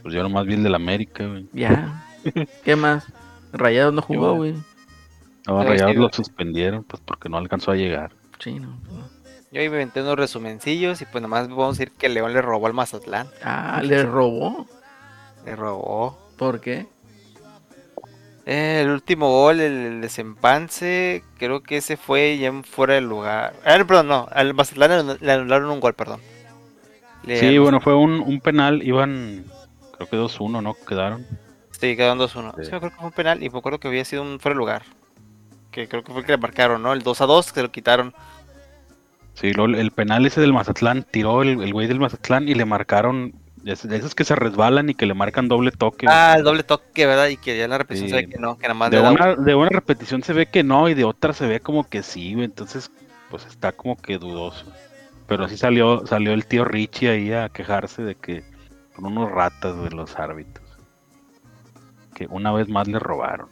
Pues 0.02 0.14
yo 0.14 0.22
nomás 0.22 0.44
vi 0.44 0.52
el 0.52 0.62
del 0.62 0.74
América, 0.74 1.26
güey. 1.26 1.48
Ya. 1.54 2.04
¿Qué 2.62 2.76
más? 2.76 3.10
Rayados 3.54 3.94
no 3.94 4.02
jugó, 4.02 4.34
güey. 4.34 4.52
No, 5.46 5.64
Rayados 5.64 5.96
lo 5.96 6.10
suspendieron, 6.12 6.84
pues 6.84 7.02
porque 7.06 7.30
no 7.30 7.38
alcanzó 7.38 7.70
a 7.70 7.76
llegar. 7.76 8.12
Sí, 8.38 8.60
no, 8.60 8.68
no. 8.68 9.08
Yo 9.50 9.62
ahí 9.62 9.70
me 9.70 9.76
inventé 9.76 10.02
unos 10.02 10.16
resumencillos 10.16 11.00
y 11.00 11.06
pues 11.06 11.22
nomás 11.22 11.48
vamos 11.48 11.68
a 11.68 11.70
decir 11.70 11.90
que 11.96 12.10
León 12.10 12.34
le 12.34 12.42
robó 12.42 12.66
al 12.66 12.74
Mazatlán. 12.74 13.28
Ah, 13.42 13.80
le 13.82 14.02
robó. 14.02 14.66
Le 15.46 15.56
robó. 15.56 16.18
¿Por 16.36 16.60
qué? 16.60 16.86
Eh, 18.48 18.82
el 18.82 18.90
último 18.90 19.28
gol, 19.28 19.60
el, 19.60 19.72
el 19.72 20.00
desempance, 20.00 21.24
creo 21.36 21.62
que 21.64 21.78
ese 21.78 21.96
fue 21.96 22.38
ya 22.38 22.52
fuera 22.62 22.94
del 22.94 23.04
lugar. 23.08 23.54
Ah, 23.64 23.76
perdón, 23.86 24.06
no, 24.08 24.28
al 24.30 24.54
Mazatlán 24.54 25.18
le- 25.20 25.32
anularon 25.32 25.68
un 25.70 25.80
gol, 25.80 25.94
perdón. 25.94 26.20
Le- 27.24 27.40
Sí, 27.40 27.58
bueno, 27.58 27.80
fue 27.80 27.94
un, 27.96 28.20
un 28.20 28.40
penal, 28.40 28.82
iban, 28.84 29.44
creo 29.96 30.08
que 30.08 30.16
2-1, 30.16 30.62
¿no? 30.62 30.74
Quedaron. 30.74 31.26
Sí, 31.72 31.96
quedaron 31.96 32.18
2-1. 32.18 32.54
Sí. 32.56 32.64
Sí, 32.66 32.70
me 32.70 32.76
acuerdo 32.76 32.90
que 32.94 32.96
fue 33.00 33.06
un 33.08 33.12
penal 33.12 33.42
y 33.42 33.50
me 33.50 33.58
acuerdo 33.58 33.80
que 33.80 33.88
había 33.88 34.04
sido 34.04 34.22
un 34.22 34.38
fuera 34.38 34.54
de 34.54 34.58
lugar. 34.58 34.82
Que 35.72 35.88
creo 35.88 36.04
que 36.04 36.12
fue 36.12 36.20
el 36.20 36.26
que 36.26 36.32
le 36.32 36.38
marcaron, 36.38 36.80
¿no? 36.82 36.92
El 36.92 37.02
2-2 37.02 37.48
que 37.48 37.54
se 37.54 37.62
lo 37.62 37.72
quitaron. 37.72 38.14
Sí, 39.34 39.52
luego 39.52 39.74
el 39.74 39.90
penal 39.90 40.24
ese 40.24 40.40
del 40.40 40.52
Mazatlán, 40.54 41.04
tiró 41.10 41.42
el, 41.42 41.60
el 41.62 41.72
güey 41.72 41.88
del 41.88 41.98
Mazatlán 42.00 42.48
y 42.48 42.54
le 42.54 42.64
marcaron, 42.64 43.34
de 43.66 43.72
esos 43.72 43.90
de 43.90 43.96
esos 43.96 44.14
que 44.14 44.22
se 44.24 44.36
resbalan 44.36 44.88
y 44.88 44.94
que 44.94 45.06
le 45.06 45.14
marcan 45.14 45.48
doble 45.48 45.72
toque. 45.72 46.06
Ah, 46.08 46.36
el 46.38 46.44
doble 46.44 46.62
toque, 46.62 47.04
¿verdad? 47.04 47.26
Y 47.26 47.36
que 47.36 47.58
ya 47.58 47.64
en 47.64 47.70
la 47.70 47.78
repetición 47.78 48.08
Sí. 48.08 48.14
se 48.14 48.22
ve 48.22 48.28
que 48.30 48.38
no, 48.38 48.56
que 48.56 48.62
nada 48.62 48.74
más 48.74 48.90
de, 48.92 48.98
le 48.98 49.02
da 49.02 49.10
una, 49.10 49.34
de 49.34 49.54
una 49.56 49.68
repetición 49.70 50.22
se 50.22 50.32
ve 50.32 50.46
que 50.46 50.62
no 50.62 50.88
y 50.88 50.94
de 50.94 51.02
otra 51.04 51.32
se 51.32 51.46
ve 51.48 51.58
como 51.58 51.88
que 51.88 52.04
sí, 52.04 52.32
güey, 52.34 52.44
entonces 52.44 52.92
pues 53.28 53.44
está 53.46 53.72
como 53.72 53.96
que 53.96 54.18
dudoso. 54.18 54.66
Pero 55.26 55.44
así 55.46 55.56
salió, 55.56 56.06
salió 56.06 56.32
el 56.32 56.46
tío 56.46 56.64
Richie 56.64 57.10
ahí 57.10 57.32
a 57.32 57.48
quejarse 57.48 58.02
de 58.04 58.14
que 58.14 58.44
son 58.94 59.06
unos 59.06 59.32
ratas 59.32 59.76
de 59.82 59.90
los 59.90 60.16
árbitros. 60.16 60.64
Que 62.14 62.28
una 62.30 62.52
vez 62.52 62.68
más 62.68 62.86
le 62.86 63.00
robaron. 63.00 63.48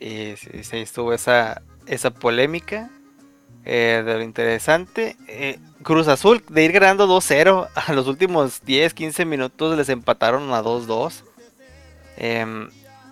Y 0.00 0.34
sí, 0.36 0.62
sí, 0.62 0.78
estuvo 0.78 1.12
esa, 1.12 1.60
esa 1.86 2.10
polémica 2.10 2.88
eh, 3.66 4.02
de 4.04 4.14
lo 4.14 4.22
interesante. 4.22 5.16
Eh, 5.28 5.58
Cruz 5.86 6.08
Azul, 6.08 6.42
de 6.48 6.64
ir 6.64 6.72
ganando 6.72 7.06
2-0, 7.06 7.68
a 7.74 7.92
los 7.92 8.08
últimos 8.08 8.60
10, 8.64 8.92
15 8.92 9.24
minutos 9.24 9.76
les 9.76 9.88
empataron 9.88 10.52
a 10.52 10.60
2-2. 10.62 11.22
Em, 12.16 12.68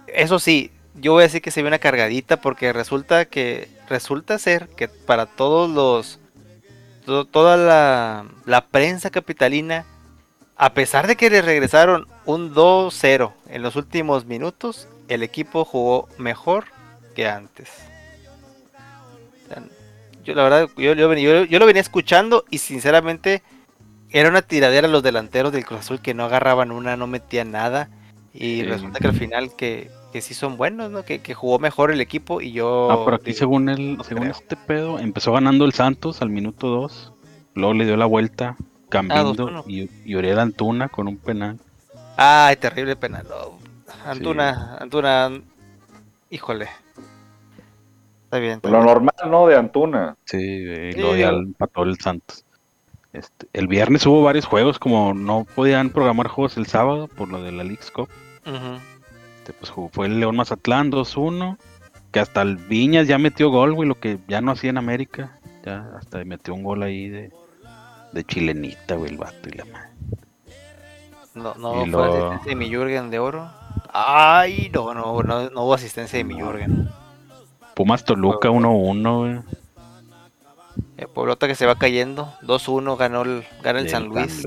eso 0.08 0.40
sí, 0.40 0.72
yo 0.94 1.12
voy 1.12 1.20
a 1.22 1.26
decir 1.26 1.40
que 1.40 1.52
se 1.52 1.62
ve 1.62 1.68
una 1.68 1.78
cargadita 1.78 2.40
porque 2.40 2.72
resulta 2.72 3.26
que 3.26 3.68
resulta 3.88 4.38
ser 4.40 4.68
que 4.70 4.88
para 4.88 5.26
todos 5.26 5.70
los 5.70 6.18
to- 7.06 7.26
toda 7.26 7.56
la, 7.56 8.26
la 8.44 8.66
prensa 8.66 9.10
capitalina 9.10 9.84
a 10.56 10.72
pesar 10.74 11.06
de 11.06 11.16
que 11.16 11.30
le 11.30 11.42
regresaron 11.42 12.08
un 12.24 12.54
2-0 12.54 13.32
en 13.50 13.62
los 13.62 13.76
últimos 13.76 14.24
minutos, 14.24 14.88
el 15.08 15.22
equipo 15.22 15.64
jugó 15.64 16.08
mejor 16.18 16.66
que 17.14 17.28
antes. 17.28 17.68
Yo 20.24 20.34
la 20.34 20.42
verdad, 20.44 20.68
yo, 20.76 20.94
yo, 20.94 21.08
venía- 21.08 21.24
yo- 21.40 21.44
yo 21.44 21.58
lo 21.58 21.66
venía 21.66 21.82
escuchando 21.82 22.44
y 22.50 22.58
sinceramente 22.58 23.42
era 24.10 24.28
una 24.28 24.42
tiradera 24.42 24.88
los 24.88 25.02
delanteros 25.02 25.52
del 25.52 25.64
Cruz 25.64 25.80
Azul 25.80 26.00
que 26.00 26.14
no 26.14 26.24
agarraban 26.24 26.70
una, 26.72 26.96
no 26.96 27.06
metían 27.06 27.50
nada. 27.50 27.88
Y 28.32 28.62
resulta 28.64 28.98
que 28.98 29.06
al 29.08 29.14
final 29.14 29.54
que, 29.56 29.90
que 30.12 30.20
sí 30.20 30.34
son 30.34 30.56
buenos, 30.56 30.90
¿no? 30.90 31.04
Que, 31.04 31.20
que 31.20 31.34
jugó 31.34 31.58
mejor 31.60 31.92
el 31.92 32.00
equipo 32.00 32.40
y 32.40 32.50
yo... 32.52 32.90
Ah, 32.90 33.04
por 33.04 33.14
aquí 33.14 33.26
digo, 33.26 33.38
según 33.38 33.68
el, 33.68 33.98
según 34.04 34.22
creo. 34.24 34.32
este 34.32 34.56
pedo, 34.56 34.98
empezó 34.98 35.32
ganando 35.32 35.64
el 35.64 35.72
Santos 35.72 36.20
al 36.20 36.30
minuto 36.30 36.66
2, 36.68 37.12
luego 37.54 37.74
le 37.74 37.84
dio 37.84 37.96
la 37.96 38.06
vuelta, 38.06 38.56
Cambindo 38.88 39.34
2-1. 39.34 39.64
y, 39.68 39.88
y 40.04 40.16
Uriel 40.16 40.38
Antuna 40.40 40.88
con 40.88 41.06
un 41.06 41.16
penal. 41.16 41.58
Ay, 42.16 42.56
terrible 42.56 42.96
penal. 42.96 43.24
no. 43.28 43.58
Antuna, 44.04 44.78
Antuna, 44.80 45.30
híjole. 46.30 46.68
Está 48.34 48.40
bien. 48.40 48.54
está 48.56 48.68
Lo 48.68 48.78
bien. 48.78 48.86
normal, 48.86 49.14
¿no? 49.30 49.46
De 49.46 49.56
Antuna. 49.56 50.16
Sí, 50.24 50.38
y 50.38 50.92
Sí, 50.92 50.98
luego 51.00 51.14
ya 51.16 51.28
digo- 51.30 51.42
empató 51.42 51.82
el 51.84 51.96
Santos. 52.00 52.44
Este, 53.12 53.46
el 53.52 53.68
viernes 53.68 54.04
hubo 54.06 54.24
varios 54.24 54.44
juegos, 54.44 54.80
como 54.80 55.14
no 55.14 55.46
podían 55.54 55.90
programar 55.90 56.26
juegos 56.26 56.56
el 56.56 56.66
sábado 56.66 57.06
por 57.06 57.28
lo 57.28 57.40
de 57.42 57.52
la 57.52 57.62
League's 57.62 57.92
Cup. 57.92 58.08
Este, 58.44 59.52
pues 59.52 59.70
jugó- 59.70 59.88
fue 59.92 60.06
el 60.06 60.18
León 60.18 60.34
Mazatlán 60.34 60.90
2-1, 60.90 61.58
que 62.10 62.18
hasta 62.18 62.42
el 62.42 62.56
Viñas 62.56 63.06
ya 63.06 63.18
metió 63.18 63.50
gol, 63.50 63.72
güey, 63.74 63.88
lo 63.88 63.94
que 64.00 64.18
ya 64.26 64.40
no 64.40 64.50
hacía 64.50 64.70
en 64.70 64.78
América. 64.78 65.38
Ya 65.64 65.90
hasta 65.96 66.24
metió 66.24 66.54
un 66.54 66.64
gol 66.64 66.82
ahí 66.82 67.08
de, 67.08 67.30
de 68.12 68.24
chilenita, 68.24 68.96
güey, 68.96 69.12
el 69.12 69.18
vato 69.18 69.48
y 69.48 69.52
la 69.58 69.64
madre. 69.66 69.90
No, 71.34 71.54
no 71.54 71.86
Y 71.86 71.90
fue 71.90 72.00
lo- 72.08 72.14
asistencia 72.32 72.50
de 72.50 72.56
mi 72.56 72.68
Jürgen 72.68 73.10
de 73.10 73.18
oro. 73.20 73.48
Ay, 73.92 74.70
no, 74.74 74.92
no, 74.92 75.22
no, 75.22 75.50
no 75.50 75.62
hubo 75.62 75.74
asistencia 75.74 76.16
de 76.18 76.24
mi 76.24 76.34
Jürgen. 76.34 76.88
Pumas 77.74 78.04
Toluca 78.04 78.50
1-1, 78.50 79.18
güey. 79.18 79.40
El 80.96 81.08
Pueblota 81.08 81.46
que 81.46 81.54
se 81.54 81.66
va 81.66 81.76
cayendo. 81.76 82.32
2-1 82.42 82.96
ganó 82.96 83.22
el, 83.22 83.44
gana 83.62 83.80
el 83.80 83.88
San 83.88 84.06
Luis. 84.06 84.46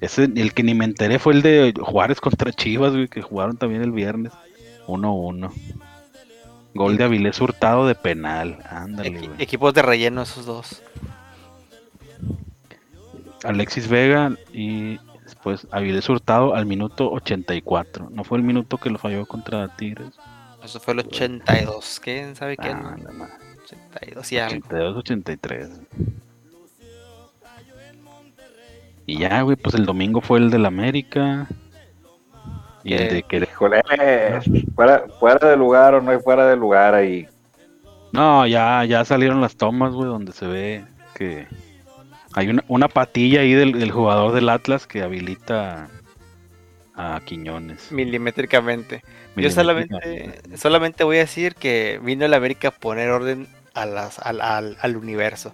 Ese, 0.00 0.24
el 0.24 0.52
que 0.52 0.62
ni 0.62 0.74
me 0.74 0.84
enteré 0.84 1.18
fue 1.18 1.32
el 1.32 1.42
de 1.42 1.74
Juárez 1.80 2.20
contra 2.20 2.52
Chivas, 2.52 2.92
güey, 2.92 3.08
que 3.08 3.22
jugaron 3.22 3.56
también 3.56 3.82
el 3.82 3.92
viernes. 3.92 4.32
1-1. 4.86 5.52
Gol 6.74 6.96
de 6.96 7.04
Avilés 7.04 7.40
Hurtado 7.40 7.86
de 7.86 7.94
penal. 7.94 8.58
Ándale, 8.68 9.10
güey. 9.10 9.30
equipos 9.38 9.74
de 9.74 9.82
relleno 9.82 10.22
esos 10.22 10.46
dos. 10.46 10.82
Alexis 13.44 13.88
Vega 13.88 14.36
y 14.52 14.98
después 15.24 15.66
Avilés 15.70 16.08
Hurtado 16.08 16.54
al 16.54 16.66
minuto 16.66 17.10
84. 17.10 18.10
No 18.10 18.24
fue 18.24 18.38
el 18.38 18.44
minuto 18.44 18.78
que 18.78 18.90
lo 18.90 18.98
falló 18.98 19.26
contra 19.26 19.68
Tigres. 19.76 20.14
Eso 20.64 20.80
fue 20.80 20.94
el 20.94 21.00
82. 21.00 22.00
¿Quién 22.02 22.36
sabe 22.36 22.56
qué? 22.56 22.68
Ah, 22.68 22.96
madre. 23.12 23.32
82 23.64 24.32
y 24.32 24.38
algo. 24.38 24.56
82, 24.56 24.96
83. 24.96 25.70
Y 29.06 29.18
ya, 29.18 29.42
güey, 29.42 29.56
pues 29.56 29.74
el 29.74 29.84
domingo 29.84 30.20
fue 30.20 30.38
el 30.38 30.50
del 30.50 30.66
América. 30.66 31.48
Y 32.84 32.94
el 32.94 33.08
de 33.08 33.22
que 33.22 33.38
Híjole, 33.38 33.82
fuera, 34.74 35.04
fuera 35.18 35.50
de 35.50 35.56
lugar 35.56 35.94
o 35.94 36.00
no 36.00 36.10
hay 36.10 36.18
fuera 36.18 36.46
de 36.48 36.56
lugar 36.56 36.94
ahí. 36.94 37.28
No, 38.12 38.46
ya, 38.46 38.84
ya 38.84 39.04
salieron 39.04 39.40
las 39.40 39.56
tomas, 39.56 39.92
güey, 39.94 40.08
donde 40.08 40.32
se 40.32 40.46
ve 40.46 40.84
que 41.14 41.46
hay 42.34 42.48
una, 42.48 42.64
una 42.68 42.88
patilla 42.88 43.40
ahí 43.40 43.52
del, 43.52 43.72
del 43.72 43.90
jugador 43.90 44.32
del 44.32 44.48
Atlas 44.48 44.86
que 44.86 45.02
habilita 45.02 45.88
a 46.94 47.20
Quiñones. 47.24 47.90
Milimétricamente. 47.90 49.02
Yo 49.36 49.50
solamente, 49.50 50.40
solamente 50.56 51.04
voy 51.04 51.16
a 51.16 51.20
decir 51.20 51.54
que 51.54 51.98
vino 52.02 52.24
el 52.26 52.34
América 52.34 52.68
a 52.68 52.70
poner 52.72 53.08
orden 53.10 53.46
a 53.74 53.86
las, 53.86 54.18
al, 54.18 54.40
al, 54.40 54.76
al 54.80 54.96
universo. 54.96 55.52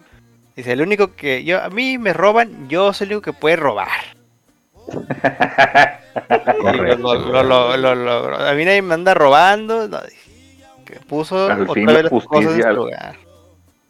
Dice, 0.56 0.72
el 0.72 0.80
único 0.82 1.14
que 1.14 1.44
yo, 1.44 1.62
a 1.62 1.68
mí 1.70 1.98
me 1.98 2.12
roban, 2.12 2.68
yo 2.68 2.92
soy 2.92 3.06
el 3.06 3.12
único 3.14 3.32
que 3.32 3.38
puede 3.38 3.56
robar. 3.56 3.88
Y 6.28 6.60
Correcto. 6.60 7.14
lo- 7.14 7.42
lo- 7.42 7.76
lo- 7.76 7.94
lo- 7.94 8.30
lo- 8.30 8.36
a 8.36 8.52
mí 8.54 8.64
nadie 8.64 8.82
me 8.82 8.94
anda 8.94 9.14
robando. 9.14 9.86
no, 9.88 9.98
que 10.84 10.94
puso 11.00 11.46
Al 11.48 11.62
otra 11.62 11.74
fin 11.74 11.86
vez 11.86 12.02
las 12.02 12.10
cosas 12.10 12.28
en 12.32 12.44
justicia. 12.46 12.70
su 12.70 12.76
lugar. 12.76 13.16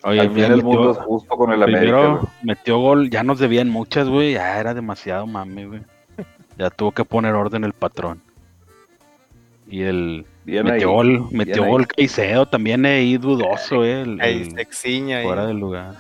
Oye, 0.03 0.21
Al 0.21 0.31
fin 0.31 0.45
el 0.45 0.63
mundo 0.63 0.91
es 0.91 0.99
metió, 0.99 1.07
justo 1.09 1.37
con 1.37 1.53
el 1.53 1.63
América, 1.63 1.81
primero 1.81 2.17
güey. 2.19 2.27
metió 2.43 2.79
gol, 2.79 3.11
ya 3.11 3.23
nos 3.23 3.39
debían 3.39 3.69
muchas, 3.71 4.09
güey, 4.09 4.35
ya 4.35 4.61
era 4.61 4.75
demasiado 4.75 5.27
mame, 5.27 5.67
güey. 5.67 5.81
Ya 6.59 6.71
tuvo 6.71 6.93
que 6.93 7.05
poner 7.05 7.35
orden 7.35 7.65
el 7.65 7.73
patrón. 7.73 8.21
Y 9.71 9.83
el 9.83 10.27
ahí. 11.65 11.71
gol 11.71 11.87
Caicedo 11.87 12.47
también 12.47 12.87
ahí 12.87 13.19
dudoso, 13.19 13.85
eh, 13.85 14.03
el- 14.03 14.21
el- 14.21 14.59
fuera 15.25 15.47
del 15.47 15.59
lugar. 15.59 15.95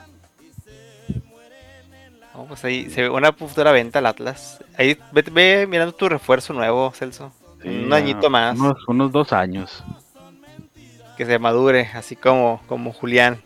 No, 2.35 2.45
pues 2.47 2.65
ahí 2.65 2.89
se 2.91 3.03
ve 3.03 3.11
una 3.11 3.33
futura 3.33 3.73
venta 3.73 3.99
al 3.99 4.07
Atlas. 4.07 4.65
Ahí 4.77 4.97
ve, 5.13 5.25
ve 5.33 5.67
mirando 5.69 5.93
tu 5.93 6.09
refuerzo 6.09 6.53
nuevo, 6.53 6.93
Celso. 6.95 7.33
Sí, 7.63 7.69
Un 7.69 7.93
añito 7.93 8.31
más. 8.31 8.57
Unos, 8.59 8.87
unos 8.87 9.11
dos 9.11 9.33
años. 9.33 9.83
Que 11.17 11.27
se 11.27 11.39
madure, 11.41 11.89
así 11.95 12.15
como, 12.15 12.63
como 12.69 12.93
Julián. 12.93 13.43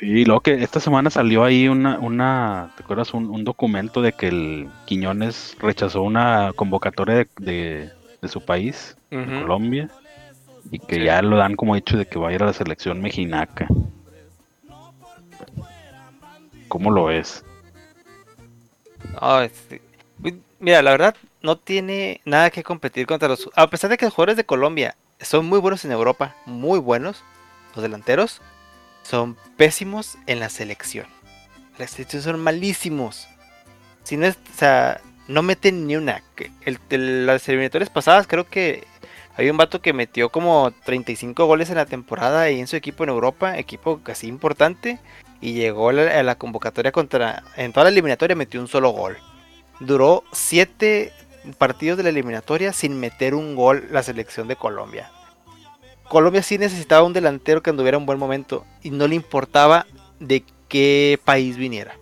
Sí, 0.00 0.06
y 0.06 0.24
luego 0.24 0.40
que 0.40 0.62
esta 0.62 0.80
semana 0.80 1.10
salió 1.10 1.44
ahí 1.44 1.68
una, 1.68 1.98
una 1.98 2.72
¿te 2.76 2.82
acuerdas? 2.82 3.12
Un, 3.14 3.26
un 3.30 3.44
documento 3.44 4.00
de 4.02 4.12
que 4.12 4.28
el 4.28 4.68
Quiñones 4.86 5.56
rechazó 5.60 6.02
una 6.02 6.52
convocatoria 6.56 7.14
de, 7.16 7.28
de- 7.38 7.90
de 8.22 8.28
su 8.28 8.44
país, 8.44 8.96
de. 9.10 9.40
Colombia, 9.42 9.88
y 10.70 10.78
que 10.78 10.96
Sí. 10.96 11.04
ya 11.04 11.22
lo 11.22 11.36
dan 11.36 11.54
como 11.56 11.74
hecho 11.76 11.96
de 11.96 12.06
que 12.06 12.18
va 12.18 12.28
a 12.28 12.32
ir 12.32 12.42
a 12.42 12.46
la 12.46 12.52
selección 12.52 13.00
mexinaca. 13.00 13.66
¿Cómo 16.68 16.90
lo? 16.90 17.44
No, 19.20 19.40
este, 19.40 19.80
uy, 20.22 20.40
mira, 20.60 20.82
la 20.82 20.90
verdad, 20.92 21.16
no 21.42 21.56
tiene 21.56 22.20
nada 22.24 22.50
que 22.50 22.62
competir 22.62 23.06
contra 23.06 23.28
los. 23.28 23.48
A 23.56 23.68
pesar 23.68 23.90
de 23.90 23.96
que 23.96 24.04
los 24.04 24.14
jugadores 24.14 24.36
de 24.36 24.44
Colombia 24.44 24.94
son 25.20 25.46
muy 25.46 25.58
buenos 25.58 25.84
en 25.84 25.92
Europa, 25.92 26.34
muy 26.46 26.78
buenos, 26.78 27.22
los 27.74 27.82
delanteros, 27.82 28.40
son 29.02 29.36
pésimos 29.56 30.18
en 30.26 30.40
la 30.40 30.48
selección. 30.48 31.06
La 31.78 31.86
selección 31.86 32.22
son 32.22 32.40
malísimos. 32.40 33.28
Si 34.04 34.16
no 34.16 34.28
o 34.28 34.32
sea, 34.56 35.00
no 35.28 35.42
meten 35.42 35.86
ni 35.86 35.96
una. 35.96 36.22
El, 36.62 37.26
las 37.26 37.48
eliminatorias 37.48 37.90
pasadas, 37.90 38.26
creo 38.26 38.46
que 38.46 38.86
había 39.36 39.52
un 39.52 39.56
vato 39.56 39.80
que 39.80 39.92
metió 39.92 40.28
como 40.28 40.72
35 40.84 41.46
goles 41.46 41.70
en 41.70 41.76
la 41.76 41.86
temporada 41.86 42.50
y 42.50 42.60
en 42.60 42.66
su 42.66 42.76
equipo 42.76 43.04
en 43.04 43.10
Europa, 43.10 43.56
equipo 43.58 44.00
casi 44.02 44.26
importante, 44.26 44.98
y 45.40 45.54
llegó 45.54 45.90
a 45.90 45.92
la, 45.92 46.22
la 46.22 46.34
convocatoria 46.34 46.92
contra. 46.92 47.42
En 47.56 47.72
toda 47.72 47.84
la 47.84 47.90
eliminatoria 47.90 48.36
metió 48.36 48.60
un 48.60 48.68
solo 48.68 48.90
gol. 48.90 49.16
Duró 49.78 50.24
7 50.32 51.12
partidos 51.56 51.96
de 51.96 52.02
la 52.02 52.10
eliminatoria 52.10 52.72
sin 52.72 52.98
meter 53.00 53.34
un 53.34 53.54
gol 53.54 53.88
la 53.90 54.02
selección 54.02 54.48
de 54.48 54.56
Colombia. 54.56 55.10
Colombia 56.10 56.42
sí 56.42 56.58
necesitaba 56.58 57.06
un 57.06 57.12
delantero 57.12 57.62
que 57.62 57.70
anduviera 57.70 57.96
en 57.96 58.04
buen 58.04 58.18
momento 58.18 58.66
y 58.82 58.90
no 58.90 59.06
le 59.06 59.14
importaba 59.14 59.86
de 60.18 60.42
qué 60.68 61.20
país 61.24 61.56
viniera. 61.56 61.94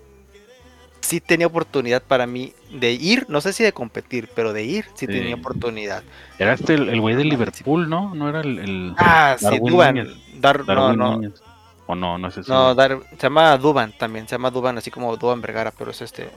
Sí 1.00 1.20
tenía 1.20 1.46
oportunidad 1.46 2.02
para 2.02 2.26
mí 2.26 2.54
de 2.72 2.92
ir, 2.92 3.26
no 3.28 3.42
sé 3.42 3.52
si 3.52 3.62
de 3.64 3.72
competir, 3.74 4.30
pero 4.34 4.54
de 4.54 4.64
ir 4.64 4.86
sí, 4.94 5.04
Sí. 5.04 5.08
tenía 5.08 5.34
oportunidad. 5.34 6.02
Era 6.38 6.54
este 6.54 6.72
el 6.74 6.98
güey 7.02 7.16
de 7.16 7.24
Liverpool, 7.24 7.88
¿no? 7.90 8.14
No 8.14 8.30
era 8.30 8.40
el, 8.40 8.58
el 8.58 8.94
Ah, 8.96 9.36
sí, 9.38 9.58
Duban. 9.58 9.94
Núñez. 9.94 10.08
Dar, 10.40 10.60
no, 10.60 10.64
Darwin 10.64 10.98
no, 10.98 11.12
Núñez. 11.12 11.42
O 11.86 11.94
no, 11.94 12.16
no 12.16 12.28
es 12.28 12.36
ese. 12.38 12.50
no. 12.50 12.74
Dar- 12.74 13.00
se 13.10 13.16
llama 13.26 13.56
Duban 13.58 13.92
también, 13.98 14.26
se 14.26 14.36
llama 14.36 14.50
Duban, 14.50 14.78
así 14.78 14.90
como 14.90 15.14
Duban 15.18 15.42
Vergara, 15.42 15.70
pero 15.70 15.90
es 15.90 16.00
este. 16.00 16.30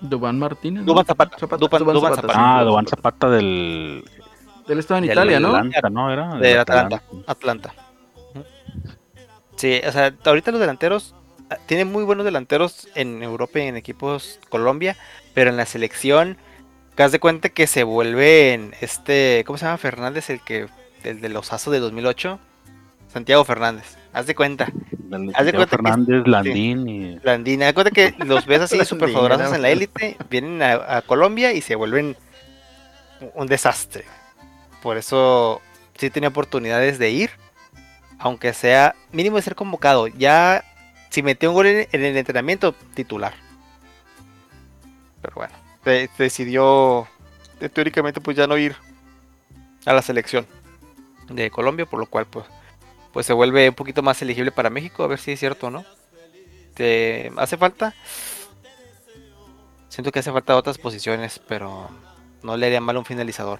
Dubán 0.00 0.38
Martínez. 0.38 0.82
¿no? 0.84 0.92
Dubán 0.92 1.06
Zapata. 1.06 1.36
Dubán- 1.38 1.58
Dubán 1.84 2.14
sí. 2.14 2.20
Zapata. 2.20 2.34
ah, 2.58 2.62
Duván 2.64 2.86
Zapata 2.86 3.30
del, 3.30 4.04
Él 4.68 4.78
estaba 4.78 4.98
en 4.98 5.04
Del 5.06 5.12
Italia, 5.12 5.40
¿no? 5.40 5.54
Atlanta, 5.54 5.90
¿no? 5.90 6.12
Era 6.12 6.34
De 6.36 6.58
Atlanta. 6.58 7.02
Atlanta. 7.26 7.74
Sí, 9.56 9.80
o 9.86 9.92
sea, 9.92 10.12
ahorita 10.24 10.50
los 10.50 10.60
delanteros 10.60 11.14
ah, 11.50 11.56
tienen 11.66 11.90
muy 11.90 12.04
buenos 12.04 12.24
delanteros 12.24 12.88
en 12.94 13.22
Europa 13.22 13.58
y 13.60 13.62
en 13.62 13.76
equipos 13.76 14.38
Colombia, 14.48 14.96
pero 15.34 15.50
en 15.50 15.56
la 15.56 15.64
selección, 15.66 16.36
haz 16.98 17.12
de 17.12 17.20
cuenta 17.20 17.48
que 17.48 17.66
se 17.66 17.82
vuelven 17.84 18.74
este, 18.80 19.44
¿cómo 19.46 19.56
se 19.58 19.64
llama 19.64 19.78
Fernández? 19.78 20.28
El 20.30 20.40
que, 20.42 20.66
el 21.04 21.20
de 21.20 21.28
los 21.30 21.52
Asos 21.52 21.72
de 21.72 21.78
2008, 21.80 22.38
Santiago 23.08 23.44
Fernández. 23.44 23.96
Haz 24.12 24.26
de 24.26 24.34
cuenta, 24.34 24.66
Haz 25.34 25.46
de 25.46 25.52
que- 25.52 25.66
Fernández, 25.66 26.26
Landín 26.26 26.88
y 26.88 27.18
Landina, 27.22 27.66
haz 27.66 27.70
de 27.70 27.74
cuenta 27.74 27.90
que 27.92 28.14
los 28.24 28.44
ves 28.46 28.60
así 28.62 28.76
Landín, 28.78 28.88
súper 28.88 29.12
poderosos 29.12 29.46
era- 29.46 29.56
en 29.56 29.62
la 29.62 29.70
élite, 29.70 30.16
vienen 30.28 30.60
a, 30.62 30.96
a 30.98 31.02
Colombia 31.02 31.52
y 31.52 31.60
se 31.62 31.76
vuelven 31.76 32.14
un 33.34 33.46
desastre. 33.46 34.04
Por 34.86 34.98
eso 34.98 35.60
sí 35.98 36.10
tenía 36.10 36.28
oportunidades 36.28 37.00
de 37.00 37.10
ir, 37.10 37.30
aunque 38.20 38.52
sea 38.52 38.94
mínimo 39.10 39.34
de 39.34 39.42
ser 39.42 39.56
convocado. 39.56 40.06
Ya, 40.06 40.62
si 41.10 41.24
metió 41.24 41.48
un 41.48 41.56
gol 41.56 41.66
en, 41.66 41.88
el 41.90 42.16
entrenamiento, 42.16 42.72
titular. 42.94 43.34
Pero 45.20 45.34
bueno, 45.34 45.54
de- 45.84 46.08
decidió 46.16 47.08
teóricamente 47.72 48.20
pues 48.20 48.36
ya 48.36 48.46
no 48.46 48.56
ir 48.56 48.76
a 49.86 49.92
la 49.92 50.02
selección 50.02 50.46
de 51.30 51.50
Colombia, 51.50 51.84
por 51.86 51.98
lo 51.98 52.06
cual 52.06 52.26
pues, 52.26 52.46
pues 53.12 53.26
se 53.26 53.32
vuelve 53.32 53.68
un 53.68 53.74
poquito 53.74 54.04
más 54.04 54.22
elegible 54.22 54.52
para 54.52 54.70
México, 54.70 55.02
a 55.02 55.08
ver 55.08 55.18
si 55.18 55.32
es 55.32 55.40
cierto 55.40 55.66
o 55.66 55.70
no. 55.70 55.84
Te 56.74 57.32
hace 57.38 57.56
falta. 57.56 57.92
Siento 59.88 60.12
que 60.12 60.20
hace 60.20 60.30
falta 60.30 60.54
otras 60.54 60.78
posiciones, 60.78 61.40
pero 61.40 61.90
no 62.44 62.56
le 62.56 62.66
haría 62.66 62.80
mal 62.80 62.96
un 62.96 63.04
finalizador 63.04 63.58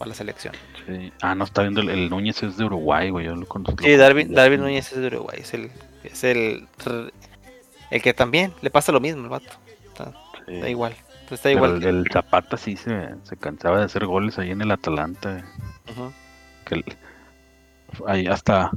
a 0.00 0.06
la 0.06 0.14
selección. 0.14 0.54
sí. 0.86 1.12
Ah, 1.22 1.34
no, 1.34 1.44
está 1.44 1.62
viendo 1.62 1.80
el, 1.80 1.90
el 1.90 2.10
Núñez 2.10 2.42
es 2.42 2.56
de 2.56 2.64
Uruguay, 2.64 3.10
güey. 3.10 3.26
Yo 3.26 3.34
lo 3.34 3.46
conozco. 3.46 3.82
Sí, 3.82 3.96
Darwin, 3.96 4.32
Darwin 4.32 4.60
Núñez 4.60 4.92
es 4.92 4.98
de 5.00 5.06
Uruguay, 5.08 5.38
es 5.40 5.52
el, 5.54 5.70
es 6.04 6.24
el, 6.24 6.66
el 7.90 8.02
que 8.02 8.14
también 8.14 8.52
le 8.62 8.70
pasa 8.70 8.92
lo 8.92 9.00
mismo, 9.00 9.22
el 9.24 9.28
vato. 9.28 9.50
Está, 9.86 10.12
Sí. 10.46 10.54
está 10.54 10.68
igual, 10.70 10.94
está 11.30 11.50
igual. 11.50 11.76
el, 11.82 11.84
el 11.84 12.04
Zapata 12.12 12.56
sí 12.56 12.76
se, 12.76 13.08
se 13.24 13.36
cansaba 13.36 13.78
de 13.80 13.84
hacer 13.84 14.06
goles 14.06 14.38
ahí 14.38 14.50
en 14.50 14.62
el 14.62 14.70
Atalanta. 14.70 15.30
güey. 15.32 15.44
Ujú. 16.06 16.12
Que 16.64 16.84
ahí 18.06 18.26
hasta, 18.26 18.70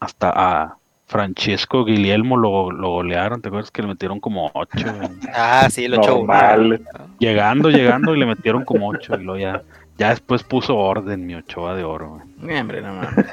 hasta 0.00 0.32
a 0.34 0.76
Francesco 1.06 1.84
Guillermo 1.84 2.36
lo, 2.36 2.70
lo 2.70 2.88
golearon. 2.90 3.42
¿Te 3.42 3.48
acuerdas 3.48 3.70
que 3.70 3.82
le 3.82 3.88
metieron 3.88 4.20
como 4.20 4.50
8? 4.54 4.70
Ah, 5.34 5.68
sí, 5.70 5.88
lo 5.88 5.96
echó 5.96 6.18
Normal. 6.18 6.82
llegando, 7.18 7.68
llegando 7.70 8.14
y 8.14 8.18
le 8.20 8.26
metieron 8.26 8.64
como 8.64 8.88
8. 8.88 9.14
Y 9.20 9.24
luego 9.24 9.38
ya, 9.40 9.62
ya 10.02 10.08
después 10.10 10.42
puso 10.42 10.76
orden 10.76 11.24
mi 11.26 11.36
Ochoa 11.36 11.76
de 11.76 11.84
oro. 11.84 12.20
güey. 12.40 12.56
Eh, 12.56 12.60
Hombre, 12.60 12.82
no 12.82 12.92
mames. 12.94 13.26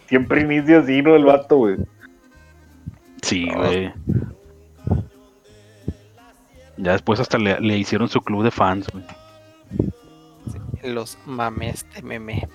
Siempre 0.06 0.42
inicia 0.42 0.78
así, 0.78 1.02
¿no? 1.02 1.16
El 1.16 1.24
vato, 1.24 1.56
güey. 1.56 1.78
Sí, 3.22 3.48
güey. 3.52 3.92
Ya 6.76 6.92
después 6.92 7.18
hasta 7.18 7.38
le, 7.38 7.58
le 7.58 7.76
hicieron 7.76 8.08
su 8.08 8.20
club 8.20 8.44
de 8.44 8.52
fans, 8.52 8.86
güey. 8.92 9.04
los 10.84 11.18
mames 11.26 11.84
de 11.92 12.02
meme. 12.02 12.48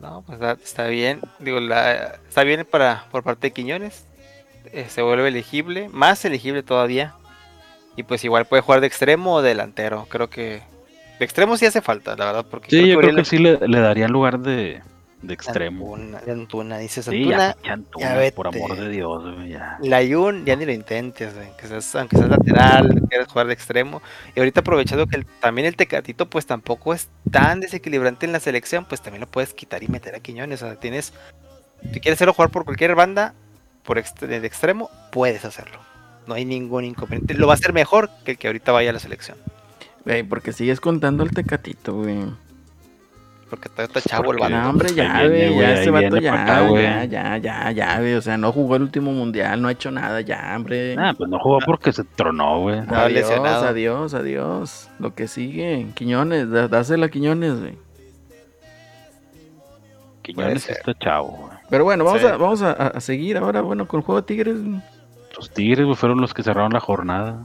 No, 0.00 0.24
pues 0.26 0.40
está, 0.40 0.52
está 0.54 0.86
bien. 0.88 1.20
Digo, 1.38 1.60
la, 1.60 2.16
está 2.28 2.42
bien 2.42 2.66
para 2.68 3.04
por 3.12 3.22
parte 3.22 3.46
de 3.46 3.52
Quiñones. 3.52 4.06
Eh, 4.72 4.86
se 4.88 5.02
vuelve 5.02 5.28
elegible, 5.28 5.88
más 5.90 6.24
elegible 6.24 6.64
todavía. 6.64 7.14
Y 7.94 8.02
pues 8.02 8.24
igual 8.24 8.46
puede 8.46 8.62
jugar 8.62 8.80
de 8.80 8.88
extremo 8.88 9.34
o 9.34 9.42
delantero. 9.42 10.06
Creo 10.10 10.28
que 10.30 10.62
de 11.18 11.24
extremo 11.24 11.56
sí 11.56 11.66
hace 11.66 11.80
falta, 11.80 12.16
la 12.16 12.26
verdad, 12.26 12.46
porque 12.50 12.70
Sí, 12.70 12.88
yo 12.88 12.98
creo 12.98 13.14
que 13.14 13.24
sí 13.24 13.38
le, 13.38 13.58
le 13.66 13.80
daría 13.80 14.06
lugar 14.08 14.38
de, 14.38 14.80
de 15.22 15.34
extremo. 15.34 15.94
Antuna, 15.96 16.20
de 16.20 16.32
Antuna, 16.32 16.78
dices 16.78 17.04
Sí, 17.06 17.16
Antuna, 17.24 17.56
ya, 17.64 17.72
Antuna, 17.72 18.24
ya 18.24 18.32
por 18.34 18.46
amor 18.48 18.76
de 18.76 18.88
Dios, 18.88 19.48
ya. 19.48 19.78
la 19.82 20.00
Jun 20.06 20.44
ya 20.44 20.54
ni 20.56 20.64
lo 20.64 20.72
intentes, 20.72 21.34
güey, 21.34 21.48
que 21.56 21.66
seas- 21.66 21.94
aunque 21.96 22.16
seas 22.16 22.28
lateral, 22.28 23.02
quieres 23.08 23.26
jugar 23.28 23.46
de 23.48 23.52
extremo. 23.54 24.00
Y 24.36 24.38
ahorita 24.40 24.60
aprovechando 24.60 25.06
que 25.06 25.16
el- 25.16 25.26
también 25.26 25.66
el 25.66 25.74
Tecatito 25.76 26.30
pues 26.30 26.46
tampoco 26.46 26.94
es 26.94 27.08
tan 27.30 27.60
desequilibrante 27.60 28.26
en 28.26 28.32
la 28.32 28.40
selección, 28.40 28.84
pues 28.84 29.00
también 29.02 29.20
lo 29.22 29.26
puedes 29.26 29.54
quitar 29.54 29.82
y 29.82 29.88
meter 29.88 30.14
a 30.14 30.20
Quiñones. 30.20 30.62
O 30.62 30.66
sea, 30.66 30.76
tienes, 30.76 31.12
si 31.92 32.00
quieres 32.00 32.18
hacerlo 32.18 32.32
jugar 32.34 32.50
por 32.50 32.64
cualquier 32.64 32.94
banda, 32.94 33.34
por 33.82 33.98
ext- 33.98 34.20
de 34.26 34.36
extremo, 34.46 34.88
puedes 35.10 35.44
hacerlo. 35.44 35.78
No 36.28 36.34
hay 36.34 36.44
ningún 36.44 36.84
inconveniente. 36.84 37.34
Lo 37.34 37.46
va 37.46 37.54
a 37.54 37.56
hacer 37.56 37.72
mejor 37.72 38.10
que 38.24 38.32
el 38.32 38.38
que 38.38 38.46
ahorita 38.48 38.70
vaya 38.70 38.90
a 38.90 38.92
la 38.92 38.98
selección. 39.00 39.38
Güey, 40.04 40.22
porque 40.22 40.52
sigues 40.52 40.80
contando 40.80 41.22
el 41.22 41.30
tecatito, 41.30 41.94
güey. 41.94 42.24
Porque 43.50 43.68
está, 43.68 43.84
está 43.84 44.00
chavo 44.02 44.32
el 44.32 44.38
vato. 44.40 44.50
No, 44.54 44.68
hombre, 44.70 44.92
ya, 44.94 45.26
güey, 45.26 45.58
ya 45.58 45.80
ese 45.80 45.90
vato 45.90 46.18
ya, 46.18 46.42
acá, 46.42 46.60
güey. 46.68 46.82
ya, 46.82 47.04
ya, 47.06 47.36
ya, 47.38 47.70
ya, 47.70 47.98
güey. 47.98 48.14
O 48.14 48.20
sea, 48.20 48.36
no 48.36 48.52
jugó 48.52 48.76
el 48.76 48.82
último 48.82 49.10
mundial, 49.12 49.62
no 49.62 49.68
ha 49.68 49.72
hecho 49.72 49.90
nada, 49.90 50.20
ya, 50.20 50.52
hombre. 50.54 50.96
Ah, 50.98 51.14
pues 51.16 51.30
no 51.30 51.38
jugó 51.38 51.58
porque 51.64 51.92
se 51.92 52.04
tronó, 52.04 52.60
güey. 52.60 52.80
Ah, 52.80 53.04
adiós, 53.04 53.12
lesionado. 53.12 53.66
adiós, 53.66 54.12
adiós. 54.14 54.90
Lo 54.98 55.14
que 55.14 55.28
sigue, 55.28 55.86
Quiñones, 55.94 56.50
dásela 56.50 57.06
a 57.06 57.08
Quiñones, 57.08 57.58
güey. 57.58 57.78
Quiñones 60.22 60.68
está 60.68 60.92
chavo, 60.98 61.28
güey. 61.30 61.58
Pero 61.70 61.84
bueno, 61.84 62.04
vamos, 62.04 62.20
Sí. 62.20 62.26
a, 62.26 62.36
vamos 62.36 62.62
a, 62.62 62.72
a 62.72 63.00
seguir 63.00 63.36
ahora, 63.38 63.60
bueno, 63.62 63.86
con 63.88 64.00
el 64.00 64.04
juego 64.06 64.20
de 64.20 64.26
Tigres 64.26 64.56
Los 65.36 65.50
Tigres, 65.50 65.84
güey, 65.86 65.96
fueron 65.96 66.20
los 66.20 66.34
que 66.34 66.42
cerraron 66.42 66.72
la 66.72 66.80
jornada. 66.80 67.44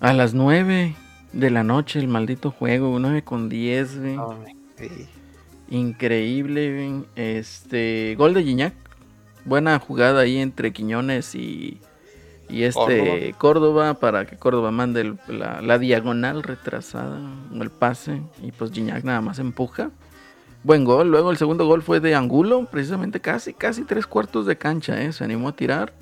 a 0.00 0.12
las 0.12 0.34
9 0.34 0.94
de 1.32 1.50
la 1.50 1.62
noche, 1.64 1.98
el 1.98 2.08
maldito 2.08 2.50
juego, 2.50 2.98
9 2.98 3.22
con 3.22 3.48
10, 3.48 3.98
güey. 4.00 4.16
Ay, 4.18 4.54
sí. 4.76 5.06
Increíble, 5.70 6.72
güey. 6.74 7.04
Este, 7.16 8.14
gol 8.18 8.34
de 8.34 8.42
Gignac. 8.44 8.74
Buena 9.44 9.78
jugada 9.78 10.20
ahí 10.20 10.38
entre 10.38 10.72
Quiñones 10.72 11.34
y, 11.34 11.80
y 12.48 12.62
este 12.64 13.34
Córdoba. 13.38 13.94
para 13.94 14.26
que 14.26 14.36
Córdoba 14.36 14.70
mande 14.70 15.02
el- 15.02 15.18
la, 15.28 15.60
la 15.62 15.78
diagonal 15.78 16.42
retrasada, 16.42 17.18
o 17.56 17.62
el 17.62 17.70
pase. 17.70 18.20
Y 18.42 18.52
pues 18.52 18.72
Gignac 18.72 19.04
nada 19.04 19.20
más 19.20 19.38
empuja. 19.38 19.90
Buen 20.64 20.84
gol. 20.84 21.10
Luego 21.10 21.30
el 21.30 21.36
segundo 21.36 21.66
gol 21.66 21.82
fue 21.82 22.00
de 22.00 22.14
Angulo, 22.14 22.66
precisamente 22.70 23.20
casi, 23.20 23.54
casi 23.54 23.84
tres 23.84 24.06
cuartos 24.06 24.44
de 24.46 24.56
cancha, 24.58 25.00
¿eh? 25.02 25.12
Se 25.12 25.24
animó 25.24 25.48
a 25.48 25.52
tirar. 25.56 25.92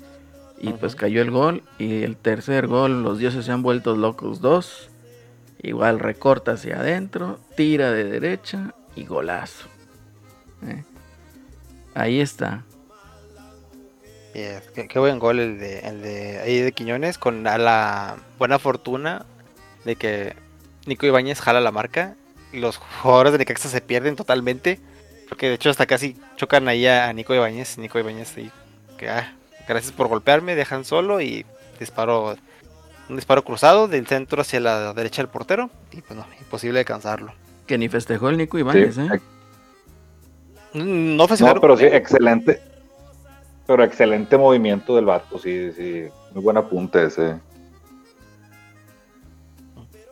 Y 0.59 0.73
pues 0.73 0.95
cayó 0.95 1.21
el 1.21 1.29
gol. 1.29 1.61
Y 1.77 2.01
el 2.03 2.17
tercer 2.17 2.65
gol, 2.67 3.03
los 3.03 3.19
dioses 3.19 3.45
se 3.45 3.51
han 3.51 3.61
vuelto 3.61 3.95
locos 3.95 4.41
dos. 4.41 4.89
Igual 5.61 5.99
recorta 5.99 6.53
hacia 6.53 6.79
adentro, 6.79 7.39
tira 7.55 7.91
de 7.91 8.03
derecha 8.03 8.73
y 8.95 9.05
golazo. 9.05 9.67
¿eh? 10.65 10.83
Ahí 11.93 12.19
está. 12.19 12.63
Qué, 14.33 14.99
buen 14.99 15.17
gol 15.17 15.39
el 15.39 15.59
de, 15.59 15.79
el 15.79 16.01
de 16.03 16.39
ahí 16.39 16.59
de 16.59 16.71
Quiñones 16.71 17.17
con 17.17 17.43
la, 17.43 17.57
la 17.57 18.17
buena 18.37 18.59
fortuna 18.59 19.25
de 19.83 19.95
que 19.95 20.35
Nico 20.85 21.05
Ibáñez 21.05 21.39
jala 21.39 21.59
la 21.59 21.71
marca. 21.71 22.15
y 22.51 22.59
Los 22.59 22.77
jugadores 22.77 23.31
de 23.33 23.39
Necaxa 23.39 23.69
se 23.69 23.81
pierden 23.81 24.15
totalmente. 24.15 24.79
Porque 25.27 25.49
de 25.49 25.55
hecho 25.55 25.69
hasta 25.69 25.85
casi 25.85 26.15
chocan 26.35 26.67
ahí 26.67 26.87
a, 26.87 27.11
Nico 27.13 27.33
Ibáñez. 27.33 27.77
Nico 27.77 27.99
Ibáñez 27.99 28.37
ahí. 28.37 28.51
Ah, 29.07 29.33
gracias 29.67 29.91
por 29.91 30.07
golpearme, 30.07 30.55
dejan 30.55 30.85
solo 30.85 31.21
y 31.21 31.45
disparo. 31.79 32.37
Un 33.09 33.15
disparo 33.15 33.43
cruzado 33.43 33.87
del 33.87 34.05
centro 34.07 34.41
hacia 34.41 34.59
la 34.59 34.93
derecha 34.93 35.21
del 35.21 35.29
portero. 35.29 35.69
Y 35.91 36.01
pues 36.01 36.17
no, 36.17 36.25
imposible 36.39 36.79
alcanzarlo. 36.79 37.33
Que 37.65 37.77
ni 37.77 37.89
festejó 37.89 38.29
el 38.29 38.37
Nico 38.37 38.57
Ibáñez, 38.57 38.95
Sí, 38.95 39.01
¿eh? 39.01 39.21
No 40.73 41.27
fue 41.27 41.37
No, 41.37 41.61
pero 41.61 41.77
sí, 41.77 41.85
excelente. 41.85 42.61
Pero 43.65 43.83
excelente 43.83 44.37
movimiento 44.37 44.95
del 44.95 45.05
vato, 45.05 45.37
sí, 45.39 45.71
sí. 45.73 46.05
Muy 46.33 46.43
buen 46.43 46.57
apunte 46.57 47.05
ese. 47.05 47.35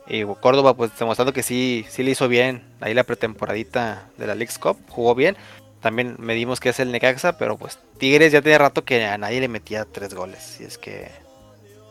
Y 0.08 0.24
Córdoba, 0.24 0.74
pues 0.74 0.96
demostrando 0.98 1.32
que 1.32 1.42
sí, 1.42 1.84
sí 1.88 2.02
le 2.02 2.12
hizo 2.12 2.28
bien. 2.28 2.62
Ahí 2.80 2.94
la 2.94 3.04
pretemporadita 3.04 4.08
de 4.16 4.26
la 4.26 4.34
League's 4.34 4.58
Cup, 4.58 4.78
jugó 4.88 5.14
bien. 5.14 5.36
También 5.80 6.16
medimos 6.18 6.60
que 6.60 6.70
es 6.70 6.80
el 6.80 6.92
Necaxa, 6.92 7.38
pero 7.38 7.56
pues 7.56 7.78
Tigres 7.98 8.32
ya 8.32 8.42
tenía 8.42 8.58
rato 8.58 8.84
que 8.84 9.04
a 9.04 9.18
nadie 9.18 9.40
le 9.40 9.48
metía 9.48 9.84
tres 9.84 10.14
goles. 10.14 10.60
Y 10.60 10.64
es 10.64 10.78
que 10.78 11.10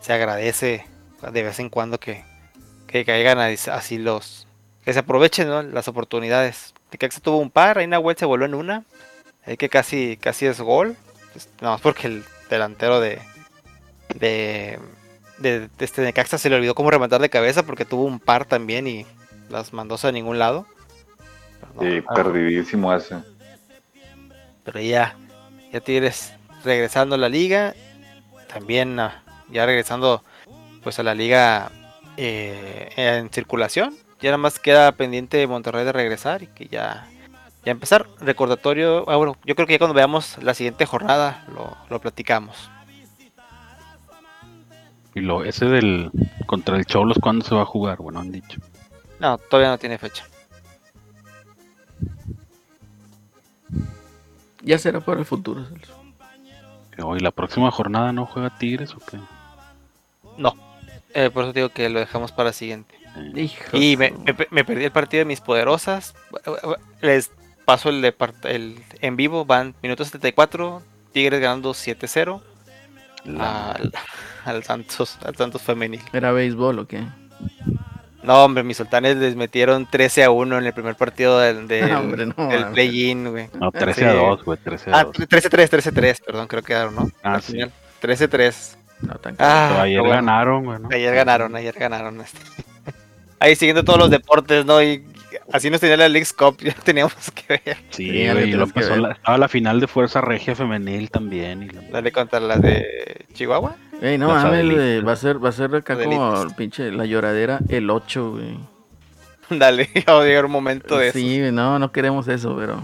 se 0.00 0.12
agradece 0.12 0.84
de 1.22 1.42
vez 1.42 1.58
en 1.58 1.70
cuando 1.70 1.98
que, 1.98 2.24
que 2.86 3.04
caigan 3.04 3.38
así 3.38 3.98
los. 3.98 4.46
que 4.84 4.92
se 4.92 5.00
aprovechen 5.00 5.48
¿no? 5.48 5.62
las 5.62 5.88
oportunidades. 5.88 6.74
Necaxa 6.92 7.20
tuvo 7.20 7.38
un 7.38 7.50
par, 7.50 7.78
ahí 7.78 7.86
Nahuel 7.86 8.16
se 8.16 8.24
volvió 8.24 8.46
en 8.46 8.54
una. 8.54 8.84
Ahí 9.44 9.56
que 9.56 9.68
casi, 9.68 10.16
casi 10.16 10.46
es 10.46 10.60
gol. 10.60 10.96
Pues, 11.32 11.48
nada 11.60 11.74
más 11.74 11.80
porque 11.80 12.06
el 12.06 12.24
delantero 12.48 13.00
de. 13.00 13.20
de 14.14 14.78
de, 15.38 15.68
de 15.68 15.84
este 15.84 16.02
Necaxa 16.02 16.38
se 16.38 16.48
le 16.48 16.56
olvidó 16.56 16.74
cómo 16.74 16.90
rematar 16.90 17.20
de 17.20 17.28
cabeza 17.28 17.62
porque 17.64 17.84
tuvo 17.84 18.04
un 18.04 18.20
par 18.20 18.46
también 18.46 18.86
y 18.86 19.06
las 19.48 19.72
mandó 19.72 19.96
a 20.02 20.12
ningún 20.12 20.38
lado. 20.38 20.66
Pero 21.60 21.72
no, 21.74 21.82
Sí, 21.82 22.00
perdidísimo 22.14 22.94
ese. 22.94 23.16
pero 24.64 24.80
ya, 24.80 25.16
ya 25.72 25.80
Tigres 25.80 26.32
regresando 26.64 27.14
a 27.14 27.18
la 27.18 27.28
liga, 27.28 27.74
también 28.48 28.98
ah, 28.98 29.22
ya 29.50 29.66
regresando 29.66 30.22
pues 30.86 31.00
a 31.00 31.02
la 31.02 31.16
liga 31.16 31.72
eh, 32.16 32.92
en 32.94 33.28
circulación. 33.30 33.96
Ya 34.20 34.30
nada 34.30 34.38
más 34.38 34.60
queda 34.60 34.92
pendiente 34.92 35.44
Monterrey 35.48 35.84
de 35.84 35.90
regresar 35.90 36.44
y 36.44 36.46
que 36.46 36.68
ya, 36.68 37.08
ya 37.64 37.72
empezar. 37.72 38.06
Recordatorio, 38.20 39.04
ah, 39.10 39.16
bueno, 39.16 39.36
yo 39.44 39.56
creo 39.56 39.66
que 39.66 39.72
ya 39.72 39.78
cuando 39.80 39.94
veamos 39.94 40.38
la 40.40 40.54
siguiente 40.54 40.86
jornada 40.86 41.44
lo, 41.52 41.76
lo 41.90 42.00
platicamos. 42.00 42.70
Y 45.12 45.22
lo, 45.22 45.42
ese 45.42 45.64
del 45.64 46.12
contra 46.46 46.76
el 46.76 46.86
Cholos, 46.86 47.18
¿cuándo 47.20 47.44
se 47.44 47.56
va 47.56 47.62
a 47.62 47.66
jugar? 47.66 47.98
Bueno, 47.98 48.20
han 48.20 48.30
dicho. 48.30 48.60
No, 49.18 49.38
todavía 49.38 49.70
no 49.70 49.78
tiene 49.78 49.98
fecha. 49.98 50.24
Ya 54.62 54.78
será 54.78 55.00
para 55.00 55.18
el 55.18 55.26
futuro, 55.26 55.64
Celso. 55.64 56.00
Hoy 57.02 57.18
la 57.18 57.32
próxima 57.32 57.72
jornada 57.72 58.12
no 58.12 58.24
juega 58.24 58.56
Tigres 58.56 58.94
o 58.94 58.98
qué? 58.98 59.18
No, 60.38 60.54
eh, 61.16 61.30
por 61.30 61.44
eso 61.44 61.52
digo 61.52 61.68
que 61.70 61.88
lo 61.88 61.98
dejamos 62.00 62.30
para 62.32 62.50
la 62.50 62.52
siguiente. 62.52 62.94
Hijo 63.34 63.76
Y 63.76 63.96
me, 63.96 64.10
me 64.12 64.34
me 64.50 64.64
perdí 64.64 64.84
el 64.84 64.92
partido 64.92 65.20
de 65.22 65.24
mis 65.24 65.40
poderosas. 65.40 66.14
Les 67.00 67.30
paso 67.64 67.88
el, 67.88 68.02
de 68.02 68.16
part- 68.16 68.44
el 68.44 68.78
en 69.00 69.16
vivo. 69.16 69.44
Van 69.44 69.74
minutos 69.82 70.08
74. 70.08 70.82
Tigres 71.12 71.40
ganando 71.40 71.70
7-0 71.72 72.42
la- 73.24 73.70
al, 73.72 73.92
al 74.44 74.62
Santos, 74.64 75.18
al 75.24 75.34
Santos 75.34 75.62
femenil. 75.62 76.02
¿Era 76.12 76.30
béisbol 76.32 76.78
o 76.80 76.86
qué? 76.86 77.02
No, 78.22 78.44
hombre, 78.44 78.64
mis 78.64 78.76
sultanes 78.76 79.16
les 79.16 79.36
metieron 79.36 79.86
13 79.88 80.24
a 80.24 80.30
1 80.30 80.58
en 80.58 80.66
el 80.66 80.72
primer 80.72 80.96
partido 80.96 81.38
del, 81.38 81.66
del, 81.68 81.90
No, 81.90 82.00
hombre, 82.00 82.26
no, 82.26 82.48
del 82.48 82.66
play-in, 82.72 83.30
güey. 83.30 83.48
no, 83.58 83.70
13 83.72 84.00
Sí. 84.00 84.06
a 84.06 84.12
2, 84.12 84.44
güey, 84.44 84.58
13 84.62 84.90
a 84.90 84.98
Ah, 85.00 85.04
2. 85.04 85.14
13-3, 85.16 85.68
13-3, 85.70 86.22
perdón, 86.24 86.46
creo 86.48 86.62
que 86.62 86.66
quedaron, 86.68 86.94
¿no? 86.96 87.10
Ah, 87.22 87.34
Al 87.34 87.42
sí. 87.42 87.52
final, 87.52 87.72
13-3. 88.02 88.76
No 89.00 89.14
tan 89.16 89.36
Ah, 89.38 89.82
ayer 89.82 90.00
bueno. 90.00 90.14
ganaron. 90.14 90.92
Ayer 90.92 91.14
ganaron, 91.14 91.54
ayer 91.56 91.74
ganaron. 91.78 92.20
este. 92.20 92.38
Ahí 93.40 93.54
siguiendo 93.56 93.84
todos 93.84 93.98
los 93.98 94.10
deportes, 94.10 94.64
¿no? 94.64 94.82
Y 94.82 95.04
así 95.52 95.68
nos 95.68 95.80
tenía 95.80 95.96
la 95.98 96.08
League's 96.08 96.32
Cup, 96.32 96.56
ya 96.62 96.72
teníamos 96.72 97.14
que 97.32 97.60
ver. 97.64 97.76
Sí, 97.90 98.10
Sí, 98.10 98.24
ya 98.24 98.32
güey, 98.32 98.46
le 98.46 98.50
y 98.50 98.54
lo 98.54 98.66
pasó 98.66 98.96
la, 98.96 99.12
estaba 99.12 99.36
la 99.38 99.48
final 99.48 99.80
de 99.80 99.86
Fuerza 99.86 100.20
Regia 100.22 100.54
Femenil 100.54 101.10
también. 101.10 101.62
Y 101.64 101.68
la- 101.68 101.82
Dale 101.92 102.12
contra 102.12 102.40
las 102.40 102.60
de 102.62 103.26
Chihuahua. 103.34 103.76
Ey, 104.00 104.16
no 104.18 104.28
mames, 104.28 105.06
va 105.06 105.12
a 105.12 105.16
ser, 105.16 105.42
va 105.44 105.48
a 105.50 105.52
ser 105.52 105.74
acá 105.74 105.96
como 106.02 106.42
el 106.42 106.54
pinche 106.54 106.90
la 106.90 107.04
lloradera 107.06 107.60
el 107.68 107.88
8, 107.90 108.30
güey. 108.32 108.58
Dale, 109.50 109.88
ya 109.94 110.12
va 110.14 110.22
a 110.22 110.24
llegar 110.24 110.44
un 110.46 110.50
momento 110.52 110.96
de 110.98 111.08
eso. 111.08 111.18
Sí, 111.18 111.38
güey, 111.38 111.52
no, 111.52 111.78
no 111.78 111.92
queremos 111.92 112.26
eso, 112.28 112.56
pero 112.56 112.82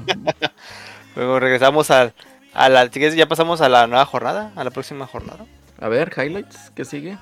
Luego 1.16 1.40
regresamos 1.40 1.90
al, 1.90 2.12
a 2.54 2.68
la. 2.68 2.86
ya 2.86 3.26
pasamos 3.26 3.60
a 3.60 3.68
la 3.68 3.86
nueva 3.86 4.04
jornada, 4.06 4.52
a 4.56 4.64
la 4.64 4.70
próxima 4.70 5.06
jornada. 5.06 5.44
A 5.82 5.88
ver, 5.88 6.12
highlights, 6.16 6.70
¿qué 6.74 6.84
sigue? 6.84 7.18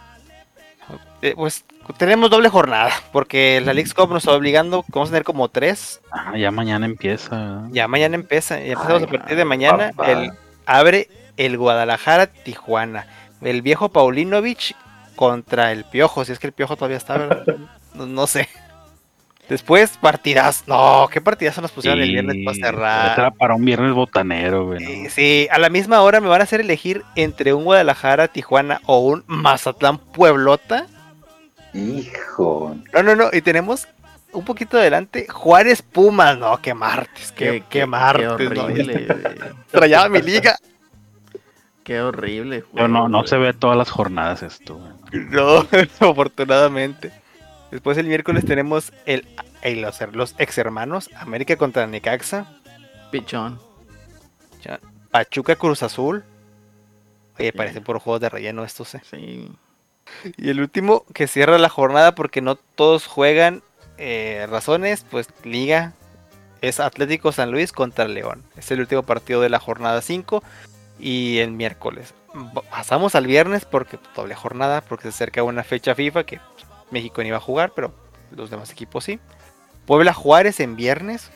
Eh, 1.23 1.35
pues 1.35 1.65
tenemos 1.97 2.31
doble 2.31 2.49
jornada, 2.49 2.91
porque 3.13 3.61
la 3.65 3.73
League's 3.73 3.95
Cup 3.95 4.11
nos 4.11 4.25
está 4.25 4.37
obligando, 4.37 4.85
vamos 4.89 5.09
a 5.09 5.13
tener 5.13 5.25
como 5.25 5.49
tres. 5.49 6.01
Ah, 6.11 6.37
ya 6.37 6.51
mañana 6.51 6.87
empieza. 6.87 7.67
Ya 7.71 7.89
mañana 7.89 8.17
empieza, 8.17 8.59
ya 8.59 8.73
empezamos 8.73 9.03
Ay, 9.03 9.09
a 9.09 9.11
partir 9.11 9.37
de 9.37 9.45
mañana. 9.45 9.93
El, 10.07 10.33
abre 10.67 11.09
el 11.37 11.57
Guadalajara 11.57 12.27
Tijuana. 12.27 13.07
El 13.41 13.63
viejo 13.63 13.89
Paulinovich 13.89 14.75
contra 15.17 15.73
el 15.73 15.85
Piojo, 15.85 16.25
si 16.25 16.33
es 16.33 16.39
que 16.39 16.47
el 16.47 16.53
Piojo 16.53 16.77
todavía 16.77 16.99
está, 16.99 17.17
¿verdad? 17.17 17.45
no, 17.95 18.07
no 18.07 18.27
sé. 18.27 18.49
Después, 19.51 19.99
partidas. 20.01 20.65
No, 20.67 21.09
qué 21.13 21.21
partidas 21.21 21.61
nos 21.61 21.73
pusieron 21.73 21.99
el 22.01 22.07
Sí, 22.07 22.13
viernes 22.13 22.37
para 22.45 22.55
cerrar. 22.57 23.19
era 23.19 23.31
para 23.33 23.55
un 23.57 23.65
viernes 23.65 23.93
botanero, 23.93 24.65
güey. 24.67 24.79
Sí, 24.87 25.03
¿no? 25.03 25.11
sí, 25.11 25.49
a 25.51 25.59
la 25.59 25.69
misma 25.69 26.01
hora 26.01 26.21
me 26.21 26.29
van 26.29 26.41
a 26.41 26.45
hacer 26.45 26.61
elegir 26.61 27.05
entre 27.17 27.53
un 27.53 27.65
Guadalajara, 27.65 28.29
Tijuana 28.29 28.81
o 28.87 29.01
un 29.01 29.25
Mazatlán 29.27 29.99
Pueblota. 29.99 30.87
Hijo. 31.75 32.77
No, 32.93 33.03
no, 33.03 33.15
no, 33.17 33.29
y 33.33 33.43
tenemos 33.43 33.87
un 34.33 34.45
poquito 34.45 34.79
adelante 34.79 35.27
Juárez 35.29 35.83
Pumas. 35.83 36.39
No, 36.39 36.61
qué 36.63 36.73
martes, 36.75 37.33
qué, 37.33 37.63
qué, 37.69 37.87
martes. 37.87 38.27
no, 38.29 38.35
horrible, 38.65 39.07
güey. 39.07 39.09
Trayaba 39.71 40.09
mi 40.09 40.23
liga. 40.23 40.57
Qué 41.85 42.01
horrible, 42.01 42.65
Pero 42.75 42.89
no, 42.89 43.09
no 43.09 43.19
güey. 43.19 43.29
se 43.29 43.37
ve 43.37 43.53
todas 43.53 43.77
las 43.77 43.91
jornadas 43.91 44.43
esto, 44.45 44.77
güey. 44.77 45.25
No, 45.31 45.67
afortunadamente. 46.11 47.11
Después 47.71 47.97
el 47.99 48.07
miércoles 48.07 48.45
tenemos 48.45 48.93
el, 49.07 49.27
el- 49.62 49.81
los, 49.83 50.01
los 50.12 50.35
ex 50.39 50.59
hermanos 50.59 51.11
América 51.16 51.57
contra 51.57 51.87
Necaxa, 51.87 52.47
Pichón. 53.11 53.59
Pachuca 55.11 55.57
Cruz 55.57 55.83
Azul. 55.83 56.25
Oye, 57.39 57.53
parecen 57.53 57.83
por 57.83 57.99
juegos 57.99 58.21
de 58.21 58.29
relleno 58.29 58.64
estos, 58.64 58.95
eh. 58.95 59.01
Sí. 59.11 59.51
Y 60.37 60.51
el 60.51 60.61
último 60.61 61.05
que 61.14 61.27
cierra 61.27 61.59
la 61.59 61.68
jornada 61.68 62.14
porque 62.14 62.41
no 62.43 62.57
todos 62.57 63.07
juegan 63.07 63.62
eh, 63.99 64.47
razones, 64.51 65.07
pues 65.11 65.29
liga 65.45 65.95
es 66.61 66.81
Atlético 66.81 67.33
San 67.33 67.51
Luis 67.51 67.73
contra 67.73 68.07
León. 68.07 68.43
Es 68.57 68.71
el 68.71 68.81
último 68.81 69.03
partido 69.05 69.41
de 69.41 69.49
la 69.49 69.59
jornada 69.61 70.03
5 70.03 70.43
y 70.99 71.39
el 71.39 71.53
miércoles. 71.53 72.14
Pasamos 72.71 73.14
al 73.14 73.27
viernes 73.27 73.64
porque 73.64 73.99
doble 74.14 74.35
jornada, 74.35 74.81
porque 74.83 75.05
se 75.05 75.09
acerca 75.11 75.43
una 75.43 75.64
fecha 75.64 75.95
FIFA 75.95 76.25
que 76.25 76.39
pues, 76.55 76.66
México 76.91 77.20
no 77.22 77.28
iba 77.28 77.36
a 77.36 77.41
jugar, 77.41 77.72
pero 77.74 77.93
los 78.34 78.51
demás 78.51 78.70
equipos 78.70 79.05
sí. 79.05 79.18
Puebla 79.86 80.12
Juárez 80.12 80.61
en 80.61 80.76
viernes. 80.76 81.30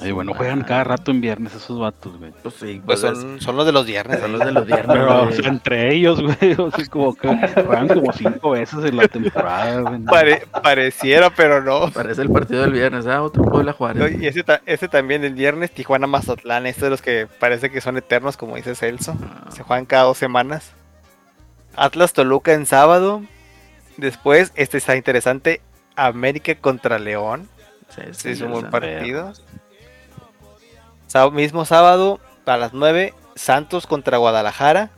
Ay, 0.00 0.10
bueno, 0.10 0.34
juegan 0.34 0.64
cada 0.64 0.82
rato 0.82 1.12
en 1.12 1.20
viernes 1.20 1.54
esos 1.54 1.78
vatos, 1.78 2.18
güey. 2.18 2.32
Pues 2.42 2.56
sí, 2.56 2.82
Pues 2.84 3.00
pues 3.00 3.16
son, 3.16 3.40
son 3.40 3.56
los 3.56 3.64
de 3.64 3.70
los 3.70 3.86
viernes. 3.86 4.18
son 4.18 4.32
los 4.32 4.40
de 4.44 4.50
los 4.50 4.66
viernes. 4.66 4.88
Pero 4.88 5.20
o 5.22 5.24
güey. 5.26 5.36
sea, 5.36 5.48
entre 5.48 5.94
ellos, 5.94 6.20
güey, 6.20 6.52
o 6.58 6.68
sea, 6.72 6.84
como 6.86 7.14
que 7.14 7.28
juegan 7.28 7.86
como 7.86 8.12
cinco 8.12 8.50
veces 8.50 8.84
en 8.84 8.96
la 8.96 9.06
temporada, 9.06 9.80
güey. 9.82 10.00
no. 10.00 10.10
Pare- 10.10 10.42
pareciera, 10.64 11.30
pero 11.30 11.62
no. 11.62 11.92
Parece 11.92 12.22
el 12.22 12.30
partido 12.30 12.62
del 12.62 12.72
viernes, 12.72 13.06
ah, 13.06 13.22
otro 13.22 13.44
Puebla 13.44 13.72
Juárez. 13.72 14.20
Y 14.20 14.26
ese, 14.26 14.42
ta- 14.42 14.62
ese 14.66 14.88
también 14.88 15.22
el 15.24 15.34
viernes, 15.34 15.70
Tijuana 15.70 16.08
Mazatlán, 16.08 16.66
estos 16.66 16.82
de 16.82 16.90
los 16.90 17.00
que 17.00 17.28
parece 17.38 17.70
que 17.70 17.80
son 17.80 17.96
eternos, 17.96 18.36
como 18.36 18.56
dice 18.56 18.74
Celso. 18.74 19.16
Ah, 19.22 19.48
Se 19.52 19.62
juegan 19.62 19.86
cada 19.86 20.02
dos 20.02 20.18
semanas. 20.18 20.72
Atlas 21.76 22.12
Toluca 22.12 22.52
en 22.52 22.66
sábado. 22.66 23.22
Después, 23.96 24.52
este 24.56 24.78
está 24.78 24.96
interesante. 24.96 25.60
América 25.96 26.54
contra 26.56 26.98
León. 26.98 27.48
sí, 27.88 28.02
sí, 28.12 28.28
es 28.30 28.40
un 28.40 28.50
buen 28.52 28.70
partido. 28.70 29.32
Sá- 31.06 31.30
mismo 31.30 31.64
sábado, 31.64 32.20
a 32.46 32.56
las 32.56 32.72
9, 32.72 33.14
Santos 33.36 33.86
contra 33.86 34.18
Guadalajara. 34.18 34.90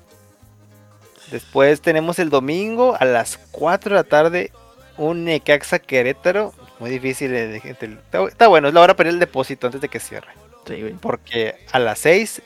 Después 1.31 1.81
tenemos 1.81 2.19
el 2.19 2.31
domingo 2.31 2.97
a 2.99 3.05
las 3.05 3.39
4 3.51 3.91
de 3.91 3.97
la 3.97 4.05
tarde, 4.05 4.53
un 4.97 5.25
Necaxa 5.25 5.79
Querétaro. 5.81 6.55
Muy 6.79 6.91
difícil. 6.91 7.35
eh, 7.35 7.61
está, 7.65 8.23
está 8.25 8.47
bueno, 8.49 8.69
es 8.69 8.75
la 8.75 8.81
hora 8.81 8.95
para 8.97 9.09
el 9.11 9.19
depósito 9.19 9.67
antes 9.67 9.81
de 9.81 9.89
que 9.89 9.99
cierre. 10.01 10.29
Sí. 10.67 10.95
Porque 11.01 11.57
a 11.73 11.79
las 11.79 11.99
6, 12.01 12.43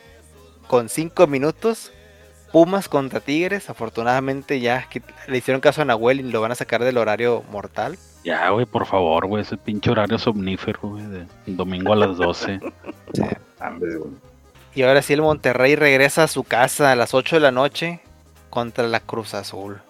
con 0.67 0.89
5 0.89 1.27
minutos, 1.27 1.93
Pumas 2.53 2.89
contra 2.89 3.21
Tigres. 3.21 3.71
Afortunadamente 3.71 4.61
ya 4.61 4.89
le 5.29 5.39
hicieron 5.39 5.61
caso 5.61 5.83
a 5.83 5.85
Nahuel 5.85 6.21
y 6.21 6.31
lo 6.31 6.41
van 6.41 6.53
a 6.53 6.57
sacar 6.57 6.83
del 6.85 6.99
horario 6.99 7.45
mortal. 7.51 7.99
Ya, 8.25 8.51
güey, 8.51 8.67
por 8.67 8.87
favor, 8.87 9.27
güey, 9.27 9.43
ese 9.43 9.57
pinche 9.57 9.91
horario 9.91 10.19
somnífero, 10.19 10.81
güey, 10.83 11.05
de 11.07 11.27
domingo 11.47 11.93
a 11.93 11.97
las 11.97 12.17
12. 12.17 12.61
Ándale, 13.59 13.97
güey. 13.99 14.13
Y 14.75 14.83
ahora 14.83 15.03
sí 15.03 15.15
el 15.15 15.23
Monterrey 15.23 15.75
regresa 15.75 16.25
a 16.25 16.29
su 16.29 16.45
casa 16.45 16.93
a 16.93 16.97
las 16.97 17.15
8 17.15 17.37
de 17.37 17.41
la 17.41 17.51
noche 17.51 18.01
contra 18.51 18.87
la 18.87 19.01
Cruz 19.01 19.35
Azul. 19.35 19.81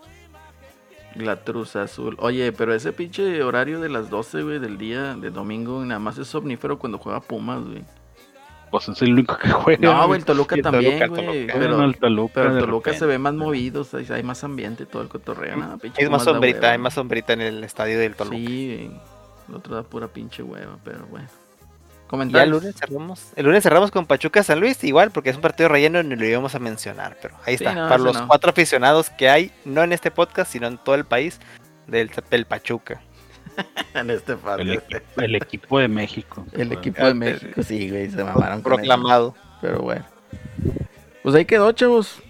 La 1.16 1.42
truza 1.42 1.82
azul. 1.82 2.16
Oye, 2.20 2.52
pero 2.52 2.72
ese 2.72 2.92
pinche 2.92 3.42
horario 3.42 3.80
de 3.80 3.88
las 3.88 4.10
12, 4.10 4.42
güey, 4.42 4.58
del 4.60 4.78
día 4.78 5.14
de 5.16 5.30
domingo, 5.30 5.84
nada 5.84 5.98
más 5.98 6.18
es 6.18 6.28
somnífero 6.28 6.78
cuando 6.78 6.98
juega 6.98 7.20
Pumas, 7.20 7.62
güey. 7.64 7.82
Pues 8.70 8.88
es 8.88 9.02
el 9.02 9.12
único 9.12 9.36
que 9.36 9.48
juega. 9.50 9.80
No, 9.92 10.06
güey, 10.06 10.20
el 10.20 10.24
Toluca 10.24 10.54
el 10.54 10.62
también, 10.62 10.98
Toluca, 10.98 11.06
güey. 11.22 11.46
Toluca. 11.46 11.52
Pero, 11.58 11.84
el 11.84 11.96
Toluca. 11.98 12.32
pero 12.34 12.48
el 12.50 12.54
de 12.54 12.60
Toluca 12.60 12.92
se 12.94 13.06
ve 13.06 13.18
más 13.18 13.34
movido, 13.34 13.80
o 13.82 13.84
sea, 13.84 14.00
hay 14.16 14.22
más 14.22 14.44
ambiente, 14.44 14.86
todo 14.86 15.02
el 15.02 15.08
cotorreo, 15.08 15.56
nada, 15.56 15.76
pinche 15.76 16.02
Es 16.02 16.08
más 16.10 16.22
sombrita, 16.24 16.70
hay 16.72 16.78
más 16.78 16.94
sombrita 16.94 17.32
en 17.32 17.40
el 17.40 17.64
estadio 17.64 17.98
del 17.98 18.14
Toluca. 18.14 18.36
Sí. 18.36 18.90
El 19.48 19.54
otro 19.54 19.74
da 19.74 19.82
pura 19.82 20.06
pinche 20.08 20.42
hueva, 20.44 20.78
pero 20.84 21.04
bueno. 21.06 21.26
Ya 21.28 21.34
el 21.34 22.06
Comentarios. 22.10 22.62
lunes 22.62 22.74
cerramos. 22.76 23.32
El 23.36 23.46
lunes 23.46 23.62
cerramos 23.62 23.90
con 23.92 24.04
Pachuca 24.06 24.42
San 24.42 24.58
Luis, 24.60 24.82
igual, 24.82 25.10
porque 25.12 25.30
es 25.30 25.36
un 25.36 25.42
partido 25.42 25.68
relleno 25.68 26.00
y 26.00 26.04
ni 26.04 26.16
lo 26.16 26.24
íbamos 26.26 26.54
a 26.56 26.58
mencionar. 26.58 27.16
Pero 27.22 27.36
ahí 27.46 27.56
Sí, 27.56 27.64
está. 27.64 27.72
no, 27.74 27.88
para 27.88 27.98
los 28.02 28.16
no. 28.20 28.26
cuatro 28.26 28.50
aficionados 28.50 29.10
que 29.10 29.28
hay, 29.28 29.52
no 29.64 29.82
en 29.84 29.92
este 29.92 30.10
podcast, 30.10 30.50
sino 30.52 30.66
en 30.66 30.78
todo 30.78 30.96
el 30.96 31.04
país, 31.04 31.38
del, 31.86 32.10
del 32.30 32.46
Pachuca. 32.46 33.00
en 33.94 34.10
este 34.10 34.32
El, 34.32 34.38
partido. 34.38 34.74
equi- 34.82 35.02
el 35.16 35.34
equipo 35.36 35.78
de 35.78 35.88
México. 35.88 36.46
El 36.52 36.72
equipo 36.72 37.04
de 37.04 37.14
México, 37.14 37.62
sí, 37.62 37.90
güey, 37.90 38.10
se 38.10 38.22
mamaron 38.24 38.62
con 38.62 38.72
eso. 38.72 38.76
Proclamado. 38.76 39.34
Pero 39.60 39.80
bueno. 39.80 40.04
Pues 41.22 41.34
ahí 41.34 41.44
quedó, 41.44 41.70
chavos. 41.72 42.22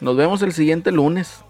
Nos 0.00 0.16
vemos 0.16 0.42
el 0.42 0.52
siguiente 0.52 0.92
lunes. 0.92 1.42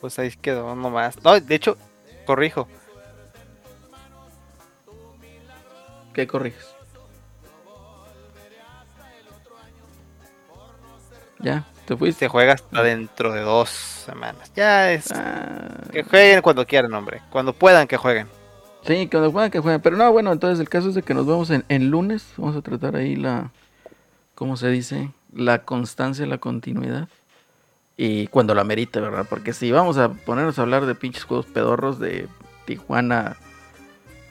Pues 0.00 0.18
ahí 0.18 0.30
quedó 0.32 0.74
nomás. 0.76 1.22
No, 1.24 1.38
de 1.40 1.54
hecho, 1.54 1.78
corrijo. 2.26 2.68
¿Qué 6.12 6.26
corriges? 6.26 6.68
Ya, 11.40 11.64
te 11.84 11.96
fuiste. 11.96 12.20
Se 12.20 12.28
juega 12.28 12.54
hasta 12.54 12.82
dentro 12.82 13.32
de 13.32 13.40
dos 13.42 13.68
semanas. 13.70 14.52
Ya 14.54 14.92
es. 14.92 15.10
Ah, 15.12 15.78
Que 15.92 16.02
jueguen 16.02 16.42
cuando 16.42 16.66
quieran, 16.66 16.92
hombre. 16.94 17.20
Cuando 17.30 17.52
puedan 17.52 17.86
que 17.86 17.96
jueguen. 17.96 18.26
sí, 18.86 19.08
cuando 19.10 19.30
juegan, 19.32 19.50
que 19.50 19.60
jueguen. 19.60 19.80
Pero 19.80 19.96
no, 19.96 20.10
bueno, 20.12 20.32
entonces 20.32 20.60
el 20.60 20.68
caso 20.68 20.88
es 20.88 20.94
de 20.94 21.02
que 21.02 21.14
nos 21.14 21.26
vemos 21.26 21.50
en, 21.50 21.64
en 21.68 21.90
lunes. 21.90 22.26
Vamos 22.36 22.56
a 22.56 22.62
tratar 22.62 22.96
ahí 22.96 23.16
la, 23.16 23.50
¿cómo 24.34 24.56
se 24.56 24.68
dice? 24.68 25.10
La 25.32 25.64
constancia, 25.64 26.26
la 26.26 26.38
continuidad. 26.38 27.08
Y 27.96 28.26
cuando 28.28 28.54
la 28.54 28.64
merite, 28.64 29.00
¿verdad? 29.00 29.26
Porque 29.28 29.52
si 29.52 29.70
vamos 29.70 29.98
a 29.98 30.08
ponernos 30.08 30.58
a 30.58 30.62
hablar 30.62 30.84
de 30.86 30.94
pinches 30.94 31.24
juegos 31.24 31.46
pedorros 31.46 31.98
de 32.00 32.28
Tijuana, 32.66 33.36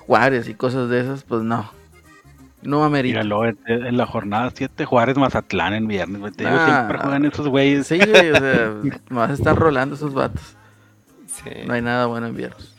Juárez 0.05 0.49
y 0.49 0.53
cosas 0.53 0.89
de 0.89 0.99
esas, 0.99 1.23
pues 1.23 1.43
no. 1.43 1.71
No 2.63 2.83
amerita. 2.83 3.19
Míralo, 3.23 3.45
en, 3.45 3.57
en 3.67 3.97
la 3.97 4.05
jornada 4.05 4.51
7 4.53 4.85
Juárez 4.85 5.17
Mazatlán 5.17 5.73
en 5.73 5.87
viernes, 5.87 6.19
güey. 6.21 6.31
Te 6.33 6.43
digo, 6.45 6.55
Ah. 6.59 6.65
siempre 6.65 6.97
juegan 6.99 7.25
esos 7.25 7.47
güeyes. 7.47 7.87
Sí, 7.87 7.97
güey, 7.99 8.31
o 8.31 8.35
sea, 8.37 8.73
más 9.09 9.31
están 9.31 9.55
rolando 9.55 9.95
esos 9.95 10.13
vatos. 10.13 10.55
Sí. 11.27 11.49
No 11.65 11.73
hay 11.73 11.81
nada 11.81 12.05
bueno 12.05 12.27
en 12.27 12.35
viernes. 12.35 12.73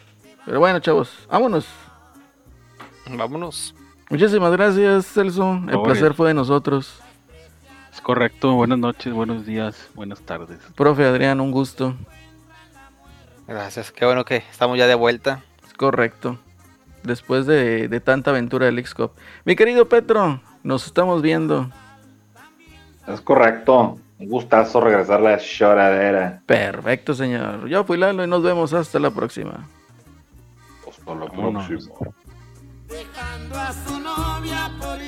Pero 0.46 0.60
bueno, 0.60 0.78
chavos, 0.80 1.26
vámonos. 1.30 1.66
Vámonos. 3.10 3.74
Muchísimas 4.10 4.52
gracias, 4.52 5.06
Celso. 5.06 5.60
El 5.68 5.80
placer 5.82 6.14
fue 6.14 6.28
de 6.28 6.34
nosotros. 6.34 7.00
Es 7.92 8.00
correcto. 8.00 8.54
Buenas 8.54 8.78
noches, 8.78 9.12
buenos 9.12 9.46
días, 9.46 9.88
buenas 9.94 10.20
tardes. 10.22 10.58
Profe 10.74 11.04
Adrián, 11.04 11.40
un 11.40 11.50
gusto. 11.50 11.94
Gracias. 13.46 13.92
Qué 13.92 14.04
bueno 14.04 14.24
que 14.24 14.36
estamos 14.36 14.78
ya 14.78 14.86
de 14.86 14.94
vuelta. 14.94 15.42
Es 15.66 15.72
correcto. 15.74 16.38
Después 17.04 17.46
de, 17.46 17.86
de 17.88 18.00
tanta 18.00 18.30
aventura 18.30 18.66
del 18.66 18.78
X-Cup. 18.80 19.12
Mi 19.44 19.54
querido 19.54 19.88
Petro, 19.88 20.40
nos 20.62 20.86
estamos 20.86 21.22
viendo. 21.22 21.70
Es 23.06 23.20
correcto. 23.20 23.98
Un 24.18 24.28
gustazo 24.28 24.80
regresar 24.80 25.20
a 25.20 25.22
la 25.32 25.36
lloradera. 25.38 26.42
Perfecto, 26.46 27.14
señor. 27.14 27.68
Yo 27.68 27.84
fui 27.84 27.98
Lalo 27.98 28.24
y 28.24 28.26
nos 28.26 28.42
vemos 28.42 28.72
hasta 28.72 28.98
la 28.98 29.10
próxima. 29.10 29.68
Hasta 30.88 31.14
la 31.14 31.26
Vámonos. 31.26 31.66
próxima. 31.66 31.94
dejando 32.88 33.58
a 33.58 33.72
su 33.72 33.98
novia 34.00 34.70
por 34.80 34.98